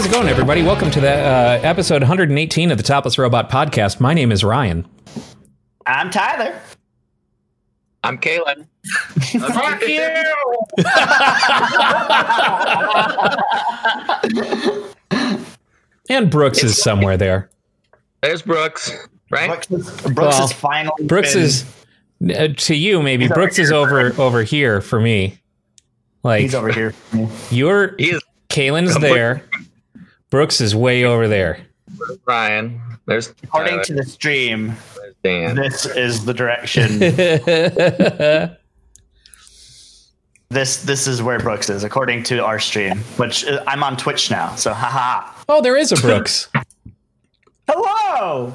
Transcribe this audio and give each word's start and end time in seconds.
How's 0.00 0.08
it 0.08 0.12
going, 0.14 0.28
everybody? 0.28 0.62
Welcome 0.62 0.90
to 0.92 1.00
the 1.02 1.10
uh, 1.12 1.60
episode 1.62 2.00
118 2.00 2.70
of 2.70 2.78
the 2.78 2.82
Topless 2.82 3.18
Robot 3.18 3.50
Podcast. 3.50 4.00
My 4.00 4.14
name 4.14 4.32
is 4.32 4.42
Ryan. 4.42 4.86
I'm 5.84 6.08
Tyler. 6.08 6.58
I'm 8.02 8.16
Kalen. 8.16 8.66
Fuck 9.52 9.82
you! 9.86 10.00
And 16.08 16.30
Brooks 16.30 16.64
is 16.64 16.82
somewhere 16.82 17.18
there. 17.18 17.50
There's 18.22 18.40
Brooks, 18.40 19.06
right? 19.28 19.48
Brooks, 19.48 19.70
is, 19.70 20.00
Brooks 20.00 20.16
Well, 20.16 20.44
is 20.46 20.52
finally. 20.54 21.04
Brooks 21.04 21.34
been- 21.34 21.42
is 21.42 21.66
uh, 22.38 22.48
to 22.56 22.74
you 22.74 23.02
maybe. 23.02 23.24
He's 23.24 23.32
over 23.32 23.40
Brooks 23.42 23.58
is 23.58 23.70
over 23.70 24.14
over 24.18 24.42
here 24.44 24.80
for 24.80 24.98
me. 24.98 25.38
Like 26.22 26.40
He's 26.40 26.54
over 26.54 26.72
here. 26.72 26.94
you're 27.50 27.96
He 27.98 28.12
is 28.12 28.22
Kalen's 28.48 28.94
Come 28.94 29.02
there. 29.02 29.44
Brooks 30.30 30.60
is 30.60 30.74
way 30.74 31.04
over 31.04 31.26
there. 31.28 31.58
Ryan. 32.24 32.80
There's 33.06 33.32
According 33.42 33.72
Tyler. 33.72 33.84
to 33.84 33.94
the 33.94 34.04
stream, 34.04 34.76
There's 34.96 35.14
Dan. 35.24 35.56
this 35.56 35.86
is 35.86 36.24
the 36.24 36.32
direction. 36.32 36.98
this 40.50 40.82
this 40.84 41.06
is 41.08 41.22
where 41.22 41.38
Brooks 41.40 41.68
is, 41.70 41.82
according 41.84 42.22
to 42.24 42.44
our 42.44 42.60
stream. 42.60 42.98
Which 43.16 43.44
uh, 43.44 43.64
I'm 43.66 43.82
on 43.82 43.96
Twitch 43.96 44.30
now, 44.30 44.54
so 44.54 44.72
haha. 44.72 45.28
oh, 45.48 45.60
there 45.60 45.76
is 45.76 45.90
a 45.92 45.96
Brooks. 45.96 46.48
Hello, 47.68 48.54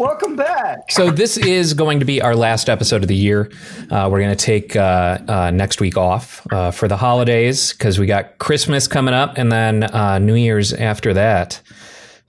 welcome 0.00 0.34
back. 0.34 0.90
So 0.90 1.10
this 1.10 1.36
is 1.36 1.74
going 1.74 2.00
to 2.00 2.06
be 2.06 2.22
our 2.22 2.34
last 2.34 2.70
episode 2.70 3.02
of 3.02 3.08
the 3.08 3.14
year. 3.14 3.52
Uh, 3.90 4.08
we're 4.10 4.20
going 4.20 4.34
to 4.34 4.44
take 4.44 4.74
uh, 4.74 5.18
uh, 5.28 5.50
next 5.50 5.80
week 5.80 5.98
off 5.98 6.46
uh, 6.50 6.70
for 6.70 6.88
the 6.88 6.96
holidays 6.96 7.72
because 7.72 7.98
we 7.98 8.06
got 8.06 8.38
Christmas 8.38 8.88
coming 8.88 9.12
up 9.12 9.36
and 9.36 9.52
then 9.52 9.84
uh, 9.84 10.18
New 10.18 10.34
Year's 10.34 10.72
after 10.72 11.12
that. 11.14 11.60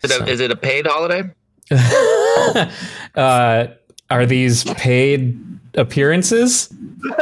Is 0.04 0.12
it, 0.12 0.22
a, 0.22 0.28
is 0.30 0.40
it 0.42 0.52
a 0.52 0.56
paid 0.56 0.86
holiday? 0.86 1.32
Uh, 3.14 3.68
are 4.10 4.26
these 4.26 4.64
paid 4.64 5.38
appearances? 5.76 6.74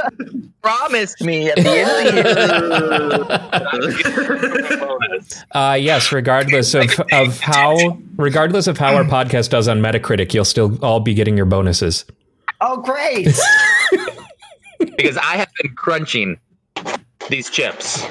Promised 0.61 1.22
me 1.22 1.50
at 1.50 1.55
the 1.55 1.69
end 1.69 1.89
of 1.89 2.14
the 2.14 3.38
year. 4.09 4.86
Uh, 5.52 5.78
yes, 5.80 6.11
regardless 6.11 6.73
of, 6.73 7.00
of 7.11 7.39
how 7.39 7.75
regardless 8.16 8.67
of 8.67 8.77
how 8.77 8.95
our 8.95 9.03
podcast 9.03 9.50
does 9.50 9.67
on 9.67 9.81
Metacritic, 9.81 10.33
you'll 10.33 10.45
still 10.45 10.77
all 10.83 11.00
be 11.00 11.14
getting 11.14 11.36
your 11.36 11.45
bonuses. 11.45 12.05
Oh, 12.61 12.77
great. 12.77 13.27
because 14.80 15.17
I 15.17 15.38
have 15.38 15.50
been 15.61 15.73
crunching 15.75 16.38
these 17.30 17.50
chips. 17.50 18.05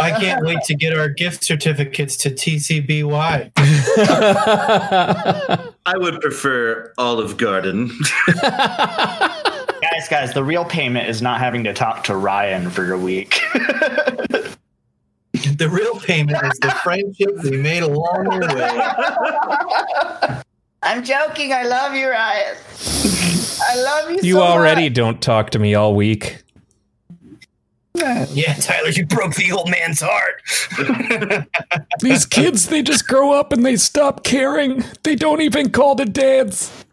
I 0.00 0.12
can't 0.20 0.44
wait 0.44 0.60
to 0.64 0.74
get 0.74 0.96
our 0.96 1.08
gift 1.08 1.44
certificates 1.44 2.16
to 2.18 2.30
TCBY. 2.30 3.52
I 5.88 5.96
would 5.96 6.20
prefer 6.20 6.92
Olive 6.98 7.38
Garden. 7.38 7.90
guys, 8.42 10.06
guys, 10.10 10.34
the 10.34 10.44
real 10.44 10.66
payment 10.66 11.08
is 11.08 11.22
not 11.22 11.40
having 11.40 11.64
to 11.64 11.72
talk 11.72 12.04
to 12.04 12.14
Ryan 12.14 12.68
for 12.68 12.92
a 12.92 12.98
week. 12.98 13.40
The 15.32 15.68
real 15.70 15.98
payment 16.00 16.38
is 16.44 16.58
the 16.58 16.70
friendship 16.82 17.30
we 17.42 17.56
made 17.56 17.82
along 17.82 18.24
the 18.24 18.54
way. 18.54 20.42
I'm 20.82 21.02
joking. 21.02 21.52
I 21.54 21.62
love 21.62 21.94
you, 21.94 22.10
Ryan. 22.10 22.56
I 23.62 23.76
love 23.82 24.10
you. 24.10 24.18
you 24.22 24.34
so 24.34 24.42
already 24.42 24.84
much. 24.84 24.94
don't 24.94 25.22
talk 25.22 25.50
to 25.50 25.58
me 25.58 25.74
all 25.74 25.94
week. 25.94 26.42
Yeah, 27.98 28.54
Tyler, 28.54 28.90
you 28.90 29.06
broke 29.06 29.34
the 29.34 29.52
old 29.52 29.70
man's 29.70 30.00
heart. 30.00 30.42
These 32.00 32.26
kids, 32.26 32.68
they 32.68 32.82
just 32.82 33.06
grow 33.08 33.32
up 33.32 33.52
and 33.52 33.64
they 33.64 33.76
stop 33.76 34.24
caring. 34.24 34.84
They 35.02 35.14
don't 35.14 35.40
even 35.40 35.70
call 35.70 35.96
to 35.96 36.04
dance. 36.04 36.84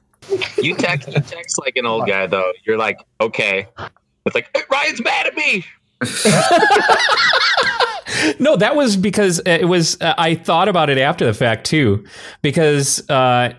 You 0.61 0.75
text, 0.75 1.07
you 1.07 1.19
text 1.19 1.59
like 1.59 1.75
an 1.75 1.85
old 1.85 2.07
guy 2.07 2.25
though. 2.27 2.51
You're 2.65 2.77
like, 2.77 2.97
okay. 3.21 3.67
It's 4.25 4.33
like 4.33 4.49
"Hey, 4.55 4.63
Ryan's 4.71 5.03
mad 5.03 5.27
at 5.27 5.35
me. 5.35 5.63
No, 8.39 8.55
that 8.55 8.75
was 8.75 8.97
because 8.97 9.39
it 9.45 9.65
was. 9.65 9.99
Uh, 10.01 10.13
I 10.17 10.35
thought 10.35 10.67
about 10.67 10.89
it 10.89 10.97
after 10.97 11.25
the 11.25 11.33
fact 11.33 11.65
too, 11.65 12.05
because 12.41 13.07
uh, 13.09 13.53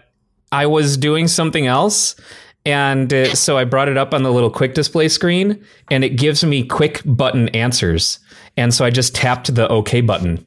I 0.51 0.67
was 0.67 0.97
doing 0.97 1.28
something 1.28 1.67
else, 1.67 2.17
and 2.66 3.15
uh, 3.15 3.34
so 3.34 3.56
I 3.56 3.65
brought 3.65 3.88
it 3.88 3.97
up 3.97 4.12
on 4.12 4.25
the 4.25 4.32
little 4.32 4.50
quick 4.50 4.75
display 4.75 5.09
screen, 5.09 5.65
and 5.91 6.04
it 6.04 6.10
gives 6.10 6.44
me 6.44 6.65
quick 6.65 7.00
button 7.04 7.49
answers, 7.50 8.19
and 8.56 8.75
so 8.75 8.84
I 8.84 8.91
just 8.91 9.15
tapped 9.15 9.54
the 9.54 9.69
OK 9.69 10.00
button. 10.00 10.44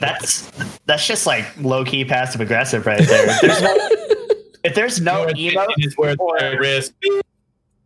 That's 0.00 0.50
that's 0.86 1.06
just 1.06 1.26
like 1.26 1.46
low 1.60 1.84
key 1.84 2.04
passive 2.04 2.40
aggressive 2.40 2.84
right 2.84 3.00
there. 3.06 3.26
If 3.28 3.40
there's 3.40 3.62
no, 3.62 3.76
if 4.64 4.74
there's 4.74 5.00
no 5.00 5.26
emotes 5.26 5.74
is 5.78 5.96
worth 5.96 6.18
or 6.18 6.58
risk. 6.58 6.92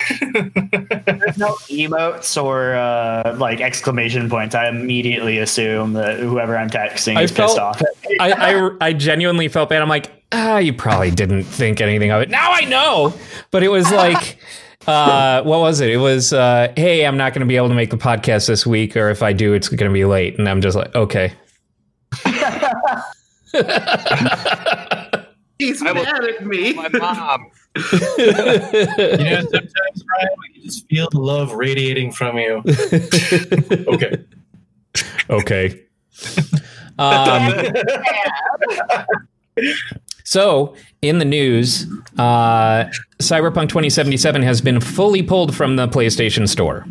There's 0.08 1.38
no 1.38 1.54
emotes 1.68 2.42
or 2.42 2.74
uh, 2.74 3.36
like 3.38 3.60
exclamation 3.60 4.28
points, 4.30 4.54
I 4.54 4.68
immediately 4.68 5.38
assume 5.38 5.92
that 5.94 6.18
whoever 6.18 6.56
I'm 6.56 6.70
texting 6.70 7.16
I 7.16 7.22
is 7.22 7.32
pissed 7.32 7.58
off. 7.58 7.80
I, 8.20 8.32
I 8.32 8.70
I 8.88 8.92
genuinely 8.92 9.48
felt 9.48 9.68
bad. 9.70 9.82
I'm 9.82 9.88
like, 9.88 10.10
ah, 10.32 10.58
you 10.58 10.72
probably 10.72 11.10
didn't 11.10 11.44
think 11.44 11.80
anything 11.80 12.10
of 12.10 12.22
it. 12.22 12.30
Now 12.30 12.50
I 12.52 12.62
know, 12.64 13.14
but 13.50 13.62
it 13.62 13.68
was 13.68 13.90
like. 13.90 14.38
Uh, 14.86 15.42
what 15.42 15.58
was 15.60 15.80
it? 15.82 15.90
It 15.90 15.98
was, 15.98 16.32
uh, 16.32 16.72
hey, 16.74 17.04
I'm 17.04 17.18
not 17.18 17.34
going 17.34 17.40
to 17.40 17.46
be 17.46 17.56
able 17.56 17.68
to 17.68 17.74
make 17.74 17.90
the 17.90 17.98
podcast 17.98 18.46
this 18.46 18.66
week, 18.66 18.96
or 18.96 19.10
if 19.10 19.22
I 19.22 19.34
do, 19.34 19.52
it's 19.52 19.68
going 19.68 19.90
to 19.90 19.92
be 19.92 20.06
late. 20.06 20.38
And 20.38 20.48
I'm 20.48 20.62
just 20.62 20.78
like, 20.78 20.94
okay. 20.94 21.34
He's 25.58 25.82
I 25.82 25.92
will- 25.92 26.04
mad 26.04 26.24
at 26.24 26.46
me. 26.46 26.72
My 26.72 26.88
mom. 26.88 27.50
You 27.78 29.24
know, 29.24 29.40
sometimes, 29.42 30.04
Ryan, 30.10 30.28
we 30.40 30.54
can 30.54 30.62
just 30.64 30.88
feel 30.88 31.08
the 31.10 31.20
love 31.20 31.52
radiating 31.52 32.12
from 32.12 32.38
you. 32.38 32.62
Okay. 33.88 34.24
Okay. 35.30 35.82
Um, 37.00 37.54
so, 40.24 40.74
in 41.00 41.18
the 41.18 41.24
news, 41.24 41.86
uh, 42.18 42.86
Cyberpunk 43.20 43.68
2077 43.68 44.42
has 44.42 44.60
been 44.60 44.80
fully 44.80 45.22
pulled 45.22 45.54
from 45.54 45.76
the 45.76 45.86
PlayStation 45.86 46.48
Store. 46.48 46.84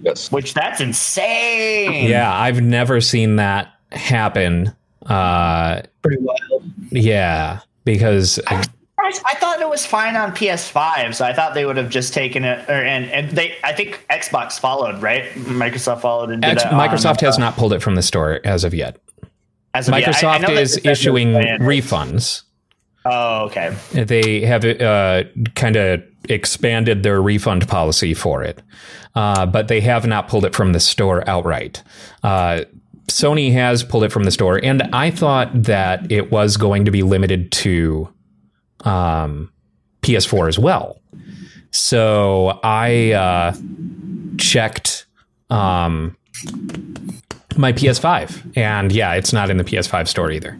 Yes. 0.00 0.32
Which 0.32 0.54
that's 0.54 0.80
insane. 0.80 2.08
Yeah, 2.08 2.34
I've 2.34 2.62
never 2.62 3.02
seen 3.02 3.36
that 3.36 3.68
happen. 3.92 4.74
Uh, 5.04 5.82
Pretty 6.02 6.22
wild. 6.22 6.64
yeah, 6.90 7.60
because 7.84 8.40
I, 8.46 8.64
I 9.04 9.34
thought 9.34 9.60
it 9.60 9.68
was 9.68 9.84
fine 9.84 10.16
on 10.16 10.32
PS5, 10.32 11.14
so 11.14 11.24
I 11.24 11.32
thought 11.32 11.54
they 11.54 11.66
would 11.66 11.76
have 11.76 11.90
just 11.90 12.14
taken 12.14 12.44
it. 12.44 12.68
Or, 12.68 12.72
and 12.72 13.10
and 13.10 13.30
they, 13.30 13.56
I 13.62 13.72
think 13.72 14.04
Xbox 14.10 14.58
followed, 14.58 15.02
right? 15.02 15.24
Microsoft 15.34 16.00
followed 16.00 16.30
and 16.30 16.42
did 16.42 16.52
X- 16.52 16.64
it 16.64 16.72
on, 16.72 16.78
Microsoft 16.88 17.20
has 17.20 17.36
uh, 17.36 17.40
not 17.40 17.56
pulled 17.56 17.72
it 17.72 17.82
from 17.82 17.94
the 17.94 18.02
store 18.02 18.40
as 18.44 18.64
of 18.64 18.72
yet. 18.74 18.98
as 19.74 19.88
of 19.88 19.98
yet. 19.98 20.08
I- 20.08 20.10
I 20.10 20.38
Microsoft 20.38 20.40
know 20.42 20.54
that 20.54 20.62
is 20.62 20.74
they 20.76 20.80
said 20.80 20.82
they 20.82 20.88
were 20.88 20.92
issuing 20.92 21.32
refunds. 21.60 22.42
Oh, 23.06 23.44
okay. 23.46 23.76
they 23.92 24.40
have 24.40 24.64
uh, 24.64 25.24
kind 25.54 25.76
of 25.76 26.02
expanded 26.30 27.02
their 27.02 27.20
refund 27.20 27.68
policy 27.68 28.14
for 28.14 28.42
it, 28.42 28.62
uh, 29.14 29.44
but 29.44 29.68
they 29.68 29.82
have 29.82 30.06
not 30.06 30.26
pulled 30.28 30.46
it 30.46 30.54
from 30.54 30.72
the 30.72 30.80
store 30.80 31.22
outright. 31.28 31.82
Uh, 32.22 32.62
Sony 33.08 33.52
has 33.52 33.82
pulled 33.84 34.04
it 34.04 34.12
from 34.12 34.24
the 34.24 34.30
store, 34.30 34.58
and 34.62 34.82
I 34.94 35.10
thought 35.10 35.50
that 35.64 36.10
it 36.10 36.30
was 36.30 36.56
going 36.56 36.86
to 36.86 36.90
be 36.90 37.02
limited 37.02 37.52
to 37.52 38.08
um, 38.84 39.50
PS4 40.02 40.48
as 40.48 40.58
well. 40.58 41.00
So 41.70 42.60
I 42.62 43.12
uh, 43.12 43.54
checked 44.38 45.06
um, 45.50 46.16
my 47.56 47.72
PS5, 47.72 48.56
and 48.56 48.92
yeah, 48.92 49.14
it's 49.14 49.32
not 49.32 49.50
in 49.50 49.56
the 49.56 49.64
PS5 49.64 50.06
store 50.08 50.30
either. 50.30 50.58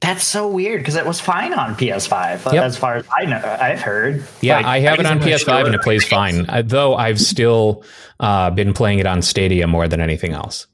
That's 0.00 0.24
so 0.24 0.48
weird 0.48 0.80
because 0.80 0.96
it 0.96 1.06
was 1.06 1.20
fine 1.20 1.52
on 1.52 1.76
PS5 1.76 2.52
Yep. 2.52 2.64
as 2.64 2.76
far 2.76 2.96
as 2.96 3.06
I 3.16 3.24
know. 3.24 3.40
I've 3.60 3.80
heard. 3.80 4.24
Yeah, 4.40 4.56
Like, 4.56 4.66
I 4.66 4.78
have 4.80 4.98
it 4.98 5.06
on 5.06 5.18
guess 5.20 5.46
I'm 5.46 5.54
not 5.54 5.56
PS5 5.56 5.58
sure. 5.60 5.66
and 5.66 5.74
it 5.76 5.82
plays 5.82 6.04
fine. 6.04 6.46
Uh, 6.50 6.62
though 6.64 6.96
I've 6.96 7.20
still 7.20 7.84
uh, 8.18 8.50
been 8.50 8.72
playing 8.72 8.98
it 8.98 9.06
on 9.06 9.22
Stadia 9.22 9.68
more 9.68 9.86
than 9.86 10.00
anything 10.00 10.32
else. 10.32 10.66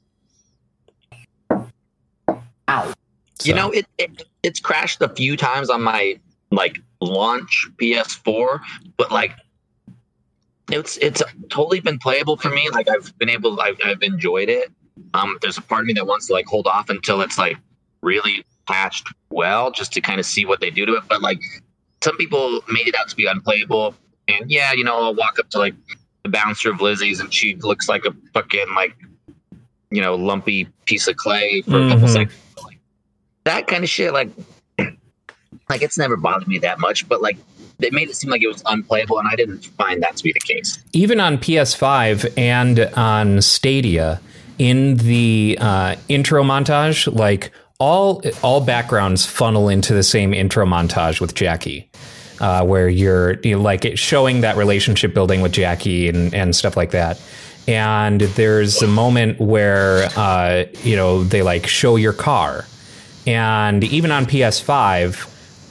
Ow. 2.67 2.93
You 3.43 3.53
know, 3.53 3.69
it, 3.71 3.85
it 3.99 4.23
it's 4.43 4.59
crashed 4.59 5.01
a 5.01 5.09
few 5.09 5.35
times 5.37 5.69
on 5.69 5.81
my 5.81 6.19
like 6.51 6.77
launch 7.01 7.67
PS4, 7.77 8.59
but 8.97 9.11
like 9.11 9.33
it's 10.71 10.97
it's 10.97 11.21
totally 11.49 11.79
been 11.79 11.97
playable 11.99 12.37
for 12.37 12.49
me. 12.49 12.69
Like 12.71 12.87
I've 12.89 13.17
been 13.17 13.29
able, 13.29 13.59
I've, 13.59 13.77
I've 13.83 14.01
enjoyed 14.03 14.49
it. 14.49 14.71
Um, 15.13 15.37
there's 15.41 15.57
a 15.57 15.61
part 15.61 15.81
of 15.81 15.87
me 15.87 15.93
that 15.93 16.05
wants 16.05 16.27
to 16.27 16.33
like 16.33 16.45
hold 16.45 16.67
off 16.67 16.89
until 16.89 17.21
it's 17.21 17.37
like 17.37 17.57
really 18.01 18.45
patched 18.67 19.07
well, 19.29 19.71
just 19.71 19.91
to 19.93 20.01
kind 20.01 20.19
of 20.19 20.25
see 20.25 20.45
what 20.45 20.59
they 20.59 20.69
do 20.69 20.85
to 20.85 20.93
it. 20.95 21.03
But 21.07 21.21
like 21.21 21.39
some 22.03 22.15
people 22.17 22.61
made 22.69 22.87
it 22.87 22.95
out 22.95 23.09
to 23.09 23.15
be 23.15 23.25
unplayable, 23.25 23.95
and 24.27 24.49
yeah, 24.49 24.73
you 24.73 24.83
know, 24.83 24.95
I'll 25.01 25.15
walk 25.15 25.39
up 25.39 25.49
to 25.51 25.57
like 25.57 25.73
the 26.23 26.29
bouncer 26.29 26.69
of 26.71 26.81
Lizzie's, 26.81 27.19
and 27.19 27.33
she 27.33 27.55
looks 27.55 27.89
like 27.89 28.05
a 28.05 28.13
fucking 28.33 28.67
like 28.75 28.95
you 29.91 30.01
know 30.01 30.15
lumpy 30.15 30.67
piece 30.85 31.07
of 31.07 31.15
clay 31.15 31.61
for 31.63 31.77
a 31.83 31.89
couple 31.89 32.07
Mhm. 32.07 32.13
seconds. 32.13 32.35
That 33.49 33.65
kind 33.65 33.83
of 33.83 33.89
shit, 33.89 34.13
like 34.13 34.29
like 35.69 35.81
it's 35.81 35.97
never 35.97 36.15
bothered 36.15 36.47
me 36.47 36.59
that 36.59 36.79
much, 36.79 37.09
but 37.09 37.19
like 37.19 37.37
they 37.79 37.89
made 37.89 38.07
it 38.07 38.15
seem 38.15 38.29
like 38.29 38.43
it 38.43 38.47
was 38.47 38.61
unplayable, 38.67 39.17
and 39.17 39.27
I 39.27 39.35
didn't 39.35 39.65
find 39.65 40.03
that 40.03 40.15
to 40.17 40.23
be 40.23 40.31
the 40.31 40.53
case. 40.53 40.77
even 40.93 41.19
on 41.19 41.39
PS5 41.39 42.31
and 42.37 42.79
on 42.95 43.41
Stadia, 43.41 44.21
in 44.59 44.97
the 44.97 45.57
uh, 45.59 45.95
intro 46.09 46.43
montage, 46.43 47.11
like 47.11 47.51
all 47.79 48.21
all 48.43 48.61
backgrounds 48.61 49.25
funnel 49.25 49.67
into 49.67 49.95
the 49.95 50.03
same 50.03 50.31
intro 50.31 50.65
montage 50.65 51.19
with 51.19 51.33
Jackie, 51.33 51.89
uh, 52.41 52.63
where 52.63 52.87
you're, 52.87 53.39
you 53.41 53.55
know, 53.55 53.61
like 53.61 53.97
showing 53.97 54.41
that 54.41 54.57
relationship 54.57 55.13
building 55.15 55.41
with 55.41 55.53
Jackie 55.53 56.07
and 56.07 56.35
and 56.35 56.55
stuff 56.55 56.77
like 56.77 56.91
that. 56.91 57.19
And 57.67 58.21
there's 58.21 58.81
a 58.81 58.87
moment 58.87 59.39
where 59.39 60.09
uh, 60.15 60.65
you 60.83 60.95
know 60.95 61.23
they 61.23 61.41
like 61.41 61.65
show 61.65 61.95
your 61.95 62.13
car, 62.13 62.65
and 63.29 63.83
even 63.83 64.11
on 64.11 64.25
PS5 64.25 65.29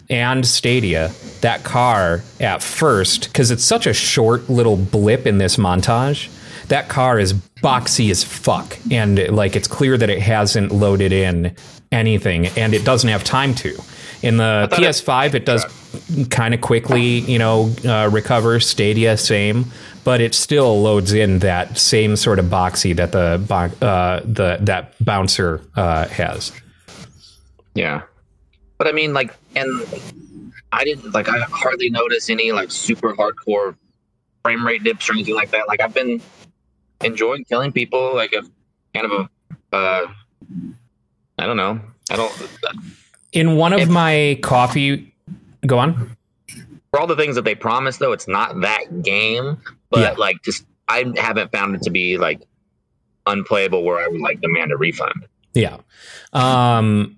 and 0.09 0.47
Stadia, 0.47 1.11
that 1.41 1.65
car 1.65 2.23
at 2.39 2.63
first, 2.63 3.25
because 3.25 3.51
it's 3.51 3.65
such 3.65 3.85
a 3.85 3.93
short 3.93 4.49
little 4.49 4.77
blip 4.77 5.27
in 5.27 5.39
this 5.39 5.57
montage, 5.57 6.29
that 6.69 6.89
car 6.89 7.19
is 7.19 7.35
boxy 7.35 8.13
as 8.13 8.23
fuck. 8.23 8.79
And 8.93 9.19
like 9.31 9.57
it's 9.57 9.67
clear 9.67 9.99
that 9.99 10.09
it 10.09 10.23
hasn't 10.23 10.71
loaded 10.71 11.13
in 11.13 11.57
anything 11.91 12.47
and 12.47 12.75
it 12.75 12.85
doesn't 12.85 13.11
have 13.11 13.25
time 13.25 13.57
to. 13.57 13.77
In 14.23 14.37
the 14.37 14.69
PS5, 14.71 15.35
it 15.35 15.45
does 15.45 15.65
kind 16.31 16.55
of 16.55 16.61
quickly, 16.61 17.19
you 17.21 17.41
know, 17.41 17.75
uh, 17.85 18.09
recover. 18.13 18.61
Stadia, 18.61 19.17
same. 19.17 19.67
But 20.05 20.21
it 20.21 20.33
still 20.33 20.81
loads 20.81 21.13
in 21.13 21.41
that 21.41 21.77
same 21.77 22.15
sort 22.15 22.39
of 22.39 22.47
boxy 22.47 22.95
that 22.95 23.11
the 23.11 23.43
uh, 23.85 24.21
the 24.25 24.59
that 24.61 24.95
bouncer 25.05 25.61
uh, 25.75 26.07
has. 26.07 26.53
Yeah, 27.79 28.03
but 28.77 28.89
I 28.89 28.93
mean, 28.93 29.13
like, 29.13 29.33
and 29.55 29.83
I 30.73 30.85
didn't 30.85 31.13
like 31.15 31.29
I 31.29 31.39
hardly 31.43 31.91
notice 31.91 32.29
any 32.29 32.51
like 32.53 32.71
super 32.73 33.15
hardcore 33.15 33.77
frame 34.43 34.67
rate 34.67 34.83
dips 34.83 35.09
or 35.09 35.13
anything 35.13 35.35
like 35.37 35.51
that. 35.53 35.69
Like 35.69 35.81
I've 35.81 35.95
been 35.95 36.21
enjoying 37.03 37.45
killing 37.45 37.71
people. 37.73 38.15
Like 38.17 38.33
a 38.33 38.43
kind 38.95 39.07
of 39.07 39.29
a 39.73 39.77
uh, 39.77 40.07
I 41.39 41.47
don't 41.47 41.57
know. 41.57 41.81
I 42.11 42.17
don't 42.17 42.33
In 43.33 43.57
one 43.57 43.73
of 43.73 43.81
If- 43.81 43.89
my 43.89 44.39
coffee, 44.43 45.15
go 45.67 45.79
on. 45.79 46.17
for 46.91 46.99
all 47.01 47.07
the 47.07 47.15
things 47.17 47.37
that 47.37 47.45
they 47.45 47.55
promise 47.55 47.99
though. 47.99 48.13
It's 48.13 48.27
not 48.27 48.61
that 48.63 49.03
game, 49.03 49.59
but 49.91 50.01
Yeah. 50.01 50.15
like 50.19 50.43
just 50.43 50.65
I 50.89 51.05
haven't 51.17 51.53
found 51.53 51.77
it 51.77 51.83
to 51.83 51.91
be 51.91 52.19
like 52.19 52.41
unplayable 53.27 53.85
where 53.85 53.99
I 54.03 54.09
would 54.09 54.21
like 54.21 54.41
demand 54.41 54.73
a 54.73 54.77
refund. 54.77 55.27
Yeah. 55.55 55.79
Um, 56.33 57.18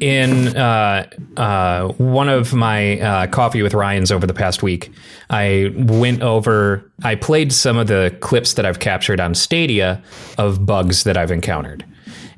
in 0.00 0.56
uh, 0.56 1.08
uh, 1.36 1.88
one 1.94 2.28
of 2.28 2.52
my 2.52 3.00
uh, 3.00 3.26
coffee 3.28 3.62
with 3.62 3.74
Ryan's 3.74 4.12
over 4.12 4.26
the 4.26 4.34
past 4.34 4.62
week, 4.62 4.90
I 5.30 5.72
went 5.76 6.22
over, 6.22 6.90
I 7.02 7.14
played 7.14 7.52
some 7.52 7.76
of 7.76 7.86
the 7.86 8.16
clips 8.20 8.54
that 8.54 8.66
I've 8.66 8.78
captured 8.78 9.20
on 9.20 9.34
Stadia 9.34 10.02
of 10.38 10.66
bugs 10.66 11.04
that 11.04 11.16
I've 11.16 11.30
encountered. 11.30 11.84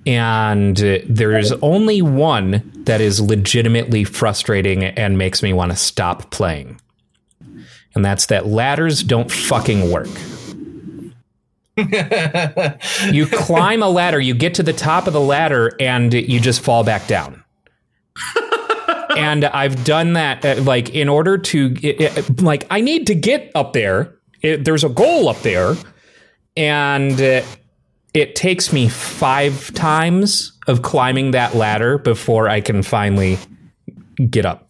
And 0.07 0.79
uh, 0.83 0.99
there's 1.07 1.53
only 1.63 2.03
one 2.03 2.71
that 2.85 3.01
is 3.01 3.21
legitimately 3.21 4.05
frustrating 4.05 4.85
and 4.85 5.17
makes 5.17 5.43
me 5.43 5.53
want 5.53 5.73
to 5.73 5.77
stop 5.77 6.31
playing. 6.31 6.81
And 7.95 8.05
that's 8.05 8.27
that 8.27 8.47
ladders 8.47 9.03
don't 9.03 9.31
fucking 9.31 9.91
work. 9.91 10.09
You 11.77 13.27
climb 13.27 13.83
a 13.83 13.89
ladder, 13.89 14.21
you 14.21 14.35
get 14.35 14.55
to 14.55 14.63
the 14.63 14.73
top 14.73 15.07
of 15.07 15.13
the 15.13 15.21
ladder, 15.21 15.73
and 15.81 16.13
you 16.13 16.41
just 16.41 16.61
fall 16.61 16.85
back 16.85 17.07
down. 17.07 17.43
and 19.17 19.45
I've 19.45 19.85
done 19.85 20.13
that, 20.15 20.45
uh, 20.45 20.63
like, 20.63 20.91
in 20.91 21.09
order 21.09 21.39
to, 21.39 21.75
it, 21.83 22.01
it- 22.19 22.41
like, 22.43 22.67
I 22.71 22.81
need 22.81 23.07
to 23.09 23.15
get 23.15 23.51
up 23.55 23.73
there. 23.73 24.15
It, 24.43 24.65
there's 24.65 24.85
a 24.85 24.89
goal 24.89 25.29
up 25.29 25.39
there, 25.41 25.75
and 26.57 27.21
uh, 27.21 27.43
it 28.13 28.35
takes 28.37 28.73
me 28.73 28.89
five 28.89 29.73
times 29.75 30.53
of 30.69 30.83
climbing 30.83 31.31
that 31.33 31.55
ladder 31.55 31.99
before 31.99 32.49
I 32.49 32.61
can 32.61 32.83
finally 32.83 33.39
get 34.31 34.45
up. 34.47 34.69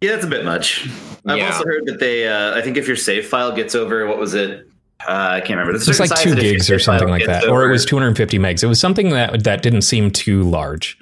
Yeah, 0.00 0.12
that's 0.12 0.24
a 0.26 0.28
bit 0.28 0.44
much. 0.44 0.88
I've 1.26 1.38
Yeah. 1.38 1.46
also 1.52 1.64
heard 1.64 1.86
that 1.86 1.98
they. 2.00 2.28
Uh, 2.28 2.56
I 2.56 2.62
think 2.62 2.76
if 2.76 2.86
your 2.86 2.96
save 2.96 3.26
file 3.26 3.54
gets 3.54 3.74
over, 3.74 4.06
what 4.06 4.18
was 4.18 4.34
it? 4.34 4.68
Uh, 5.00 5.28
I 5.32 5.40
can't 5.40 5.50
remember. 5.50 5.72
There's 5.72 5.86
a 5.88 5.90
It's 5.90 6.00
like 6.00 6.10
two 6.10 6.16
size 6.16 6.24
that 6.24 6.38
if 6.38 6.44
your 6.44 6.52
gigs 6.52 6.70
or 6.70 6.78
something 6.78 7.08
like 7.08 7.26
gets 7.26 7.44
that, 7.44 7.50
or 7.50 7.68
it 7.68 7.70
was 7.70 7.84
250 7.84 8.38
megs. 8.38 8.62
It 8.62 8.66
was 8.66 8.80
something 8.80 9.10
that 9.10 9.44
that 9.44 9.62
didn't 9.62 9.82
seem 9.82 10.10
too 10.10 10.42
large. 10.42 10.98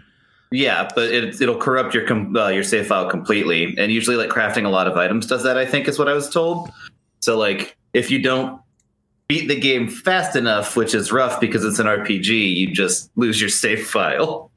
Yeah, 0.51 0.89
but 0.95 1.13
it, 1.13 1.41
it'll 1.41 1.57
corrupt 1.57 1.95
your 1.95 2.07
com- 2.07 2.37
uh, 2.37 2.49
your 2.49 2.65
save 2.65 2.87
file 2.87 3.09
completely, 3.09 3.75
and 3.79 3.91
usually 3.91 4.17
like 4.17 4.31
crafting 4.31 4.65
a 4.67 4.69
lot 4.69 4.87
of 4.87 4.97
items 4.97 5.27
does 5.27 5.43
that. 5.45 5.57
I 5.57 5.65
think 5.67 5.89
is 5.89 5.99
what 5.99 6.09
I 6.09 6.13
was 6.13 6.29
told. 6.29 6.71
So 7.21 7.39
like, 7.39 7.77
if 7.93 8.11
you 8.11 8.21
don't 8.21 8.61
beat 9.29 9.49
the 9.49 9.59
game 9.59 9.89
fast 9.89 10.37
enough, 10.37 10.77
which 10.77 10.95
is 10.95 11.11
rough 11.11 11.41
because 11.41 11.65
it's 11.65 11.79
an 11.79 11.87
RPG, 11.87 12.57
you 12.57 12.73
just 12.73 13.11
lose 13.17 13.41
your 13.41 13.51
save 13.51 13.87
file. 13.89 14.51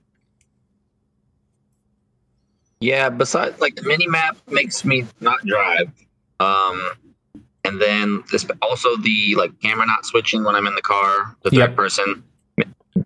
Yeah, 2.79 3.09
besides 3.09 3.59
like 3.59 3.75
the 3.75 3.83
mini 3.83 4.07
map 4.07 4.37
makes 4.49 4.85
me 4.85 5.05
not 5.19 5.43
drive. 5.45 5.91
Um 6.39 6.91
and 7.67 7.81
then 7.81 8.23
this 8.31 8.45
also 8.61 8.95
the 8.97 9.35
like 9.35 9.51
camera 9.61 9.85
not 9.85 10.05
switching 10.05 10.43
when 10.43 10.55
I'm 10.55 10.65
in 10.67 10.75
the 10.75 10.81
car, 10.81 11.35
the 11.43 11.49
third 11.51 11.59
Yep. 11.71 11.75
person. 11.75 12.23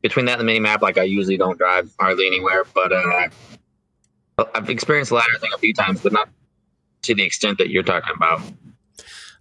Between 0.01 0.25
that 0.25 0.33
and 0.33 0.41
the 0.41 0.45
mini 0.45 0.59
map, 0.59 0.81
like 0.81 0.97
I 0.97 1.03
usually 1.03 1.37
don't 1.37 1.57
drive 1.57 1.89
hardly 1.99 2.25
anywhere, 2.27 2.63
but 2.73 2.91
uh 2.93 3.27
I've 4.55 4.69
experienced 4.69 5.09
the 5.09 5.15
ladder 5.15 5.37
thing 5.39 5.51
a 5.53 5.57
few 5.57 5.73
times, 5.73 6.01
but 6.01 6.13
not 6.13 6.29
to 7.03 7.15
the 7.15 7.23
extent 7.23 7.57
that 7.57 7.69
you're 7.69 7.83
talking 7.83 8.13
about. 8.15 8.41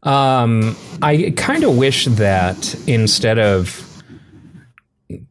Um, 0.03 0.77
I 1.03 1.33
kind 1.37 1.63
of 1.63 1.77
wish 1.77 2.07
that 2.07 2.75
instead 2.89 3.39
of 3.39 3.87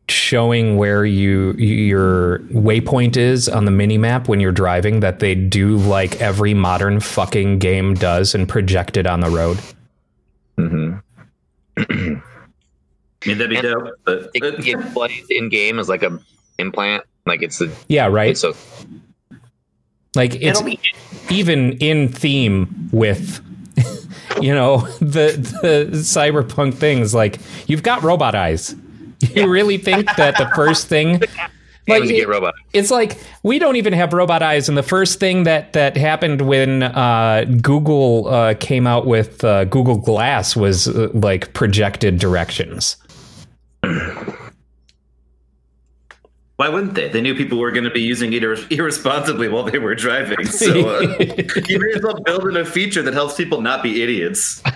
showing 0.07 0.77
where 0.77 1.05
you 1.05 1.53
your 1.53 2.39
waypoint 2.51 3.15
is 3.17 3.47
on 3.47 3.65
the 3.65 3.71
mini 3.71 3.97
map 3.97 4.27
when 4.27 4.39
you're 4.39 4.51
driving, 4.51 4.99
that 5.01 5.19
they 5.19 5.35
do 5.35 5.77
like 5.77 6.19
every 6.21 6.53
modern 6.53 6.99
fucking 6.99 7.59
game 7.59 7.93
does 7.93 8.35
and 8.35 8.47
project 8.47 8.97
it 8.97 9.07
on 9.07 9.19
the 9.21 9.29
road. 9.29 9.57
Mm-hmm. 10.59 10.95
I 11.77 11.85
mean, 13.25 13.37
that'd 13.37 13.49
be 13.49 13.57
And 13.57 13.63
dope. 13.63 13.93
But 14.03 14.29
It 14.33 14.63
get 14.63 14.93
played 14.93 15.23
in 15.29 15.49
game 15.49 15.79
as 15.79 15.89
like 15.89 16.03
a 16.03 16.19
implant, 16.57 17.03
like 17.25 17.41
it's 17.41 17.61
a 17.61 17.71
Yeah, 17.87 18.07
right. 18.07 18.29
it's 18.31 18.43
a 18.43 18.53
Like 20.15 20.35
it's 20.35 20.61
be 20.61 20.79
even 21.29 21.73
in 21.73 22.09
theme 22.09 22.89
with 22.91 23.41
you 24.41 24.53
know 24.53 24.79
the 24.99 25.37
the 25.61 25.89
cyberpunk 25.97 26.75
things. 26.75 27.13
Like 27.13 27.39
you've 27.67 27.83
got 27.83 28.03
robot 28.03 28.35
eyes. 28.35 28.75
You 29.33 29.49
really 29.49 29.77
think 29.77 30.07
that 30.15 30.37
the 30.37 30.49
first 30.55 30.87
thing 30.87 31.21
like 31.89 32.03
it- 32.09 32.13
get 32.15 32.27
robot. 32.27 32.53
it's 32.73 32.91
like 32.91 33.17
we 33.43 33.59
don't 33.59 33.75
even 33.75 33.93
have 33.93 34.13
robot 34.13 34.41
eyes 34.41 34.69
and 34.69 34.77
the 34.77 34.83
first 34.83 35.19
thing 35.19 35.43
that 35.43 35.73
that 35.73 35.97
happened 35.97 36.41
when 36.41 36.83
uh, 36.83 37.45
google 37.61 38.27
uh, 38.27 38.53
came 38.59 38.85
out 38.87 39.05
with 39.05 39.43
uh, 39.43 39.65
google 39.65 39.97
glass 39.97 40.55
was 40.55 40.87
uh, 40.87 41.09
like 41.13 41.53
projected 41.53 42.19
directions 42.19 42.97
why 46.59 46.67
wouldn't 46.67 46.95
they? 46.95 47.07
They 47.07 47.21
knew 47.21 47.35
people 47.35 47.57
were 47.57 47.71
going 47.71 47.85
to 47.85 47.89
be 47.89 48.01
using 48.01 48.33
it 48.33 48.43
ir- 48.43 48.57
irresponsibly 48.69 49.47
while 49.47 49.63
they 49.63 49.79
were 49.79 49.95
driving. 49.95 50.45
So 50.45 50.89
uh, 50.89 51.01
you 51.69 51.79
may 51.79 51.93
as 51.95 52.03
well 52.03 52.19
build 52.25 52.45
in 52.49 52.57
a 52.57 52.65
feature 52.65 53.01
that 53.01 53.13
helps 53.13 53.35
people 53.35 53.61
not 53.61 53.81
be 53.81 54.03
idiots. 54.03 54.61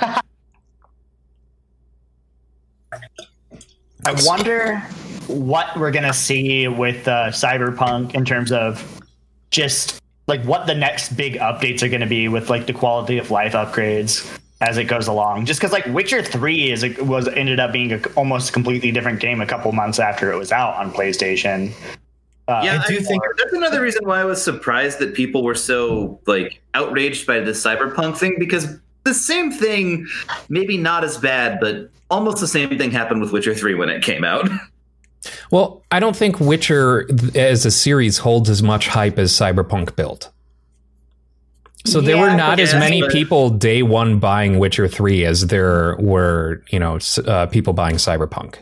I 4.05 4.13
wonder 4.25 4.79
what 5.27 5.77
we're 5.77 5.91
gonna 5.91 6.13
see 6.13 6.67
with 6.67 7.07
uh, 7.07 7.27
Cyberpunk 7.27 8.15
in 8.15 8.25
terms 8.25 8.51
of 8.51 9.01
just 9.51 10.01
like 10.27 10.43
what 10.43 10.67
the 10.67 10.75
next 10.75 11.15
big 11.15 11.35
updates 11.35 11.81
are 11.83 11.89
gonna 11.89 12.05
be 12.07 12.27
with 12.27 12.49
like 12.49 12.65
the 12.67 12.73
quality 12.73 13.17
of 13.17 13.31
life 13.31 13.53
upgrades 13.53 14.29
as 14.61 14.77
it 14.77 14.85
goes 14.85 15.07
along. 15.07 15.45
Just 15.45 15.59
because 15.59 15.71
like 15.71 15.85
Witcher 15.87 16.21
Three 16.23 16.71
is 16.71 16.83
a, 16.83 16.93
was 17.03 17.27
ended 17.29 17.59
up 17.59 17.71
being 17.71 17.93
a, 17.93 17.99
almost 18.15 18.53
completely 18.53 18.91
different 18.91 19.19
game 19.19 19.41
a 19.41 19.45
couple 19.45 19.71
months 19.71 19.99
after 19.99 20.31
it 20.31 20.37
was 20.37 20.51
out 20.51 20.75
on 20.75 20.91
PlayStation. 20.91 21.71
Uh, 22.47 22.61
Yeah, 22.63 22.81
I 22.83 22.87
do 22.87 22.99
think- 22.99 23.23
that's 23.37 23.53
another 23.53 23.81
reason 23.81 24.05
why 24.05 24.19
I 24.19 24.25
was 24.25 24.43
surprised 24.43 24.99
that 24.99 25.13
people 25.13 25.43
were 25.43 25.55
so 25.55 26.19
like 26.27 26.61
outraged 26.73 27.25
by 27.25 27.39
the 27.39 27.51
cyberpunk 27.51 28.17
thing 28.17 28.35
because 28.37 28.79
the 29.03 29.13
same 29.13 29.51
thing, 29.51 30.07
maybe 30.49 30.77
not 30.77 31.03
as 31.03 31.17
bad, 31.17 31.59
but 31.59 31.89
almost 32.09 32.39
the 32.39 32.47
same 32.47 32.77
thing 32.77 32.91
happened 32.91 33.21
with 33.21 33.31
Witcher 33.31 33.53
Three 33.55 33.75
when 33.75 33.89
it 33.89 34.03
came 34.03 34.23
out. 34.23 34.49
Well, 35.51 35.81
I 35.89 36.01
don't 36.01 36.17
think 36.17 36.41
Witcher 36.41 37.07
as 37.33 37.65
a 37.65 37.71
series 37.71 38.17
holds 38.17 38.49
as 38.49 38.61
much 38.61 38.89
hype 38.89 39.17
as 39.17 39.31
Cyberpunk 39.31 39.95
built. 39.95 40.29
So 41.85 42.01
there 42.01 42.17
Yeah, 42.17 42.21
were 42.31 42.35
not 42.35 42.59
as 42.59 42.73
many 42.73 42.99
but- 42.99 43.11
people 43.11 43.49
day 43.49 43.83
one 43.83 44.19
buying 44.19 44.59
Witcher 44.59 44.85
3 44.85 45.23
as 45.23 45.47
there 45.47 45.95
were, 45.97 46.61
you 46.71 46.79
know, 46.79 46.99
uh, 47.25 47.45
people 47.45 47.71
buying 47.71 47.95
Cyberpunk. 47.95 48.55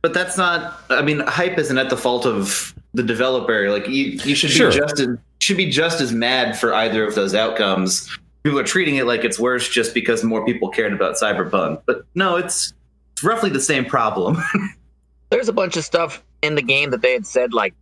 But 0.00 0.14
that's 0.14 0.38
not. 0.38 0.80
I 0.88 1.02
mean, 1.02 1.20
hype 1.20 1.58
isn't 1.58 1.76
at 1.76 1.90
the 1.90 1.98
fault 1.98 2.24
of 2.24 2.74
the 2.94 3.02
developer. 3.02 3.68
Like 3.70 3.86
you, 3.86 4.04
you 4.24 4.34
should 4.34 4.50
Sure. 4.50 4.70
be 4.70 4.78
just 4.78 5.00
as 5.00 5.08
should 5.40 5.58
be 5.58 5.68
just 5.70 6.00
as 6.00 6.12
mad 6.12 6.58
for 6.58 6.72
either 6.72 7.06
of 7.06 7.14
those 7.14 7.34
outcomes. 7.34 8.08
People 8.42 8.58
are 8.58 8.64
treating 8.64 8.96
it 8.96 9.06
like 9.06 9.24
it's 9.24 9.38
worse 9.38 9.68
just 9.68 9.92
because 9.92 10.24
more 10.24 10.44
people 10.44 10.68
cared 10.70 10.92
about 10.92 11.16
cyberpunk. 11.16 11.82
But 11.86 12.04
no, 12.14 12.36
it's 12.36 12.72
it's 13.12 13.22
roughly 13.22 13.50
the 13.50 13.60
same 13.60 13.84
problem. 13.84 14.38
there's 15.30 15.48
a 15.48 15.52
bunch 15.52 15.76
of 15.76 15.84
stuff 15.84 16.22
in 16.42 16.54
the 16.54 16.62
game 16.62 16.90
that 16.90 17.00
they 17.02 17.12
had 17.12 17.26
said 17.26 17.54
like 17.54 17.74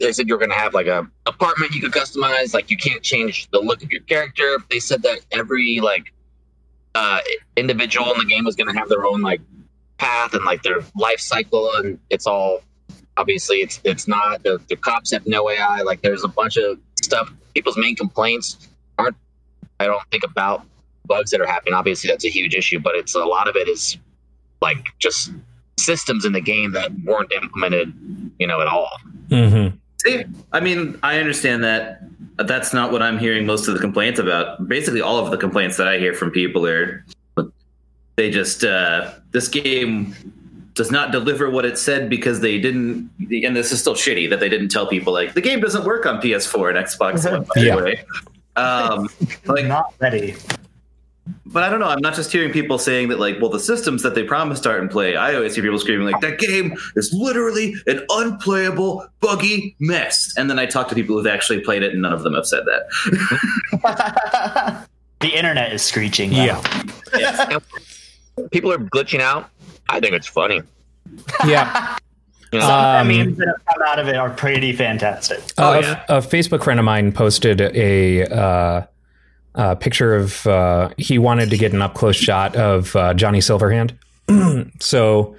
they 0.00 0.12
said 0.12 0.28
you're 0.28 0.38
going 0.38 0.50
to 0.50 0.56
have 0.56 0.74
like 0.74 0.86
a 0.86 1.08
apartment 1.26 1.74
you 1.74 1.80
could 1.80 1.92
customize 1.92 2.54
like 2.54 2.70
you 2.70 2.76
can't 2.76 3.02
change 3.02 3.48
the 3.50 3.58
look 3.58 3.82
of 3.82 3.90
your 3.90 4.02
character 4.02 4.58
they 4.70 4.78
said 4.78 5.02
that 5.02 5.20
every 5.32 5.80
like 5.80 6.12
uh 6.94 7.20
individual 7.56 8.12
in 8.12 8.18
the 8.18 8.24
game 8.24 8.44
was 8.44 8.56
going 8.56 8.72
to 8.72 8.78
have 8.78 8.88
their 8.88 9.04
own 9.04 9.20
like 9.22 9.40
path 9.98 10.34
and 10.34 10.44
like 10.44 10.62
their 10.62 10.80
life 10.96 11.20
cycle 11.20 11.70
and 11.76 11.98
it's 12.10 12.26
all 12.26 12.60
obviously 13.16 13.58
it's 13.58 13.80
it's 13.84 14.06
not 14.06 14.42
the, 14.42 14.60
the 14.68 14.76
cops 14.76 15.12
have 15.12 15.26
no 15.26 15.48
ai 15.50 15.82
like 15.82 16.00
there's 16.02 16.24
a 16.24 16.28
bunch 16.28 16.56
of 16.56 16.78
stuff 17.02 17.32
people's 17.54 17.76
main 17.76 17.96
complaints 17.96 18.68
aren't 18.98 19.16
i 19.80 19.86
don't 19.86 20.02
think 20.10 20.22
about 20.24 20.64
bugs 21.06 21.30
that 21.32 21.40
are 21.40 21.46
happening 21.46 21.74
obviously 21.74 22.08
that's 22.08 22.24
a 22.24 22.28
huge 22.30 22.54
issue 22.54 22.78
but 22.78 22.94
it's 22.94 23.14
a 23.16 23.24
lot 23.24 23.48
of 23.48 23.56
it 23.56 23.66
is 23.68 23.96
like 24.62 24.86
just 24.98 25.32
systems 25.78 26.24
in 26.24 26.32
the 26.32 26.40
game 26.40 26.72
that 26.72 26.92
weren't 27.04 27.32
implemented, 27.32 27.92
you 28.38 28.46
know, 28.46 28.60
at 28.60 28.66
all. 28.66 28.90
Mm-hmm. 29.28 29.76
See, 30.04 30.24
I 30.52 30.60
mean, 30.60 30.98
I 31.02 31.18
understand 31.18 31.64
that. 31.64 32.02
That's 32.36 32.72
not 32.72 32.90
what 32.92 33.02
I'm 33.02 33.18
hearing 33.18 33.44
most 33.46 33.68
of 33.68 33.74
the 33.74 33.80
complaints 33.80 34.18
about. 34.18 34.68
Basically, 34.68 35.00
all 35.00 35.18
of 35.18 35.30
the 35.30 35.36
complaints 35.36 35.76
that 35.76 35.88
I 35.88 35.98
hear 35.98 36.14
from 36.14 36.30
people 36.30 36.66
are 36.66 37.04
they 38.16 38.30
just 38.30 38.64
uh, 38.64 39.12
this 39.30 39.48
game 39.48 40.14
does 40.74 40.90
not 40.90 41.12
deliver 41.12 41.50
what 41.50 41.64
it 41.64 41.76
said 41.78 42.08
because 42.08 42.40
they 42.40 42.58
didn't. 42.58 43.10
And 43.44 43.56
this 43.56 43.72
is 43.72 43.80
still 43.80 43.94
shitty 43.94 44.28
that 44.30 44.40
they 44.40 44.48
didn't 44.48 44.68
tell 44.68 44.86
people 44.86 45.12
like 45.12 45.34
the 45.34 45.40
game 45.42 45.60
doesn't 45.60 45.84
work 45.84 46.06
on 46.06 46.20
PS4 46.20 46.76
and 46.76 46.78
Xbox 46.86 47.30
One. 47.30 47.42
By 47.54 47.62
Yeah. 47.62 47.76
the 47.76 47.82
way, 47.84 48.04
um, 48.60 49.08
like 49.46 49.66
not 49.66 49.94
ready. 49.98 50.36
but 51.46 51.62
I 51.62 51.68
don't 51.68 51.80
know. 51.80 51.88
I'm 51.88 52.00
not 52.00 52.14
just 52.14 52.30
hearing 52.32 52.52
people 52.52 52.78
saying 52.78 53.08
that, 53.08 53.18
like, 53.18 53.40
well, 53.40 53.50
the 53.50 53.60
systems 53.60 54.02
that 54.02 54.14
they 54.14 54.22
promised 54.24 54.66
aren't 54.66 54.82
in 54.84 54.88
play. 54.88 55.16
I 55.16 55.34
always 55.34 55.54
hear 55.54 55.64
people 55.64 55.78
screaming, 55.78 56.06
like, 56.06 56.20
that 56.20 56.38
game 56.38 56.76
is 56.96 57.12
literally 57.12 57.74
an 57.86 58.04
unplayable, 58.10 59.06
buggy 59.20 59.74
mess. 59.80 60.32
And 60.36 60.48
then 60.50 60.58
I 60.58 60.66
talk 60.66 60.88
to 60.88 60.94
people 60.94 61.16
who've 61.16 61.26
actually 61.26 61.60
played 61.60 61.82
it, 61.82 61.92
and 61.92 62.02
none 62.02 62.12
of 62.12 62.22
them 62.22 62.34
have 62.34 62.46
said 62.46 62.64
that. 62.66 62.86
the 65.20 65.28
internet 65.28 65.72
is 65.72 65.82
screeching. 65.82 66.30
though. 66.30 66.62
Yeah. 67.16 67.58
People 68.50 68.72
are 68.72 68.78
glitching 68.78 69.20
out. 69.20 69.50
I 69.88 70.00
think 70.00 70.14
it's 70.14 70.26
funny. 70.26 70.62
Yeah. 71.46 71.96
You 72.52 72.58
know, 72.58 72.66
I 72.66 73.00
Um, 73.00 73.08
mean, 73.08 73.36
that 73.36 73.46
have 73.46 73.64
come 73.66 73.82
out 73.86 73.98
of 74.00 74.08
it 74.08 74.16
are 74.16 74.30
pretty 74.30 74.72
fantastic. 74.72 75.38
Uh, 75.56 75.62
a- 75.62 75.80
yeah. 75.82 76.02
a, 76.08 76.18
Facebook 76.20 76.64
friend 76.64 76.80
of 76.80 76.84
mine 76.84 77.12
posted 77.12 77.60
a, 77.60 78.24
uh, 78.26 78.82
a 79.54 79.76
picture 79.76 80.14
of 80.16 80.46
uh, 80.46 80.90
he 80.96 81.18
wanted 81.18 81.50
to 81.50 81.56
get 81.56 81.72
an 81.72 81.80
up 81.82 81.94
close 81.94 82.16
shot 82.16 82.56
of 82.56 82.94
uh, 82.96 83.14
Johnny 83.14 83.38
Silverhand. 83.38 83.92
so 84.80 85.36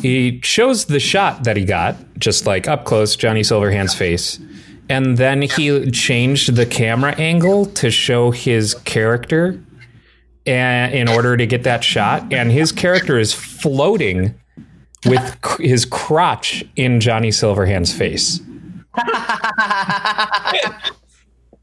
he 0.00 0.40
shows 0.42 0.86
the 0.86 1.00
shot 1.00 1.44
that 1.44 1.56
he 1.56 1.64
got, 1.64 1.96
just 2.18 2.46
like 2.46 2.66
up 2.68 2.84
close, 2.84 3.14
Johnny 3.16 3.40
Silverhand's 3.42 3.94
face. 3.94 4.38
And 4.88 5.16
then 5.16 5.42
he 5.42 5.90
changed 5.90 6.54
the 6.56 6.66
camera 6.66 7.12
angle 7.12 7.66
to 7.66 7.90
show 7.90 8.30
his 8.30 8.74
character 8.84 9.58
and, 10.44 10.92
in 10.94 11.08
order 11.08 11.36
to 11.36 11.46
get 11.46 11.62
that 11.64 11.82
shot. 11.84 12.32
And 12.32 12.50
his 12.50 12.72
character 12.72 13.18
is 13.18 13.32
floating 13.32 14.34
with 15.06 15.38
c- 15.44 15.68
his 15.68 15.84
crotch 15.84 16.64
in 16.76 17.00
Johnny 17.00 17.30
Silverhand's 17.30 17.92
face. 17.92 18.40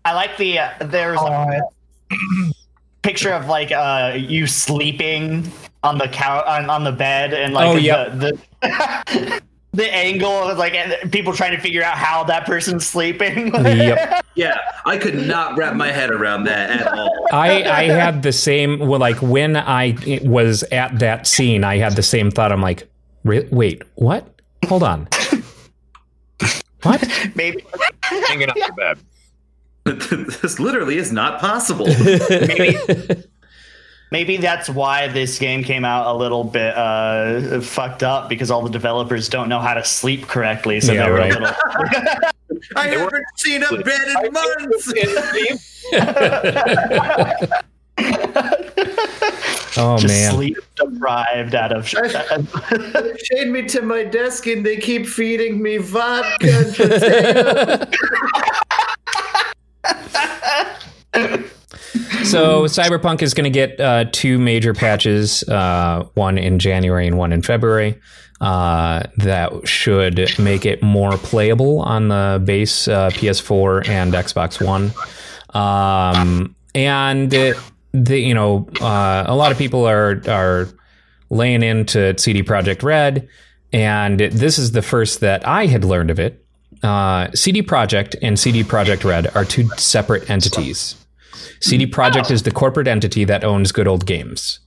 I 0.05 0.13
like 0.13 0.37
the 0.37 0.59
uh, 0.59 0.69
there's 0.81 1.19
a 1.21 1.61
picture 3.01 3.31
of 3.31 3.47
like 3.47 3.71
uh 3.71 4.13
you 4.17 4.47
sleeping 4.47 5.49
on 5.83 5.97
the 5.97 6.07
couch 6.07 6.43
on, 6.47 6.69
on 6.69 6.83
the 6.83 6.91
bed 6.91 7.33
and 7.33 7.53
like 7.53 7.67
Oh, 7.67 7.73
the, 7.75 7.81
yep. 7.81 8.11
the 8.19 8.39
the 9.73 9.93
angle 9.93 10.31
of 10.49 10.57
like 10.57 10.73
people 11.11 11.31
trying 11.33 11.51
to 11.55 11.61
figure 11.61 11.83
out 11.83 11.95
how 11.97 12.23
that 12.25 12.45
person's 12.45 12.85
sleeping. 12.87 13.53
Yep. 13.65 14.25
Yeah, 14.35 14.57
I 14.85 14.97
could 14.97 15.27
not 15.27 15.57
wrap 15.57 15.75
my 15.75 15.91
head 15.91 16.11
around 16.11 16.45
that 16.45 16.69
at 16.69 16.87
all. 16.87 17.27
I, 17.31 17.63
I 17.63 17.83
had 17.83 18.23
the 18.23 18.31
same 18.31 18.79
well, 18.79 18.99
like 18.99 19.21
when 19.21 19.57
I 19.57 19.95
was 20.23 20.63
at 20.71 20.97
that 20.99 21.27
scene, 21.27 21.63
I 21.65 21.77
had 21.77 21.95
the 21.97 22.03
same 22.03 22.31
thought. 22.31 22.51
I'm 22.53 22.61
like, 22.61 22.87
"Re- 23.23 23.47
wait, 23.51 23.83
what? 23.95 24.27
Hold 24.67 24.83
on. 24.83 25.07
What? 26.83 27.05
maybe 27.35 27.65
hanging 28.03 28.47
out 28.49 28.55
your 28.55 28.71
bed. 28.71 28.99
this 30.41 30.59
literally 30.61 30.97
is 30.97 31.11
not 31.11 31.41
possible. 31.41 31.87
maybe 32.29 32.77
maybe 34.11 34.37
that's 34.37 34.69
why 34.69 35.09
this 35.09 35.37
game 35.39 35.61
came 35.61 35.83
out 35.83 36.07
a 36.07 36.17
little 36.17 36.45
bit 36.45 36.73
uh 36.77 37.59
fucked 37.59 38.01
up 38.01 38.29
because 38.29 38.49
all 38.49 38.61
the 38.61 38.69
developers 38.69 39.27
don't 39.27 39.49
know 39.49 39.59
how 39.59 39.73
to 39.73 39.83
sleep 39.83 40.25
correctly. 40.27 40.79
So 40.79 40.93
Yeah, 40.93 41.03
they 41.07 41.11
were 41.11 41.17
right. 41.17 41.35
a 41.35 41.39
little 41.39 41.55
I 42.77 42.87
haven't 42.87 43.25
seen 43.35 43.61
a 43.63 43.77
bed 43.83 44.07
in 44.23 44.31
months. 44.31 44.93
Oh 49.77 49.97
just 49.97 50.07
man. 50.07 50.33
sleep 50.33 50.57
deprived 50.75 51.55
out 51.55 51.71
of 51.71 51.87
Chain 51.87 52.03
me 53.51 53.63
to 53.67 53.81
my 53.81 54.03
desk 54.03 54.47
and 54.47 54.65
they 54.65 54.77
keep 54.77 55.05
feeding 55.05 55.61
me 55.61 55.77
vodka. 55.77 57.87
and. 61.13 61.45
So 62.23 62.65
Cyberpunk 62.65 63.23
is 63.23 63.33
going 63.33 63.45
to 63.45 63.49
get 63.49 63.79
uh, 63.79 64.05
two 64.11 64.37
major 64.37 64.73
patches, 64.73 65.41
uh, 65.49 66.03
one 66.13 66.37
in 66.37 66.59
January 66.59 67.07
and 67.07 67.17
one 67.17 67.33
in 67.33 67.41
February. 67.41 67.99
Uh, 68.39 69.03
that 69.17 69.67
should 69.67 70.37
make 70.37 70.65
it 70.65 70.83
more 70.83 71.17
playable 71.17 71.79
on 71.79 72.09
the 72.09 72.41
base 72.45 72.87
uh, 72.87 73.09
PS4 73.09 73.89
and 73.89 74.13
Xbox 74.13 74.63
One. 74.63 74.91
Um, 75.59 76.55
and 76.75 77.33
it, 77.33 77.57
the 77.91 78.19
you 78.19 78.33
know 78.33 78.67
uh, 78.81 79.23
a 79.27 79.35
lot 79.35 79.51
of 79.51 79.57
people 79.57 79.85
are 79.85 80.21
are 80.27 80.67
laying 81.29 81.63
into 81.63 82.17
CD 82.17 82.43
Projekt 82.43 82.83
Red, 82.83 83.27
and 83.71 84.19
this 84.19 84.57
is 84.57 84.71
the 84.71 84.81
first 84.81 85.19
that 85.21 85.47
I 85.47 85.67
had 85.67 85.83
learned 85.83 86.09
of 86.09 86.19
it. 86.19 86.45
Uh, 86.81 87.29
CD 87.33 87.61
Projekt 87.61 88.15
and 88.21 88.39
CD 88.39 88.63
Projekt 88.63 89.03
Red 89.03 89.35
are 89.35 89.45
two 89.45 89.67
separate 89.77 90.29
entities. 90.29 90.95
CD 91.61 91.85
Projekt 91.85 92.31
is 92.31 92.43
the 92.43 92.51
corporate 92.51 92.87
entity 92.87 93.25
that 93.25 93.43
owns 93.43 93.71
Good 93.71 93.87
Old 93.87 94.05
Games. 94.05 94.59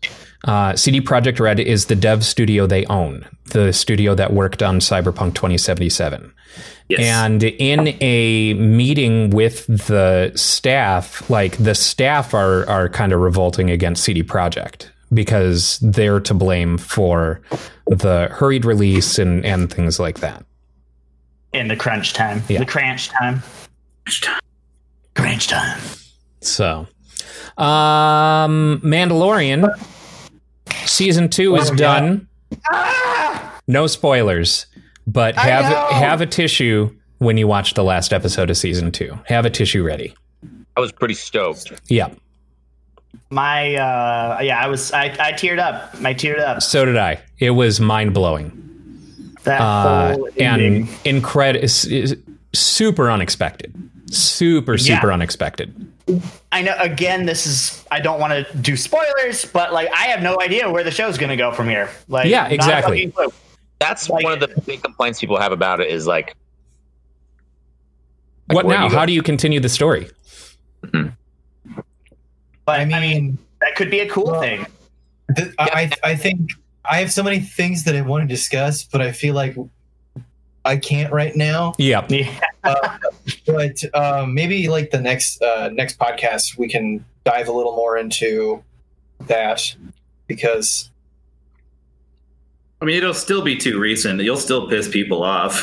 Uh, 0.45 0.75
CD 0.75 1.01
Projekt 1.01 1.39
Red 1.39 1.61
is 1.61 1.87
the 1.87 1.95
dev 1.95 2.25
studio 2.25 2.67
they 2.67 2.85
own, 2.87 3.27
the 3.47 3.73
studio 3.73 4.15
that 4.15 4.33
worked 4.33 4.63
on 4.63 4.81
Cyberpunk 4.81 5.35
2077. 5.35 6.33
Yes. 6.89 7.01
And 7.01 7.43
in 7.45 7.97
a 8.01 8.55
meeting 8.55 9.31
with 9.31 9.67
the 9.67 10.33
staff, 10.35 11.29
like 11.31 11.57
the 11.57 11.75
staff 11.75 12.35
are 12.35 12.69
are 12.69 12.89
kind 12.89 13.13
of 13.13 13.21
revolting 13.21 13.71
against 13.71 14.03
CD 14.05 14.23
Projekt 14.23 14.89
because 15.15 15.79
they're 15.81 16.21
to 16.21 16.35
blame 16.35 16.77
for 16.77 17.41
the 17.87 18.29
hurried 18.33 18.65
release 18.65 19.19
and 19.19 19.45
and 19.47 19.73
things 19.73 20.01
like 20.01 20.21
that. 20.21 20.45
in 21.53 21.69
the 21.69 21.77
crunch 21.77 22.15
time. 22.15 22.43
Yeah. 22.49 22.59
The 22.59 22.67
crunch 22.67 23.09
time. 23.11 23.43
Crunch 25.15 25.49
time. 25.49 25.81
So, 26.41 26.87
um, 27.59 28.81
Mandalorian 28.85 29.65
season 30.93 31.29
two 31.29 31.57
is 31.57 31.71
done. 31.71 32.29
No 33.67 33.87
spoilers. 33.87 34.67
but 35.07 35.35
have 35.37 35.65
have 35.93 36.21
a 36.21 36.27
tissue 36.27 36.95
when 37.19 37.37
you 37.37 37.47
watch 37.47 37.75
the 37.75 37.85
last 37.85 38.13
episode 38.13 38.51
of 38.51 38.57
season 38.57 38.93
two. 38.93 39.19
Have 39.27 39.45
a 39.47 39.51
tissue 39.51 39.83
ready. 39.83 40.15
I 40.77 40.81
was 40.81 40.93
pretty 40.93 41.15
stoked. 41.15 41.73
Yeah, 41.89 42.11
My 43.31 43.75
uh 43.75 44.41
yeah, 44.43 44.61
I 44.61 44.69
was 44.69 44.93
I, 44.93 45.05
I 45.19 45.33
teared 45.33 45.59
up. 45.59 45.95
I 46.03 46.15
teared 46.15 46.41
up. 46.41 46.63
so 46.63 46.85
did 46.85 46.97
I. 46.97 47.21
It 47.39 47.51
was 47.51 47.81
mind 47.81 48.15
blowing. 48.15 48.59
That 49.45 49.61
uh, 49.61 50.13
whole 50.15 50.29
and 50.39 50.89
incredible, 51.05 51.67
super 52.55 53.11
unexpected, 53.11 53.75
super 54.17 54.77
super 54.79 55.09
Yeah. 55.09 55.15
unexpected. 55.15 55.75
I 56.53 56.63
know 56.63 56.75
again 56.79 57.25
this 57.27 57.47
is 57.47 57.85
I 57.91 58.01
don't 58.01 58.21
want 58.21 58.33
to 58.47 58.57
do 58.59 58.77
spoilers, 58.77 59.45
but 59.45 59.73
like 59.73 59.89
I 59.93 60.05
have 60.07 60.23
no 60.23 60.39
idea 60.41 60.71
where 60.71 60.85
the 60.85 60.91
show's 60.91 61.17
gonna 61.19 61.37
go 61.37 61.53
from 61.53 61.69
here. 61.69 61.89
Like 62.09 62.29
Yeah, 62.29 62.49
exactly. 62.49 63.13
That's 63.79 64.09
Like- 64.09 64.23
one 64.25 64.33
of 64.33 64.41
the 64.41 64.61
big 64.67 64.83
complaints 64.83 65.19
people 65.21 65.39
have 65.41 65.51
about 65.53 65.81
it 65.81 65.89
is 65.91 66.07
like, 66.07 66.37
like, 68.49 68.57
what 68.57 68.65
where 68.67 68.79
now? 68.79 68.85
you 68.85 68.91
go- 68.91 68.97
How 68.99 69.07
do 69.07 69.13
you 69.13 69.23
continue 69.23 69.59
the 69.61 69.69
story? 69.69 70.09
Mm-hmm. 70.85 71.81
But 72.65 72.81
I 72.81 72.85
mean, 72.85 73.39
that 73.61 73.75
could 73.77 73.91
be 73.91 74.01
a 74.01 74.09
cool 74.09 74.27
Well- 74.27 74.41
thing. 74.41 74.67
th- 75.37 75.49
I 75.59 75.91
I 76.05 76.15
think 76.17 76.51
I 76.85 76.99
have 76.99 77.13
so 77.13 77.23
many 77.23 77.41
things 77.41 77.85
that 77.85 77.95
I 77.97 78.03
want 78.03 78.23
to 78.23 78.29
discuss, 78.29 78.85
but 78.85 79.01
I 79.01 79.13
feel 79.13 79.35
like 79.35 79.57
I 80.65 80.77
can't 80.77 81.13
right 81.13 81.35
now. 81.35 81.73
Yeah, 81.79 82.07
Yeah. 82.65 82.99
But 83.47 83.83
um, 83.95 84.35
maybe 84.35 84.69
like 84.69 84.91
the 84.91 85.01
next 85.01 85.43
uh, 85.43 85.71
next 85.73 85.99
podcast, 85.99 86.57
we 86.59 86.69
can 86.69 87.05
dive 87.25 87.49
a 87.49 87.53
little 87.53 87.75
more 87.77 87.97
into 87.97 88.63
that 89.27 89.75
because 90.27 90.91
I 92.81 92.85
mean, 92.85 92.97
it'll 92.97 93.15
still 93.15 93.43
be 93.43 93.57
too 93.57 93.79
recent. 93.79 94.21
You'll 94.21 94.37
still 94.37 94.69
piss 94.69 94.89
people 94.89 95.23
off. 95.23 95.63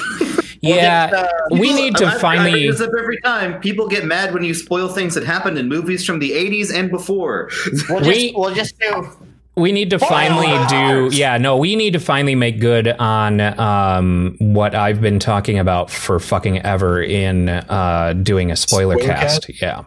yeah. 0.61 1.09
Uh, 1.13 1.27
we 1.51 1.73
need 1.73 1.95
to 1.97 2.05
I- 2.05 2.07
I 2.07 2.11
bring 2.11 2.19
finally. 2.21 2.67
this 2.71 2.79
up 2.81 2.91
every 2.97 3.19
time. 3.21 3.59
People 3.59 3.87
get 3.87 4.05
mad 4.05 4.33
when 4.33 4.43
you 4.43 4.53
spoil 4.53 4.87
things 4.87 5.15
that 5.15 5.23
happened 5.25 5.57
in 5.57 5.67
movies 5.67 6.05
from 6.05 6.19
the 6.19 6.31
'80s 6.31 6.73
and 6.73 6.89
before. 6.89 7.49
we'll 7.89 8.01
We- 8.01 8.27
just 8.29 8.35
we'll 8.37 8.55
just 8.55 8.79
do 8.79 9.09
We 9.59 9.71
need 9.71 9.89
to 9.91 9.99
finally 9.99 10.67
do. 10.67 11.15
Yeah, 11.15 11.37
no, 11.37 11.57
we 11.57 11.75
need 11.75 11.93
to 11.93 11.99
finally 11.99 12.35
make 12.35 12.59
good 12.59 12.87
on 12.87 13.41
um, 13.41 14.35
what 14.39 14.73
I've 14.73 15.01
been 15.01 15.19
talking 15.19 15.59
about 15.59 15.91
for 15.91 16.19
fucking 16.19 16.59
ever 16.59 17.01
in 17.01 17.49
uh, 17.49 18.13
doing 18.23 18.51
a 18.51 18.55
spoiler 18.55 18.97
Spoiler 18.97 19.13
cast. 19.13 19.61
Yeah. 19.61 19.83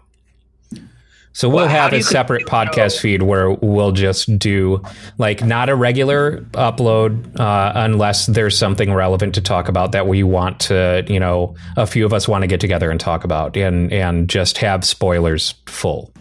So 1.34 1.48
we'll 1.48 1.66
have 1.68 1.94
a 1.94 2.02
separate 2.02 2.46
podcast 2.46 3.00
feed 3.00 3.22
where 3.22 3.50
we'll 3.50 3.92
just 3.92 4.38
do 4.38 4.82
like 5.16 5.42
not 5.42 5.70
a 5.70 5.74
regular 5.74 6.42
upload 6.52 7.40
uh, 7.40 7.72
unless 7.74 8.26
there's 8.26 8.56
something 8.56 8.92
relevant 8.92 9.34
to 9.36 9.40
talk 9.40 9.68
about 9.68 9.92
that 9.92 10.06
we 10.06 10.22
want 10.22 10.60
to, 10.60 11.04
you 11.08 11.18
know, 11.18 11.54
a 11.78 11.86
few 11.86 12.04
of 12.04 12.12
us 12.12 12.28
want 12.28 12.42
to 12.42 12.46
get 12.46 12.60
together 12.60 12.90
and 12.90 13.00
talk 13.00 13.24
about 13.24 13.56
and 13.56 13.90
and 13.92 14.28
just 14.28 14.58
have 14.58 14.84
spoilers 14.84 15.54
full. 15.66 16.12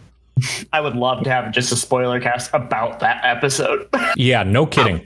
I 0.73 0.81
would 0.81 0.95
love 0.95 1.23
to 1.23 1.29
have 1.29 1.51
just 1.51 1.71
a 1.71 1.75
spoiler 1.75 2.19
cast 2.19 2.49
about 2.53 2.99
that 2.99 3.23
episode. 3.23 3.87
Yeah, 4.15 4.43
no 4.43 4.65
kidding. 4.65 5.05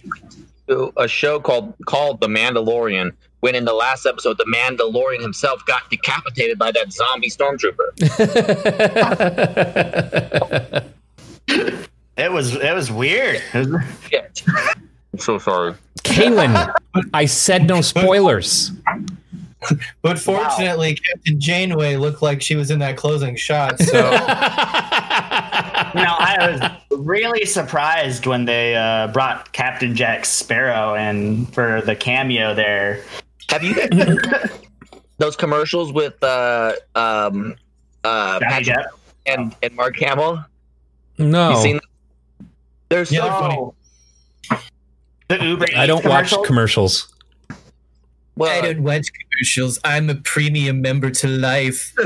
a 0.97 1.07
show 1.07 1.39
called 1.39 1.73
called 1.85 2.19
The 2.21 2.27
Mandalorian. 2.27 3.11
When 3.41 3.53
in 3.53 3.65
the 3.65 3.73
last 3.73 4.05
episode, 4.07 4.37
the 4.39 4.45
Mandalorian 4.45 5.21
himself 5.21 5.63
got 5.67 5.87
decapitated 5.91 6.57
by 6.57 6.71
that 6.71 6.91
zombie 6.91 7.29
stormtrooper. 7.29 7.93
it 12.17 12.31
was 12.31 12.55
it 12.55 12.73
was 12.73 12.91
weird. 12.91 13.41
It 13.53 13.69
was- 13.69 13.81
Shit. 14.09 14.43
I'm 15.13 15.19
so 15.19 15.37
sorry. 15.37 15.75
Kaylin, 15.99 16.73
I 17.13 17.25
said 17.25 17.67
no 17.67 17.81
spoilers. 17.93 18.71
but 20.01 20.19
fortunately, 20.19 20.95
Captain 20.95 21.39
Janeway 21.39 21.95
looked 21.97 22.21
like 22.21 22.41
she 22.41 22.55
was 22.55 22.71
in 22.71 22.79
that 22.79 22.97
closing 22.97 23.35
shot. 23.35 23.79
So 23.79 23.97
you 25.95 26.03
know, 26.03 26.15
I 26.17 26.77
was 26.89 26.99
really 26.99 27.45
surprised 27.45 28.25
when 28.25 28.45
they 28.45 28.75
uh, 28.75 29.07
brought 29.07 29.51
Captain 29.53 29.95
Jack 29.95 30.25
Sparrow 30.25 30.95
in 30.95 31.45
for 31.47 31.81
the 31.81 31.95
cameo 31.95 32.53
there. 32.53 33.03
Have 33.49 33.63
you 33.63 33.75
those 35.17 35.35
commercials 35.35 35.93
with 35.93 36.21
uh 36.23 36.73
um 36.95 37.55
uh 38.03 38.39
Patrick 38.39 38.77
Depp. 38.77 38.85
and, 39.25 39.55
and 39.61 39.75
Mark 39.75 39.97
Hamill? 39.97 40.43
No, 41.17 41.51
You 41.51 41.57
seen? 41.57 41.79
They're 42.89 43.05
so 43.05 43.15
Yeah, 43.15 43.21
they're 43.21 43.31
funny. 43.31 43.71
The 45.27 45.43
Uber 45.43 45.65
I 45.75 45.87
don't 45.87 45.99
Eats 45.99 46.07
watch 46.07 46.33
commercials. 46.45 47.14
Well. 48.35 48.51
I 48.51 48.61
don't 48.61 48.83
watch 48.83 49.07
commercials. 49.13 49.79
I'm 49.83 50.09
a 50.09 50.15
premium 50.15 50.81
member 50.81 51.09
to 51.11 51.27
life. 51.27 51.93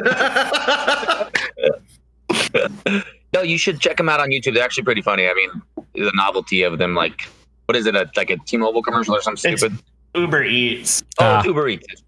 No, 3.32 3.44
you 3.44 3.60
should 3.60 3.80
check 3.80 3.98
them 3.98 4.10
out 4.10 4.20
on 4.20 4.30
YouTube. 4.30 4.56
They're 4.56 4.64
actually 4.64 4.84
pretty 4.86 5.04
funny. 5.04 5.28
I 5.28 5.34
mean, 5.36 5.50
the 5.94 6.12
novelty 6.16 6.64
of 6.64 6.80
them, 6.80 6.96
like, 6.96 7.28
what 7.66 7.76
is 7.76 7.86
it, 7.86 7.96
a, 7.96 8.10
like 8.18 8.32
a 8.32 8.38
T-Mobile 8.38 8.82
commercial 8.82 9.16
or 9.16 9.22
something 9.22 9.54
It's- 9.54 9.60
stupid? 9.72 9.84
Uber 10.16 10.44
Eats. 10.44 11.04
Oh, 11.20 11.38
it's 11.38 11.46
Uber 11.46 11.68
Eats. 11.70 12.02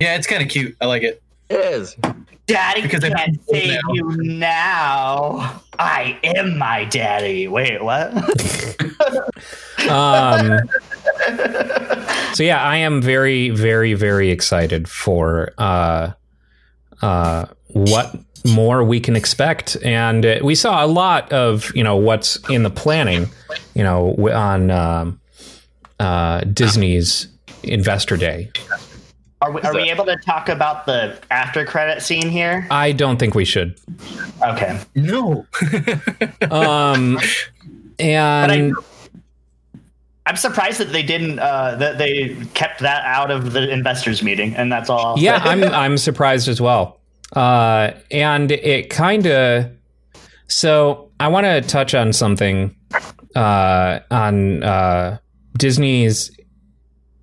Yeah, 0.00 0.16
it's 0.16 0.26
kind 0.26 0.42
of 0.42 0.50
cute. 0.50 0.76
I 0.82 0.84
like 0.84 1.02
it. 1.02 1.22
It 1.48 1.54
is. 1.58 1.96
Daddy 2.46 2.82
Because 2.82 3.02
I'm 3.02 3.12
can't 3.12 3.42
save 3.48 3.70
now. 3.70 3.92
you 3.94 4.16
now. 4.22 5.62
I 5.78 6.18
am 6.22 6.58
my 6.58 6.84
daddy. 6.84 7.48
Wait, 7.48 7.82
what? 7.82 8.12
Um, 9.88 10.58
so 12.34 12.42
yeah, 12.42 12.62
I 12.62 12.76
am 12.78 13.02
very, 13.02 13.50
very, 13.50 13.94
very 13.94 14.30
excited 14.30 14.88
for 14.88 15.52
uh, 15.58 16.12
uh, 17.02 17.46
what 17.68 18.16
more 18.46 18.84
we 18.84 19.00
can 19.00 19.16
expect, 19.16 19.76
and 19.84 20.24
uh, 20.24 20.38
we 20.42 20.54
saw 20.54 20.84
a 20.84 20.86
lot 20.86 21.32
of 21.32 21.74
you 21.74 21.82
know 21.84 21.96
what's 21.96 22.36
in 22.48 22.62
the 22.62 22.70
planning, 22.70 23.28
you 23.74 23.82
know, 23.82 24.14
on 24.32 24.70
um, 24.70 25.20
uh, 26.00 26.40
Disney's 26.40 27.28
Investor 27.62 28.16
Day. 28.16 28.50
Are 29.40 29.52
we, 29.52 29.60
are 29.60 29.72
we 29.72 29.88
able 29.88 30.04
to 30.04 30.16
talk 30.16 30.48
about 30.48 30.86
the 30.86 31.16
after 31.30 31.64
credit 31.64 32.02
scene 32.02 32.28
here? 32.28 32.66
I 32.72 32.90
don't 32.90 33.18
think 33.18 33.36
we 33.36 33.44
should. 33.44 33.78
Okay. 34.42 34.80
No. 34.94 35.46
Um, 36.50 37.18
and 37.98 38.74
I'm 40.28 40.36
surprised 40.36 40.78
that 40.78 40.92
they 40.92 41.02
didn't 41.02 41.38
uh, 41.38 41.74
that 41.76 41.96
they 41.96 42.34
kept 42.52 42.80
that 42.80 43.02
out 43.06 43.30
of 43.30 43.54
the 43.54 43.70
investors 43.70 44.22
meeting, 44.22 44.54
and 44.54 44.70
that's 44.70 44.90
all. 44.90 45.06
I'll 45.06 45.18
yeah. 45.18 45.40
I'm 45.42 45.64
I'm 45.64 45.96
surprised 45.96 46.48
as 46.48 46.60
well. 46.60 47.00
Uh, 47.34 47.92
and 48.10 48.52
it 48.52 48.90
kind 48.90 49.26
of 49.26 49.70
so 50.48 51.10
I 51.18 51.28
want 51.28 51.46
to 51.46 51.62
touch 51.62 51.94
on 51.94 52.12
something 52.12 52.76
uh, 53.34 54.00
on 54.10 54.62
uh, 54.62 55.16
Disney's. 55.56 56.30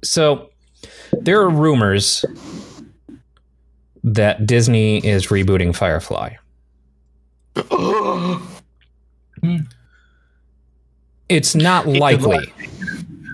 So 0.04 0.50
there 1.12 1.40
are 1.42 1.50
rumors 1.50 2.26
that 4.04 4.48
Disney 4.48 5.06
is 5.06 5.28
rebooting 5.28 5.76
Firefly. 5.76 6.38
It's 11.30 11.56
not 11.56 11.88
likely. 11.88 12.52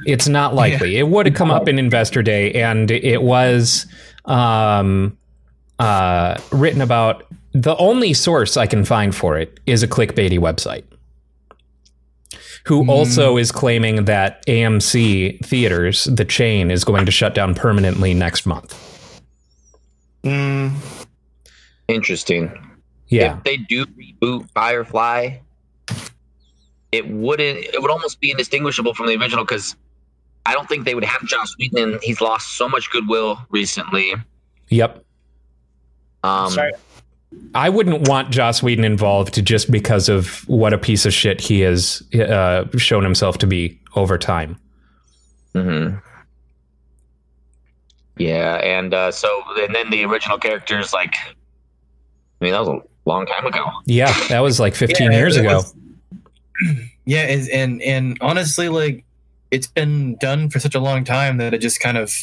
It's 0.06 0.28
not 0.28 0.56
likely. 0.56 0.98
It 0.98 1.08
would 1.08 1.26
have 1.26 1.36
come 1.36 1.52
up 1.52 1.68
in 1.68 1.78
Investor 1.78 2.24
Day, 2.24 2.54
and 2.54 2.90
it 2.90 3.22
was 3.22 3.86
um, 4.26 5.18
uh, 5.80 6.40
written 6.52 6.82
about. 6.82 7.26
The 7.54 7.76
only 7.76 8.14
source 8.14 8.56
I 8.56 8.66
can 8.66 8.86
find 8.86 9.14
for 9.14 9.38
it 9.38 9.60
is 9.66 9.84
a 9.84 9.88
clickbaity 9.88 10.40
website, 10.40 10.86
who 12.66 12.90
also 12.90 13.36
is 13.38 13.52
claiming 13.52 14.06
that 14.06 14.46
AMC 14.46 15.46
theaters, 15.46 16.06
the 16.06 16.24
chain, 16.24 16.72
is 16.72 16.86
going 16.86 17.06
to 17.06 17.12
shut 17.12 17.36
down 17.36 17.54
permanently 17.54 18.14
next 18.14 18.46
month. 18.46 18.74
Mm, 20.24 20.72
Interesting. 21.90 22.52
Yeah, 23.10 23.38
If 23.38 23.44
they 23.44 23.58
do 23.58 23.86
reboot 23.86 24.50
Firefly, 24.52 25.40
it 26.92 27.08
wouldn't. 27.10 27.60
It 27.60 27.82
would 27.82 27.92
almost 27.92 28.20
be 28.20 28.32
indistinguishable 28.32 28.94
from 28.94 29.08
the 29.08 29.16
original 29.18 29.44
because 29.46 29.76
I 30.46 30.54
don't 30.54 30.68
think 30.68 30.86
they 30.86 30.96
would 30.96 31.04
have 31.04 31.24
Joss 31.26 31.56
Whedon. 31.60 32.00
He's 32.02 32.22
lost 32.22 32.58
so 32.58 32.68
much 32.68 32.90
goodwill 32.92 33.40
recently. 33.50 34.14
yep. 34.70 35.04
Um, 36.24 36.52
sorry. 36.52 36.74
I 37.56 37.70
wouldn't 37.70 38.08
want 38.10 38.30
Joss 38.32 38.62
Whedon 38.62 38.84
involved 38.84 39.44
just 39.46 39.72
because 39.72 40.10
of 40.10 40.48
what 40.50 40.74
a 40.74 40.78
piece 40.78 41.06
of 41.06 41.14
shit 41.14 41.40
he 41.42 41.62
has 41.62 42.04
uh, 42.14 42.66
shown 42.78 43.04
himself 43.04 43.38
to 43.40 43.48
be 43.48 43.80
over 43.96 44.18
time. 44.18 44.58
hmm 45.54 45.92
Yeah, 48.18 48.56
and 48.58 48.94
uh, 48.94 49.12
so 49.12 49.30
and 49.58 49.74
then 49.74 49.90
the 49.90 50.04
original 50.06 50.38
characters, 50.38 50.94
like, 50.94 51.16
I 51.16 52.44
mean, 52.46 52.52
that 52.54 52.60
was 52.60 52.68
a 52.70 52.80
long 53.10 53.26
time 53.26 53.46
ago. 53.46 53.66
Yeah, 53.86 54.12
that 54.28 54.42
was 54.42 54.60
like 54.60 54.76
15 54.76 55.12
Yeah, 55.12 55.18
years 55.18 55.38
it 55.38 55.46
ago. 55.46 55.62
Was- 56.66 56.78
yeah, 57.06 57.24
it's- 57.24 57.50
and 57.50 57.82
and 57.82 58.18
honestly, 58.22 58.70
like 58.70 59.04
it's 59.52 59.68
been 59.68 60.16
done 60.22 60.50
for 60.50 60.60
such 60.60 60.76
a 60.76 60.80
long 60.80 61.04
time 61.04 61.38
that 61.38 61.54
it 61.54 61.60
just 61.60 61.80
kind 61.80 61.98
of 61.98 62.14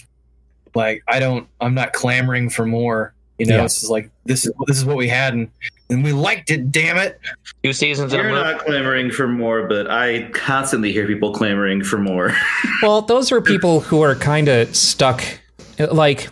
Like 0.75 1.03
I 1.09 1.19
don't, 1.19 1.49
I'm 1.61 1.75
not 1.75 1.93
clamoring 1.95 2.51
for 2.51 2.67
more. 2.67 3.15
You 3.39 3.47
know, 3.47 3.57
Yeah. 3.57 3.65
it's 3.65 3.81
just 3.81 3.91
like 3.91 4.11
this 4.27 4.45
is 4.47 4.53
this 4.67 4.77
is 4.77 4.85
what 4.85 4.97
we 4.97 5.09
had, 5.09 5.33
and 5.33 5.49
and 5.91 6.05
we 6.05 6.13
liked 6.13 6.51
it. 6.51 6.71
Damn 6.71 6.99
it! 6.99 7.19
Two 7.63 7.73
seasons 7.73 8.13
in 8.13 8.21
a 8.21 8.23
You're 8.23 8.33
not 8.33 8.59
clamoring 8.61 9.11
for 9.11 9.27
more, 9.27 9.67
but 9.67 9.91
I 9.91 10.29
constantly 10.35 10.93
hear 10.93 11.07
people 11.07 11.33
clamoring 11.33 11.83
for 11.85 11.99
more. 11.99 12.35
Well, 12.83 13.01
those 13.03 13.33
are 13.33 13.41
people 13.41 13.81
who 13.81 14.03
are 14.03 14.15
kind 14.15 14.49
of 14.49 14.75
stuck. 14.77 15.25
Like, 15.79 16.29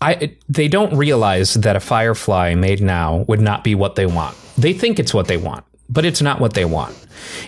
I 0.00 0.36
they 0.48 0.68
don't 0.68 0.96
realize 0.96 1.54
that 1.54 1.76
a 1.76 1.80
Firefly 1.80 2.54
made 2.54 2.80
now 2.82 3.24
would 3.28 3.40
not 3.40 3.64
be 3.64 3.74
what 3.74 3.94
they 3.96 4.06
want. 4.06 4.36
They 4.58 4.72
think 4.72 4.98
it's 4.98 5.14
what 5.14 5.28
they 5.28 5.36
want, 5.36 5.64
but 5.88 6.04
it's 6.04 6.22
not 6.22 6.40
what 6.40 6.54
they 6.54 6.64
want. 6.64 6.96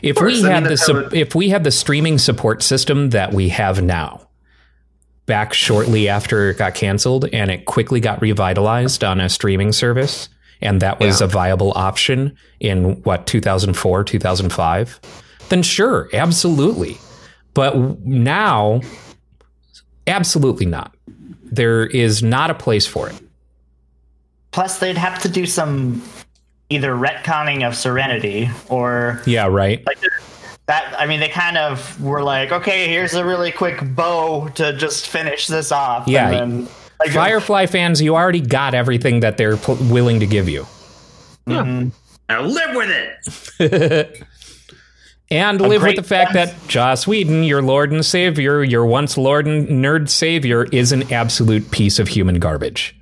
If 0.03 0.17
course, 0.17 0.35
we 0.35 0.41
I 0.41 0.43
mean, 0.43 0.53
had 0.53 0.65
the 0.65 0.69
that's 0.71 0.91
how 0.91 1.09
if 1.13 1.35
we 1.35 1.49
had 1.49 1.65
the 1.65 1.71
streaming 1.71 2.19
support 2.19 2.63
system 2.63 3.11
that 3.11 3.33
we 3.33 3.49
have 3.51 3.83
now, 3.83 4.29
back 5.27 5.53
shortly 5.53 6.09
after 6.09 6.51
it 6.51 6.59
got 6.59 6.75
canceled, 6.75 7.27
and 7.33 7.51
it 7.51 7.65
quickly 7.65 8.01
got 8.01 8.21
revitalized 8.23 9.03
on 9.05 9.21
a 9.21 9.29
streaming 9.29 9.73
service, 9.73 10.29
and 10.61 10.81
that 10.83 11.01
was 11.01 11.21
a 11.21 11.27
viable 11.27 11.73
option 11.77 12.37
in 12.61 13.03
what 13.03 13.27
2004 13.27 14.05
2005 14.05 15.01
then 15.49 15.63
sure 15.63 16.09
absolutely. 16.13 16.99
But 17.55 18.01
now 18.05 18.81
absolutely 20.07 20.67
not. 20.67 20.95
There 21.45 21.87
is 21.87 22.23
not 22.23 22.51
a 22.51 22.55
place 22.55 22.87
for 22.87 23.09
it. 23.09 23.21
Plus, 24.51 24.79
they'd 24.79 24.97
have 24.97 25.21
to 25.23 25.29
do 25.29 25.47
some 25.47 26.03
either 26.71 26.95
retconning 26.95 27.67
of 27.67 27.77
Serenity 27.77 28.51
or 28.69 29.23
yeah 29.27 29.47
right 29.47 29.85
like 29.87 29.99
that. 30.67 30.95
I 30.99 31.07
mean, 31.07 31.21
they 31.21 31.29
kind 31.29 31.57
of 31.57 32.01
were 32.01 32.23
like, 32.23 32.53
okay, 32.53 32.89
here's 32.89 33.15
a 33.15 33.25
really 33.25 33.53
quick 33.53 33.81
bow 33.95 34.49
to 34.57 34.73
just 34.77 35.07
finish 35.07 35.47
this 35.47 35.73
off. 35.73 36.09
Yeah. 36.09 36.31
And 36.31 36.67
then, 36.67 36.69
like, 36.99 37.11
firefly 37.11 37.67
fans 37.67 38.03
you 38.03 38.17
already 38.17 38.41
got 38.41 38.75
everything 38.75 39.21
that 39.21 39.37
they're 39.37 39.57
pl- 39.57 39.77
willing 39.77 40.21
to 40.21 40.27
give 40.27 40.49
you 40.49 40.67
mhm. 41.47 41.93
now 42.29 42.43
live 42.43 42.75
with 42.75 42.91
it. 43.61 44.27
and 45.31 45.61
live 45.61 45.83
with 45.83 45.97
the 45.97 46.03
fact 46.03 46.33
that 46.35 46.55
Joss 46.69 47.07
Whedon, 47.07 47.45
your 47.45 47.63
Lord 47.63 47.93
and 47.93 48.05
Savior, 48.05 48.65
your 48.65 48.87
once 48.87 49.17
Lord 49.17 49.47
and 49.47 49.69
Nerd 49.69 50.09
Savior, 50.09 50.65
is 50.65 50.93
an 50.93 51.13
absolute 51.13 51.71
piece 51.71 51.99
of 51.99 52.09
human 52.09 52.39
garbage. 52.39 52.96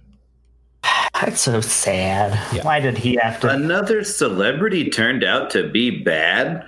That's 1.15 1.41
so 1.41 1.61
sad. 1.61 2.33
Yeah. 2.55 2.65
Why 2.65 2.81
did 2.81 2.99
he 2.99 3.15
have 3.23 3.41
to? 3.41 3.49
Another 3.49 4.05
celebrity 4.05 4.91
turned 4.91 5.25
out 5.25 5.51
to 5.51 5.69
be 5.69 6.03
bad. 6.03 6.67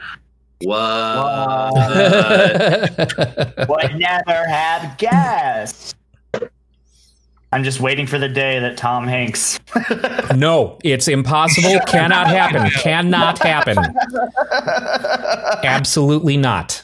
What? 0.62 1.74
Would 3.68 3.96
never 3.96 4.48
have 4.48 4.96
guessed. 4.96 5.96
I'm 7.52 7.62
just 7.64 7.80
waiting 7.80 8.06
for 8.06 8.18
the 8.18 8.28
day 8.28 8.58
that 8.58 8.76
Tom 8.76 9.06
Hanks. 9.06 9.60
no, 10.34 10.78
it's 10.82 11.08
impossible. 11.08 11.78
Cannot 11.86 12.26
happen. 12.26 12.70
Cannot 12.70 13.38
happen. 13.38 13.78
Absolutely 15.64 16.36
not. 16.36 16.82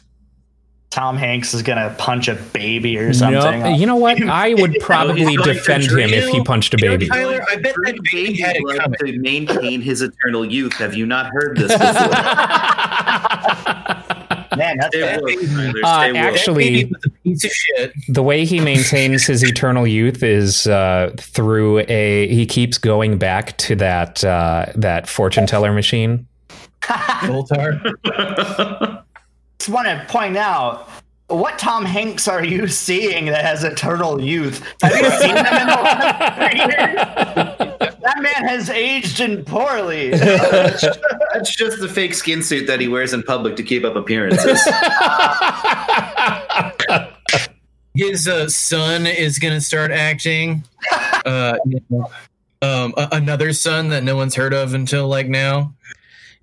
Tom 0.92 1.16
Hanks 1.16 1.54
is 1.54 1.62
gonna 1.62 1.94
punch 1.96 2.28
a 2.28 2.34
baby 2.34 2.98
or 2.98 3.14
something. 3.14 3.60
No, 3.62 3.74
you 3.74 3.86
know 3.86 3.96
what? 3.96 4.22
I 4.28 4.52
would 4.52 4.76
probably 4.80 5.36
defend 5.36 5.84
him 5.84 6.10
if 6.12 6.28
he 6.28 6.44
punched 6.44 6.74
a 6.74 6.76
You 6.78 6.84
know, 6.90 6.92
baby. 6.98 7.08
Tyler, 7.08 7.42
I 7.50 7.56
bet 7.56 7.74
that 7.74 7.82
baby 7.84 8.00
baby 8.12 8.40
had 8.40 8.56
it 8.56 8.62
blood 8.62 8.78
coming. 8.78 8.98
to 9.14 9.18
maintain 9.18 9.80
his 9.80 10.02
eternal 10.02 10.44
youth. 10.44 10.74
Have 10.74 10.92
you 10.94 11.06
not 11.06 11.30
heard 11.32 11.56
this 11.56 11.72
before? 11.78 11.86
Man, 14.54 14.76
that's 14.76 14.94
Stay 14.94 15.00
bad. 15.00 15.22
woke, 15.22 15.76
Uh, 15.82 16.12
actually- 16.14 16.84
Baby 16.84 16.90
was 16.92 17.02
a 17.06 17.10
piece 17.24 17.44
of 17.44 17.50
shit. 17.52 17.92
the 18.08 18.22
way 18.22 18.44
he 18.44 18.60
maintains 18.60 19.24
his 19.24 19.42
eternal 19.42 19.86
youth 19.86 20.22
is 20.22 20.66
uh, 20.66 21.10
through 21.18 21.78
a 21.88 22.28
he 22.28 22.44
keeps 22.44 22.76
going 22.76 23.16
back 23.16 23.56
to 23.58 23.74
that 23.76 24.22
uh, 24.22 24.66
that 24.74 25.08
fortune 25.08 25.46
teller 25.46 25.72
machine. 25.72 26.26
Voltar. 26.82 27.80
Just 29.62 29.72
want 29.72 29.86
to 29.86 30.04
point 30.08 30.36
out 30.36 30.88
what 31.28 31.56
Tom 31.56 31.84
Hanks 31.84 32.26
are 32.26 32.44
you 32.44 32.66
seeing 32.66 33.26
that 33.26 33.44
has 33.44 33.62
eternal 33.62 34.20
youth? 34.20 34.60
Have 34.82 34.90
you 34.90 35.08
seen 35.20 35.36
him 35.36 35.38
in 35.46 35.66
the 35.68 35.72
last 35.72 36.36
three 36.36 36.58
years? 36.58 37.68
That 38.02 38.20
man 38.20 38.48
has 38.48 38.68
aged 38.68 39.20
in 39.20 39.44
poorly. 39.44 40.10
That's 40.10 41.54
just 41.54 41.78
the 41.78 41.88
fake 41.88 42.14
skin 42.14 42.42
suit 42.42 42.66
that 42.66 42.80
he 42.80 42.88
wears 42.88 43.14
in 43.14 43.22
public 43.22 43.54
to 43.54 43.62
keep 43.62 43.84
up 43.84 43.94
appearances. 43.94 44.60
His 47.94 48.26
uh, 48.26 48.48
son 48.48 49.06
is 49.06 49.38
gonna 49.38 49.60
start 49.60 49.92
acting. 49.92 50.64
Uh, 51.24 51.58
you 51.64 51.80
know, 51.90 52.10
um, 52.60 52.92
a- 52.96 53.10
another 53.12 53.52
son 53.52 53.90
that 53.90 54.02
no 54.02 54.16
one's 54.16 54.34
heard 54.34 54.52
of 54.52 54.74
until 54.74 55.06
like 55.06 55.28
now. 55.28 55.72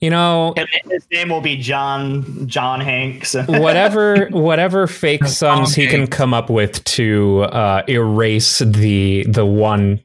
You 0.02 0.10
know, 0.10 0.54
His 0.86 1.06
name 1.12 1.30
will 1.30 1.42
be 1.42 1.58
John 1.58 2.48
John 2.48 2.80
Hanks. 2.80 3.34
whatever 3.48 4.28
whatever 4.28 4.88
fake 4.88 5.26
sons 5.26 5.76
he 5.76 5.88
can 5.88 6.08
come 6.08 6.34
up 6.34 6.50
with 6.50 6.84
to 6.86 7.42
uh, 7.44 7.84
erase 7.90 8.60
the 8.60 9.26
the 9.28 9.46
one 9.46 10.02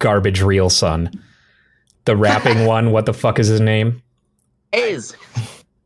garbage 0.00 0.42
real 0.42 0.68
son, 0.68 1.10
the 2.04 2.16
rapping 2.16 2.66
one. 2.66 2.90
What 2.90 3.06
the 3.06 3.14
fuck 3.14 3.38
is 3.38 3.46
his 3.46 3.60
name? 3.60 4.02
is 4.72 5.12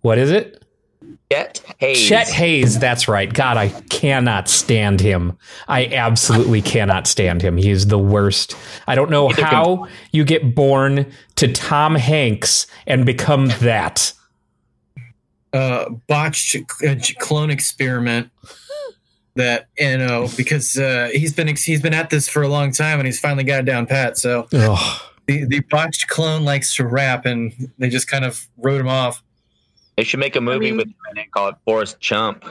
What 0.01 0.17
is 0.19 0.31
it? 0.31 0.60
Chet 1.31 1.63
Haze. 1.79 2.09
Chet 2.09 2.29
Haze, 2.29 2.79
that's 2.79 3.07
right. 3.07 3.33
God, 3.33 3.57
I 3.57 3.69
cannot 3.89 4.49
stand 4.49 5.01
him. 5.01 5.39
I 5.69 5.87
absolutely 5.87 6.61
cannot 6.61 7.07
stand 7.07 7.41
him. 7.41 7.57
He 7.57 7.71
is 7.71 7.87
the 7.87 7.99
worst. 7.99 8.57
I 8.89 8.97
don't 8.97 9.11
know 9.11 9.29
Neither 9.29 9.43
can- 9.43 9.51
how 9.53 9.89
you 10.11 10.25
get 10.25 10.55
born 10.57 11.07
to 11.37 11.53
Tom 11.53 11.95
Hanks 11.95 12.67
and 12.87 13.07
become 13.07 13.49
that. 13.61 14.13
Uh, 15.53 15.91
botched 16.09 16.57
uh, 16.87 16.95
clone 17.19 17.51
experiment. 17.51 18.31
That 19.37 19.69
you 19.79 19.97
know 19.97 20.29
because 20.37 20.77
uh, 20.77 21.09
he's 21.13 21.33
been 21.33 21.47
he's 21.47 21.81
been 21.81 21.95
at 21.95 22.11
this 22.11 22.29
for 22.29 22.43
a 22.43 22.49
long 22.49 22.73
time 22.73 22.99
and 22.99 23.07
he's 23.07 23.21
finally 23.21 23.45
got 23.45 23.61
it 23.61 23.65
down 23.65 23.87
pat. 23.87 24.19
So 24.19 24.49
Ugh. 24.53 25.01
the, 25.27 25.45
the 25.47 25.61
botched 25.71 26.09
clone 26.09 26.45
likes 26.45 26.75
to 26.77 26.85
rap 26.85 27.25
and 27.27 27.71
they 27.79 27.89
just 27.89 28.09
kind 28.09 28.25
of 28.25 28.49
wrote 28.59 28.81
him 28.81 28.89
off. 28.89 29.23
They 30.01 30.05
should 30.05 30.21
make 30.21 30.35
a 30.35 30.41
movie 30.41 30.71
mean- 30.71 30.79
with 30.79 30.87
him 30.87 30.95
and 31.15 31.31
call 31.31 31.49
it 31.51 31.57
Forrest 31.67 32.01
Chump. 32.01 32.43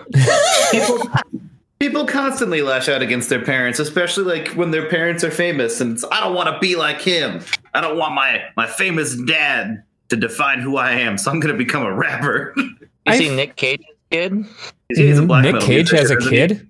people, 0.69 1.09
people 1.79 2.05
constantly 2.05 2.61
lash 2.61 2.87
out 2.87 3.01
against 3.01 3.27
their 3.27 3.43
parents, 3.43 3.79
especially 3.79 4.25
like 4.25 4.49
when 4.49 4.69
their 4.69 4.87
parents 4.87 5.23
are 5.23 5.31
famous. 5.31 5.81
And 5.81 5.93
it's, 5.93 6.05
I 6.11 6.19
don't 6.19 6.35
want 6.35 6.47
to 6.49 6.59
be 6.59 6.75
like 6.75 7.01
him. 7.01 7.41
I 7.73 7.81
don't 7.81 7.97
want 7.97 8.13
my 8.13 8.43
my 8.55 8.67
famous 8.67 9.15
dad 9.15 9.81
to 10.09 10.15
define 10.15 10.59
who 10.59 10.77
I 10.77 10.91
am. 10.91 11.17
So 11.17 11.31
I'm 11.31 11.39
going 11.39 11.51
to 11.51 11.57
become 11.57 11.81
a 11.83 11.91
rapper. 11.91 12.53
You 13.07 13.13
I- 13.13 13.17
see 13.17 13.35
Nick 13.35 13.55
Cage's 13.55 13.85
kid? 14.11 14.45
he's 14.89 14.99
a 14.99 15.01
mm-hmm. 15.21 15.25
black 15.25 15.43
Nick 15.43 15.53
metal 15.53 15.67
Cage 15.67 15.91
as 15.91 16.11
a 16.11 16.15
musician, 16.17 16.21
isn't 16.21 16.31
he? 16.31 16.55
kid? 16.59 16.69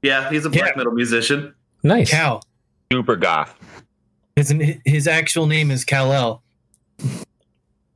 Yeah, 0.00 0.30
he's 0.30 0.46
a 0.46 0.48
black 0.48 0.70
Yeah. 0.70 0.76
metal 0.78 0.92
musician. 0.92 1.54
Nice. 1.82 2.10
Cal. 2.10 2.42
Super 2.90 3.16
goth. 3.16 3.54
His 4.34 4.54
his 4.86 5.06
actual 5.06 5.46
name 5.46 5.70
is 5.70 5.84
Kal 5.84 6.10
El. 6.10 6.42